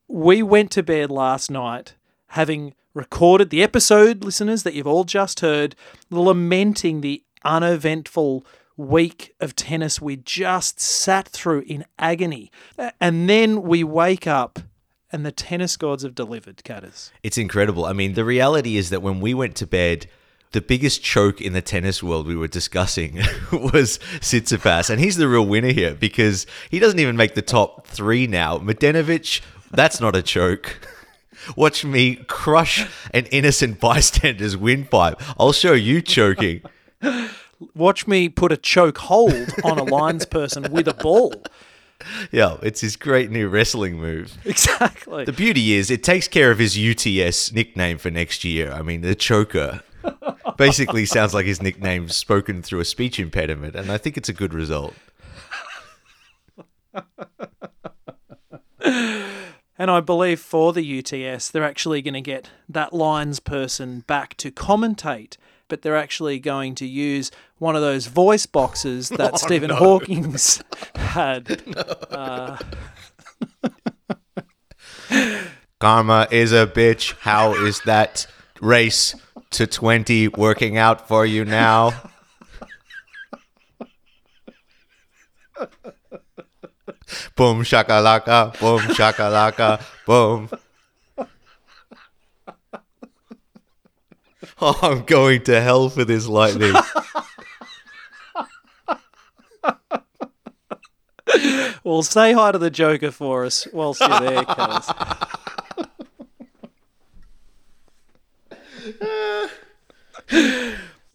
we 0.07 0.43
went 0.43 0.69
to 0.71 0.83
bed 0.83 1.09
last 1.09 1.49
night 1.49 1.95
having 2.27 2.73
recorded 2.93 3.49
the 3.49 3.63
episode, 3.63 4.23
listeners, 4.23 4.63
that 4.63 4.73
you've 4.73 4.87
all 4.87 5.03
just 5.03 5.39
heard, 5.39 5.75
lamenting 6.09 7.01
the 7.01 7.23
uneventful 7.43 8.45
week 8.77 9.35
of 9.39 9.55
tennis 9.55 10.01
we 10.01 10.15
just 10.15 10.79
sat 10.79 11.27
through 11.27 11.61
in 11.61 11.85
agony. 11.99 12.51
And 12.99 13.29
then 13.29 13.61
we 13.61 13.83
wake 13.83 14.27
up 14.27 14.59
and 15.11 15.25
the 15.25 15.31
tennis 15.31 15.77
gods 15.77 16.03
have 16.03 16.15
delivered, 16.15 16.63
Catters. 16.63 17.11
It's 17.21 17.37
incredible. 17.37 17.85
I 17.85 17.93
mean, 17.93 18.15
the 18.15 18.25
reality 18.25 18.77
is 18.77 18.89
that 18.89 19.03
when 19.03 19.21
we 19.21 19.35
went 19.35 19.55
to 19.57 19.67
bed, 19.67 20.07
the 20.53 20.61
biggest 20.61 21.03
choke 21.03 21.39
in 21.39 21.53
the 21.53 21.61
tennis 21.61 22.01
world 22.01 22.25
we 22.25 22.35
were 22.35 22.47
discussing 22.47 23.15
was 23.51 23.99
Tsitsipas, 24.19 24.89
and 24.89 24.99
he's 24.99 25.17
the 25.17 25.27
real 25.27 25.45
winner 25.45 25.71
here 25.71 25.93
because 25.93 26.47
he 26.69 26.79
doesn't 26.79 26.99
even 26.99 27.15
make 27.15 27.35
the 27.35 27.41
top 27.43 27.85
three 27.85 28.25
now. 28.25 28.57
Mladenovic, 28.57 29.41
that's 29.71 30.01
not 30.01 30.15
a 30.15 30.23
choke. 30.23 30.87
Watch 31.55 31.85
me 31.85 32.15
crush 32.15 32.87
an 33.13 33.25
innocent 33.27 33.79
bystander's 33.79 34.57
windpipe. 34.57 35.21
I'll 35.39 35.51
show 35.51 35.73
you 35.73 36.01
choking. 36.01 36.61
Watch 37.75 38.07
me 38.07 38.29
put 38.29 38.51
a 38.51 38.57
choke 38.57 38.97
hold 38.97 39.49
on 39.63 39.79
a 39.79 39.83
lines 39.83 40.25
person 40.25 40.71
with 40.71 40.87
a 40.87 40.93
ball. 40.93 41.33
Yeah, 42.31 42.57
it's 42.61 42.81
his 42.81 42.95
great 42.95 43.31
new 43.31 43.47
wrestling 43.47 43.99
move. 43.99 44.37
Exactly. 44.45 45.25
The 45.25 45.31
beauty 45.31 45.73
is 45.73 45.89
it 45.89 46.03
takes 46.03 46.27
care 46.27 46.51
of 46.51 46.59
his 46.59 46.77
UTS 46.77 47.53
nickname 47.53 47.97
for 47.97 48.09
next 48.09 48.43
year. 48.43 48.71
I 48.71 48.81
mean, 48.81 49.01
the 49.01 49.15
choker 49.15 49.81
basically 50.57 51.05
sounds 51.05 51.33
like 51.33 51.45
his 51.45 51.61
nickname 51.61 52.09
spoken 52.09 52.61
through 52.61 52.81
a 52.81 52.85
speech 52.85 53.19
impediment, 53.19 53.75
and 53.75 53.91
I 53.91 53.97
think 53.97 54.17
it's 54.17 54.29
a 54.29 54.33
good 54.33 54.53
result. 54.53 54.93
And 59.75 59.89
I 59.89 60.01
believe 60.01 60.39
for 60.39 60.71
the 60.71 60.99
UTS, 60.99 61.49
they're 61.49 61.63
actually 61.63 62.01
going 62.01 62.13
to 62.13 62.21
get 62.21 62.49
that 62.69 62.93
lines 62.93 63.39
person 63.39 64.01
back 64.01 64.37
to 64.37 64.51
commentate, 64.51 65.37
but 65.73 65.81
they're 65.81 65.97
actually 65.97 66.37
going 66.37 66.75
to 66.75 66.85
use 66.85 67.31
one 67.57 67.75
of 67.75 67.81
those 67.81 68.05
voice 68.05 68.45
boxes 68.45 69.09
that 69.17 69.39
Stephen 69.39 69.71
Hawking's 69.71 70.61
had. 70.95 71.63
Uh, 72.11 72.59
Karma 75.79 76.27
is 76.29 76.51
a 76.53 76.67
bitch. 76.67 77.15
How 77.21 77.55
is 77.55 77.81
that 77.85 78.27
race 78.61 79.15
to 79.49 79.65
20 79.65 80.27
working 80.27 80.77
out 80.77 81.07
for 81.07 81.25
you 81.25 81.43
now? 81.43 81.89
boom 87.35 87.63
shakalaka, 87.63 88.59
boom 88.59 88.81
shakalaka, 88.93 89.81
boom. 90.05 90.51
Oh, 94.65 94.79
I'm 94.81 95.03
going 95.03 95.43
to 95.43 95.59
hell 95.59 95.89
for 95.89 96.05
this 96.05 96.25
lightning. 96.25 96.73
well, 101.83 102.01
say 102.01 102.31
hi 102.31 102.53
to 102.53 102.57
the 102.57 102.69
Joker 102.69 103.11
for 103.11 103.43
us 103.43 103.67
whilst 103.73 103.99
you're 103.99 104.21
there, 104.21 104.45
cuz. 104.45 104.89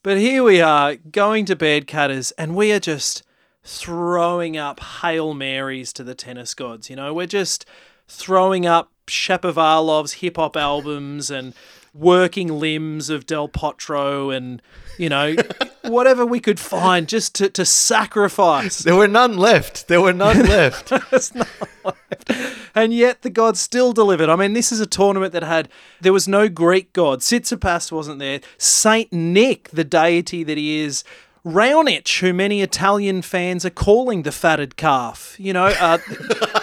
but 0.03 0.19
here 0.19 0.45
we 0.45 0.61
are, 0.61 0.97
going 0.97 1.47
to 1.47 1.57
bed, 1.57 1.87
Catters, 1.87 2.33
and 2.33 2.55
we 2.55 2.71
are 2.71 2.81
just 2.81 3.23
throwing 3.65 4.59
up 4.59 4.79
Hail 5.01 5.33
Marys 5.33 5.95
to 5.95 6.05
the 6.05 6.15
tennis 6.15 6.53
gods. 6.53 6.91
You 6.91 6.97
know, 6.97 7.15
we're 7.15 7.27
just 7.27 7.65
throwing 8.09 8.67
up 8.67 8.93
Shapovalov's 9.07 10.13
hip 10.15 10.37
hop 10.37 10.55
albums 10.55 11.31
and 11.31 11.55
working 11.95 12.59
limbs 12.61 13.11
of 13.11 13.27
Del 13.27 13.49
Potro 13.49 14.35
and, 14.35 14.63
you 14.99 15.09
know, 15.09 15.35
whatever 15.85 16.25
we 16.25 16.41
could 16.41 16.61
find 16.61 17.09
just 17.09 17.35
to, 17.37 17.49
to 17.51 17.65
sacrifice. 17.65 18.79
There 18.81 18.97
were 18.97 19.09
none 19.09 19.37
left. 19.37 19.89
There 19.89 20.01
were 20.01 20.13
none 20.13 20.39
left. 20.47 20.91
None 20.91 21.03
left. 21.11 22.33
And 22.75 22.95
yet 22.95 23.23
the 23.23 23.31
gods 23.31 23.61
still 23.61 23.93
delivered. 23.93 24.29
I 24.29 24.37
mean, 24.37 24.53
this 24.53 24.71
is 24.71 24.81
a 24.81 24.87
tournament 24.87 25.33
that 25.33 25.43
had, 25.43 25.69
there 26.01 26.13
was 26.13 26.29
no 26.29 26.49
Greek 26.49 26.93
god. 26.93 27.21
Tsitsipas 27.21 27.91
wasn't 27.91 28.19
there. 28.19 28.41
Saint 28.57 29.13
Nick, 29.13 29.71
the 29.71 29.85
deity 29.85 30.45
that 30.45 30.59
he 30.59 30.81
is, 30.81 31.05
Raonic, 31.45 32.21
who 32.21 32.35
many 32.35 32.61
Italian 32.63 33.23
fans 33.23 33.65
are 33.65 33.71
calling 33.71 34.23
the 34.23 34.33
fatted 34.33 34.77
calf. 34.77 35.35
You 35.39 35.53
know, 35.53 35.67
uh, 35.67 35.99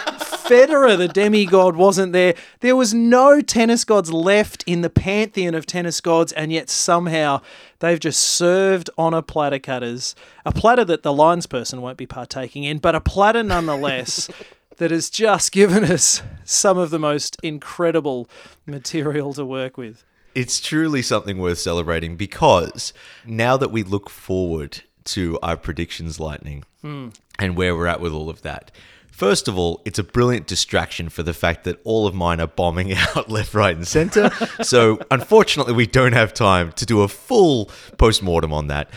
Federer, 0.48 0.96
the 0.96 1.08
demigod, 1.08 1.76
wasn't 1.76 2.12
there. 2.12 2.34
There 2.60 2.76
was 2.76 2.94
no 2.94 3.40
tennis 3.40 3.84
gods 3.84 4.12
left 4.12 4.62
in 4.66 4.82
the 4.82 4.90
pantheon 4.90 5.54
of 5.54 5.66
tennis 5.66 6.00
gods, 6.00 6.32
and 6.32 6.52
yet 6.52 6.70
somehow 6.70 7.40
they've 7.80 7.98
just 7.98 8.20
served 8.20 8.88
on 8.96 9.12
a 9.12 9.22
platter 9.22 9.58
Catters, 9.58 10.14
a 10.44 10.52
platter 10.52 10.84
that 10.84 11.02
the 11.02 11.12
lines 11.12 11.46
person 11.46 11.82
won't 11.82 11.98
be 11.98 12.06
partaking 12.06 12.64
in, 12.64 12.78
but 12.78 12.94
a 12.94 13.00
platter 13.00 13.42
nonetheless. 13.42 14.28
that 14.76 14.90
has 14.90 15.08
just 15.08 15.52
given 15.52 15.84
us 15.84 16.22
some 16.44 16.78
of 16.78 16.90
the 16.90 16.98
most 16.98 17.38
incredible 17.42 18.28
material 18.66 19.32
to 19.34 19.44
work 19.44 19.76
with. 19.76 20.04
It's 20.34 20.60
truly 20.60 21.00
something 21.00 21.38
worth 21.38 21.58
celebrating 21.58 22.16
because 22.16 22.92
now 23.24 23.56
that 23.56 23.70
we 23.70 23.82
look 23.82 24.10
forward 24.10 24.82
to 25.04 25.38
our 25.42 25.56
predictions, 25.56 26.20
Lightning, 26.20 26.64
hmm. 26.82 27.08
and 27.38 27.56
where 27.56 27.74
we're 27.74 27.86
at 27.86 28.00
with 28.00 28.12
all 28.12 28.28
of 28.28 28.42
that, 28.42 28.70
First 29.16 29.48
of 29.48 29.56
all, 29.56 29.80
it's 29.86 29.98
a 29.98 30.04
brilliant 30.04 30.46
distraction 30.46 31.08
for 31.08 31.22
the 31.22 31.32
fact 31.32 31.64
that 31.64 31.80
all 31.84 32.06
of 32.06 32.14
mine 32.14 32.38
are 32.38 32.46
bombing 32.46 32.92
out 33.16 33.30
left, 33.30 33.54
right, 33.54 33.74
and 33.74 33.88
center. 33.88 34.30
so, 34.62 34.98
unfortunately, 35.10 35.72
we 35.72 35.86
don't 35.86 36.12
have 36.12 36.34
time 36.34 36.70
to 36.72 36.84
do 36.84 37.00
a 37.00 37.08
full 37.08 37.70
post 37.96 38.22
mortem 38.22 38.52
on 38.52 38.66
that. 38.66 38.90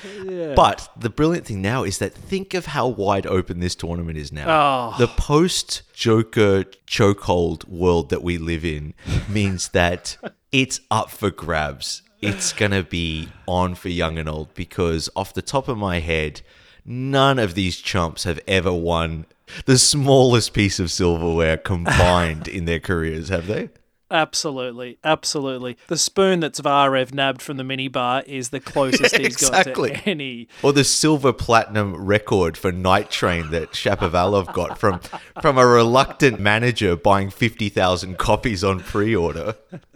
But 0.57 0.89
the 0.97 1.09
brilliant 1.09 1.45
thing 1.45 1.61
now 1.61 1.85
is 1.85 1.99
that 1.99 2.13
think 2.13 2.53
of 2.53 2.65
how 2.65 2.85
wide 2.89 3.25
open 3.27 3.61
this 3.61 3.75
tournament 3.75 4.17
is 4.17 4.33
now. 4.33 4.47
Oh. 4.49 4.97
The 4.99 5.07
post 5.07 5.83
Joker 5.93 6.65
chokehold 6.85 7.65
world 7.69 8.09
that 8.09 8.21
we 8.21 8.37
live 8.37 8.65
in 8.65 8.95
means 9.29 9.69
that 9.69 10.17
it's 10.51 10.81
up 10.91 11.11
for 11.11 11.31
grabs. 11.31 12.01
It's 12.19 12.51
going 12.51 12.71
to 12.71 12.83
be 12.83 13.29
on 13.47 13.73
for 13.73 13.87
young 13.87 14.17
and 14.17 14.27
old 14.27 14.53
because, 14.53 15.09
off 15.15 15.33
the 15.33 15.41
top 15.41 15.69
of 15.69 15.77
my 15.77 16.01
head, 16.01 16.41
none 16.85 17.39
of 17.39 17.53
these 17.53 17.77
chumps 17.77 18.25
have 18.25 18.41
ever 18.49 18.73
won 18.73 19.25
the 19.65 19.77
smallest 19.77 20.53
piece 20.53 20.79
of 20.79 20.91
silverware 20.91 21.57
combined 21.57 22.47
in 22.47 22.65
their 22.65 22.79
careers, 22.79 23.29
have 23.29 23.47
they? 23.47 23.69
Absolutely, 24.11 24.97
absolutely. 25.03 25.77
The 25.87 25.97
spoon 25.97 26.39
that 26.39 26.53
Zverev 26.53 27.13
nabbed 27.13 27.43
from 27.43 27.57
the 27.57 27.63
minibar 27.63 28.25
is 28.25 28.49
the 28.49 28.59
closest 28.59 29.15
he's 29.15 29.27
exactly. 29.27 29.91
got 29.91 30.03
to 30.03 30.09
any. 30.09 30.47
Or 30.63 30.73
the 30.73 30.83
silver 30.83 31.31
platinum 31.31 31.95
record 31.95 32.57
for 32.57 32.71
Night 32.71 33.11
Train 33.11 33.51
that 33.51 33.73
Shapovalov 33.73 34.51
got 34.51 34.79
from 34.79 34.99
from 35.41 35.59
a 35.59 35.65
reluctant 35.65 36.39
manager 36.39 36.95
buying 36.95 37.29
50,000 37.29 38.17
copies 38.17 38.63
on 38.63 38.79
pre-order. 38.79 39.55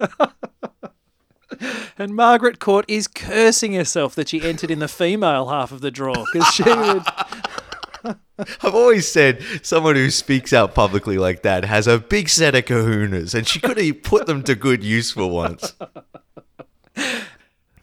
And 1.97 2.16
Margaret 2.16 2.60
Court 2.60 2.86
is 2.88 3.08
cursing 3.08 3.74
herself 3.74 4.16
that 4.16 4.30
she 4.30 4.41
entered 4.41 4.72
in 4.72 4.80
the 4.80 4.88
female 4.88 5.49
half 5.49 5.72
of 5.72 5.82
the 5.82 5.91
draw 5.91 6.26
because 6.32 6.47
she 6.54 6.64
would. 6.64 7.04
I've 8.38 8.76
always 8.76 9.10
said 9.12 9.43
someone 9.62 9.95
who 9.95 10.10
speaks 10.10 10.54
out 10.54 10.76
publicly 10.76 11.18
like 11.18 11.43
that 11.43 11.66
has 11.66 11.88
a 11.88 11.99
big 11.99 12.30
set 12.30 12.56
of 12.56 12.66
kahunas 12.66 13.34
and 13.34 13.47
she 13.47 13.60
could 13.60 13.78
have 13.78 14.04
put 14.04 14.28
them 14.28 14.43
to 14.43 14.56
good 14.56 14.84
use 14.84 15.12
for 15.12 15.30
once. 15.30 15.74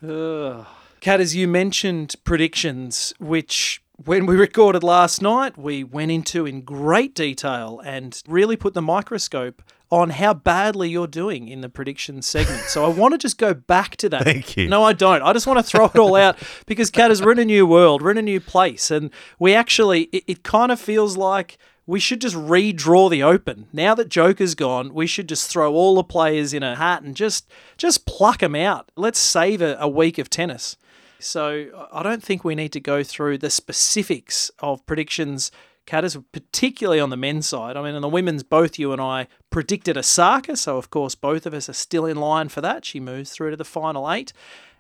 Kat, 1.01 1.21
as 1.21 1.35
you 1.35 1.49
mentioned 1.49 2.15
predictions, 2.25 3.15
which 3.19 3.83
when 4.05 4.27
we 4.27 4.37
recorded 4.37 4.83
last 4.83 5.23
night, 5.23 5.57
we 5.59 5.85
went 5.85 6.11
into 6.11 6.47
in 6.47 6.63
great 6.63 7.15
detail 7.15 7.81
and 7.85 8.23
really 8.27 8.57
put 8.57 8.75
the 8.75 8.83
microscope 8.83 9.63
on 9.91 10.11
how 10.11 10.33
badly 10.33 10.89
you're 10.89 11.07
doing 11.07 11.49
in 11.49 11.63
the 11.63 11.69
prediction 11.69 12.23
segment. 12.23 12.63
So 12.63 12.85
I 12.85 12.89
want 12.89 13.13
to 13.13 13.19
just 13.19 13.39
go 13.39 13.53
back 13.53 13.97
to 13.97 14.09
that. 14.11 14.23
Thank 14.23 14.57
you. 14.57 14.69
No, 14.69 14.85
I 14.85 14.93
don't. 14.93 15.23
I 15.23 15.33
just 15.33 15.47
want 15.47 15.59
to 15.59 15.63
throw 15.63 15.87
it 15.87 15.97
all 15.97 16.15
out 16.15 16.37
because 16.67 16.91
Kat 16.91 17.11
has 17.11 17.23
written 17.23 17.43
a 17.43 17.47
new 17.47 17.67
world, 17.67 18.03
we're 18.03 18.13
in 18.13 18.19
a 18.19 18.23
new 18.23 18.41
place, 18.41 18.91
and 18.91 19.11
we 19.39 19.55
actually 19.55 20.03
it, 20.13 20.25
it 20.27 20.43
kind 20.43 20.71
of 20.71 20.79
feels 20.79 21.17
like 21.17 21.59
we 21.87 21.99
should 21.99 22.21
just 22.21 22.37
redraw 22.37 23.11
the 23.11 23.25
open. 23.25 23.67
Now 23.73 23.97
that 23.97 24.09
Joker's 24.09 24.55
gone, 24.55 24.95
we 24.95 25.09
should 25.09 25.29
just 25.29 25.51
throw 25.51 25.75
all 25.75 25.97
the 25.97 26.05
players 26.05 26.55
in 26.55 26.63
a 26.63 26.77
hat 26.77 27.03
and 27.03 27.17
just 27.17 27.51
just 27.77 28.07
pluck 28.07 28.39
them 28.39 28.55
out. 28.55 28.93
Let's 28.97 29.19
save 29.19 29.61
a, 29.61 29.77
a 29.81 29.89
week 29.89 30.19
of 30.19 30.31
tennis. 30.31 30.77
So 31.19 31.87
I 31.93 32.03
don't 32.03 32.23
think 32.23 32.45
we 32.45 32.55
need 32.55 32.73
to 32.73 32.81
go 32.81 33.03
through 33.03 33.39
the 33.39 33.51
specifics 33.51 34.51
of 34.61 34.87
predictions. 34.87 35.51
Catters, 35.87 36.17
particularly 36.33 37.01
on 37.01 37.11
the 37.11 37.17
men's 37.17 37.49
side. 37.49 37.77
I 37.77 37.83
mean, 37.83 37.95
on 37.95 38.03
the 38.03 38.09
women's, 38.09 38.43
both 38.43 38.79
you 38.79 38.93
and 38.93 39.01
I 39.01 39.27
predicted 39.51 39.97
Osaka, 39.97 40.57
so 40.57 40.77
of 40.77 40.91
course 40.91 41.15
both 41.15 41.47
of 41.47 41.55
us 41.55 41.69
are 41.69 41.75
still 41.75 42.07
in 42.07 42.17
line 42.17 42.49
for 42.49 42.61
that. 42.61 42.85
She 42.85 43.01
moves 43.01 43.33
through 43.33 43.51
to 43.51 43.57
the 43.57 43.65
final 43.65 44.11
eight. 44.11 44.33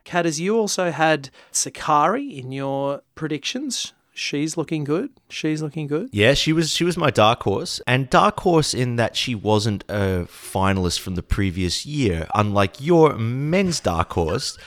Catters, 0.05 0.41
you 0.41 0.57
also 0.57 0.91
had 0.91 1.31
Sakkari 1.53 2.39
in 2.39 2.53
your 2.53 3.03
predictions. 3.15 3.93
She's 4.13 4.57
looking 4.57 4.85
good. 4.85 5.11
She's 5.29 5.63
looking 5.63 5.87
good. 5.87 6.11
Yeah, 6.13 6.35
she 6.35 6.53
was 6.53 6.71
she 6.71 6.85
was 6.85 6.97
my 6.97 7.11
dark 7.11 7.43
horse, 7.43 7.81
and 7.87 8.11
dark 8.11 8.41
horse 8.41 8.75
in 8.75 8.97
that 8.97 9.17
she 9.17 9.35
wasn't 9.35 9.83
a 9.89 10.27
finalist 10.29 11.01
from 11.01 11.15
the 11.15 11.23
previous 11.23 11.87
year, 11.87 12.27
unlike 12.35 12.81
your 12.81 13.15
men's 13.15 13.81
dark 13.81 14.13
horse, 14.13 14.59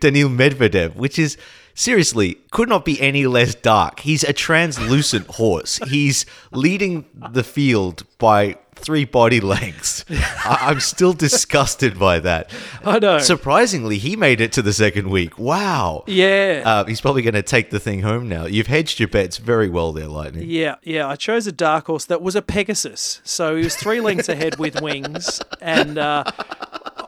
Daniil 0.00 0.28
Medvedev, 0.28 0.94
which 0.96 1.18
is 1.18 1.36
seriously 1.74 2.38
could 2.50 2.68
not 2.68 2.84
be 2.84 3.00
any 3.00 3.26
less 3.26 3.54
dark. 3.54 4.00
He's 4.00 4.24
a 4.24 4.32
translucent 4.32 5.26
horse. 5.36 5.78
He's 5.88 6.26
leading 6.52 7.06
the 7.30 7.44
field 7.44 8.04
by 8.18 8.58
three 8.74 9.04
body 9.04 9.38
lengths. 9.40 10.04
I- 10.10 10.58
I'm 10.62 10.80
still 10.80 11.12
disgusted 11.12 11.98
by 12.00 12.18
that. 12.20 12.50
I 12.84 12.98
know. 12.98 13.18
Surprisingly, 13.20 13.98
he 13.98 14.16
made 14.16 14.40
it 14.40 14.50
to 14.52 14.62
the 14.62 14.72
second 14.72 15.08
week. 15.08 15.38
Wow. 15.38 16.02
Yeah. 16.08 16.62
Uh, 16.64 16.84
he's 16.84 17.00
probably 17.00 17.22
going 17.22 17.34
to 17.34 17.42
take 17.42 17.70
the 17.70 17.78
thing 17.78 18.02
home 18.02 18.28
now. 18.28 18.46
You've 18.46 18.66
hedged 18.66 18.98
your 18.98 19.08
bets 19.08 19.36
very 19.36 19.68
well 19.68 19.92
there, 19.92 20.08
Lightning. 20.08 20.48
Yeah, 20.50 20.76
yeah. 20.82 21.06
I 21.06 21.14
chose 21.14 21.46
a 21.46 21.52
dark 21.52 21.86
horse 21.86 22.06
that 22.06 22.22
was 22.22 22.34
a 22.34 22.42
Pegasus, 22.42 23.20
so 23.22 23.54
he 23.56 23.62
was 23.62 23.76
three 23.76 24.00
lengths 24.00 24.28
ahead 24.28 24.58
with 24.58 24.80
wings. 24.82 25.40
And 25.60 25.96
uh, 25.96 26.24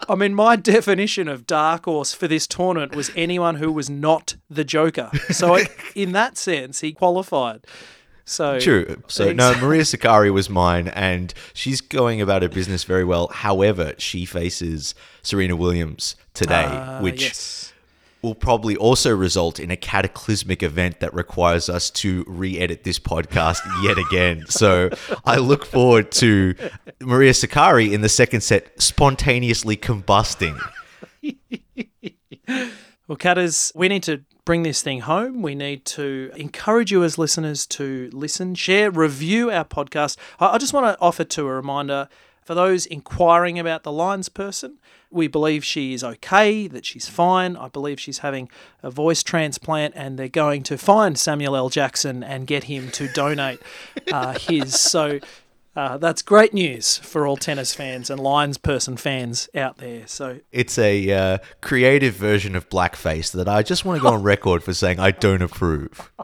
I 0.09 0.15
mean, 0.15 0.35
my 0.35 0.57
definition 0.75 1.29
of 1.29 1.47
dark 1.47 1.85
horse 1.85 2.13
for 2.13 2.29
this 2.29 2.47
tournament 2.47 2.95
was 2.95 3.11
anyone 3.17 3.57
who 3.57 3.73
was 3.73 3.89
not 3.89 4.37
the 4.51 4.65
Joker. 4.65 5.11
So 5.31 5.59
in 5.95 6.13
that 6.13 6.37
sense, 6.37 6.81
he 6.81 6.93
qualified. 6.93 7.67
So 8.27 8.59
True. 8.59 9.03
So 9.07 9.33
no, 9.33 9.55
Maria 9.61 9.83
Sakkari 9.83 10.33
was 10.33 10.49
mine, 10.49 10.89
and 10.89 11.35
she's 11.53 11.81
going 11.81 12.23
about 12.23 12.43
her 12.43 12.49
business 12.49 12.85
very 12.85 13.05
well. 13.05 13.29
However, 13.29 13.93
she 13.99 14.25
faces 14.25 14.95
Serena 15.23 15.57
Williams 15.57 16.17
today, 16.33 16.65
Uh, 16.65 17.01
which 17.03 17.23
yes. 17.23 17.64
Will 18.25 18.35
probably 18.35 18.77
also 18.77 19.14
result 19.14 19.61
in 19.61 19.70
a 19.70 19.77
cataclysmic 19.77 20.62
event 20.62 21.01
that 21.01 21.12
requires 21.12 21.68
us 21.68 21.91
to 21.91 22.25
re-edit 22.27 22.83
this 22.83 22.99
podcast 22.99 23.61
yet 23.83 23.99
again. 23.99 24.45
So 24.55 24.91
I 25.25 25.37
look 25.37 25.66
forward 25.66 26.11
to 26.12 26.55
Maria 27.01 27.33
Sakkari 27.33 27.93
in 27.93 28.01
the 28.01 28.09
second 28.09 28.41
set 28.41 28.81
spontaneously 28.81 29.77
combusting. 29.77 30.59
Well, 33.07 33.16
Catters, 33.16 33.70
we 33.75 33.89
need 33.89 34.03
to 34.05 34.22
bring 34.47 34.62
this 34.62 34.81
thing 34.81 35.01
home. 35.01 35.43
We 35.43 35.55
need 35.55 35.85
to 35.87 36.31
encourage 36.37 36.91
you 36.91 37.05
as 37.05 37.18
listeners 37.18 37.66
to 37.66 38.09
listen, 38.14 38.55
share, 38.55 38.91
review 38.91 39.51
our 39.51 39.66
podcast. 39.66 40.16
I 40.41 40.47
I 40.55 40.59
just 40.59 40.72
want 40.72 40.87
to 40.87 41.01
offer 41.03 41.25
to 41.25 41.47
a 41.47 41.53
reminder 41.53 42.09
for 42.43 42.55
those 42.55 42.87
inquiring 42.87 43.59
about 43.59 43.83
the 43.83 43.93
lines 43.93 44.31
person. 44.31 44.79
We 45.15 45.29
believe 45.29 45.65
she 45.65 45.95
is 45.95 46.03
okay, 46.03 46.67
that 46.67 46.85
she's 46.85 47.09
fine. 47.09 47.57
I 47.57 47.69
believe 47.69 48.01
she's 48.01 48.19
having 48.19 48.51
a 48.83 48.91
voice 48.91 49.23
transplant, 49.23 49.95
and 49.97 50.19
they're 50.19 50.29
going 50.29 50.65
to 50.65 50.77
find 50.77 51.17
Samuel 51.17 51.55
L. 51.55 51.69
Jackson 51.69 52.25
and 52.25 52.47
get 52.47 52.65
him 52.65 52.91
to 52.91 53.07
donate 53.09 53.61
uh, 54.12 54.37
his. 54.39 54.79
So 54.79 55.21
uh, 55.77 55.99
that's 55.99 56.21
great 56.21 56.53
news 56.53 56.99
for 56.99 57.27
all 57.27 57.37
tennis 57.37 57.73
fans 57.75 58.11
and 58.11 58.21
Lions 58.21 58.59
person 58.59 58.97
fans 58.97 59.49
out 59.55 59.79
there. 59.79 60.07
So 60.07 60.41
It's 60.53 60.79
a 60.79 61.11
uh, 61.12 61.39
creative 61.61 62.15
version 62.15 62.55
of 62.57 62.69
blackface 62.69 63.33
that 63.33 63.49
I 63.49 63.62
just 63.62 63.85
want 63.85 63.99
to 63.99 64.03
go 64.03 64.15
on 64.15 64.23
record 64.23 64.62
for 64.62 64.75
saying 64.75 65.01
I 65.01 65.11
don't 65.12 65.43
approve. 65.43 66.12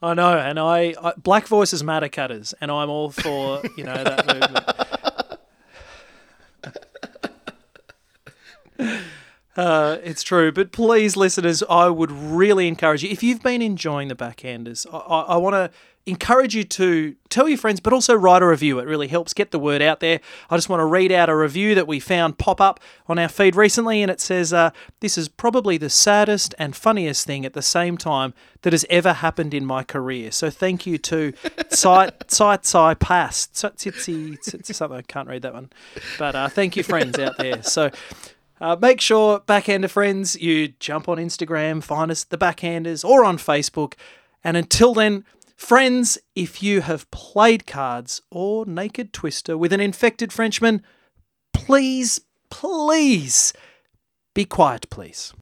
I 0.00 0.14
know, 0.14 0.38
and 0.38 0.60
I, 0.60 0.94
I 1.02 1.12
black 1.16 1.48
voices 1.48 1.82
matter, 1.82 2.08
Catters, 2.08 2.54
and 2.60 2.70
I'm 2.70 2.88
all 2.88 3.10
for 3.10 3.62
you 3.76 3.82
know 3.82 4.04
that 4.04 4.26
movement. 4.26 4.64
Uh, 9.56 9.98
it's 10.04 10.22
true, 10.22 10.52
but 10.52 10.70
please, 10.70 11.16
listeners, 11.16 11.64
I 11.68 11.88
would 11.88 12.12
really 12.12 12.68
encourage 12.68 13.02
you 13.02 13.10
if 13.10 13.24
you've 13.24 13.42
been 13.42 13.60
enjoying 13.60 14.06
the 14.06 14.14
backhanders. 14.14 14.86
I, 14.92 14.98
I, 14.98 15.20
I 15.20 15.36
want 15.36 15.54
to 15.54 15.70
encourage 16.08 16.54
you 16.54 16.64
to 16.64 17.16
tell 17.28 17.48
your 17.48 17.58
friends, 17.58 17.80
but 17.80 17.92
also 17.92 18.14
write 18.14 18.40
a 18.40 18.46
review. 18.46 18.78
It 18.78 18.86
really 18.86 19.08
helps 19.08 19.34
get 19.34 19.50
the 19.50 19.58
word 19.58 19.82
out 19.82 20.00
there. 20.00 20.20
I 20.48 20.56
just 20.56 20.68
want 20.68 20.80
to 20.80 20.84
read 20.84 21.12
out 21.12 21.28
a 21.28 21.36
review 21.36 21.74
that 21.74 21.86
we 21.86 22.00
found 22.00 22.38
pop 22.38 22.60
up 22.60 22.80
on 23.08 23.18
our 23.18 23.28
feed 23.28 23.56
recently, 23.56 24.00
and 24.00 24.10
it 24.10 24.20
says, 24.20 24.52
uh, 24.52 24.70
"This 25.00 25.18
is 25.18 25.28
probably 25.28 25.76
the 25.76 25.90
saddest 25.90 26.54
and 26.58 26.74
funniest 26.74 27.26
thing 27.26 27.44
at 27.44 27.52
the 27.52 27.62
same 27.62 27.98
time 27.98 28.34
that 28.62 28.72
has 28.72 28.86
ever 28.88 29.14
happened 29.14 29.54
in 29.54 29.66
my 29.66 29.82
career." 29.82 30.30
So 30.30 30.50
thank 30.50 30.86
you 30.86 30.98
to 30.98 31.32
Sight 31.70 32.64
Sai 32.64 32.94
Pass 32.94 33.48
something. 34.72 34.98
I 34.98 35.02
can't 35.02 35.28
read 35.28 35.42
that 35.42 35.52
one, 35.52 35.70
but 36.18 36.34
uh, 36.34 36.48
thank 36.48 36.76
you, 36.76 36.82
friends 36.82 37.18
out 37.18 37.36
there. 37.38 37.62
So. 37.62 37.90
Uh, 38.60 38.76
make 38.80 39.00
sure, 39.00 39.40
backhander 39.40 39.88
friends, 39.88 40.36
you 40.36 40.68
jump 40.80 41.08
on 41.08 41.18
Instagram, 41.18 41.82
find 41.82 42.10
us 42.10 42.24
the 42.24 42.38
backhanders, 42.38 43.04
or 43.04 43.24
on 43.24 43.38
Facebook. 43.38 43.94
And 44.42 44.56
until 44.56 44.94
then, 44.94 45.24
friends, 45.56 46.18
if 46.34 46.62
you 46.62 46.80
have 46.80 47.10
played 47.10 47.66
cards 47.66 48.22
or 48.30 48.66
Naked 48.66 49.12
Twister 49.12 49.56
with 49.56 49.72
an 49.72 49.80
infected 49.80 50.32
Frenchman, 50.32 50.82
please, 51.52 52.20
please 52.50 53.52
be 54.34 54.44
quiet, 54.44 54.88
please. 54.90 55.32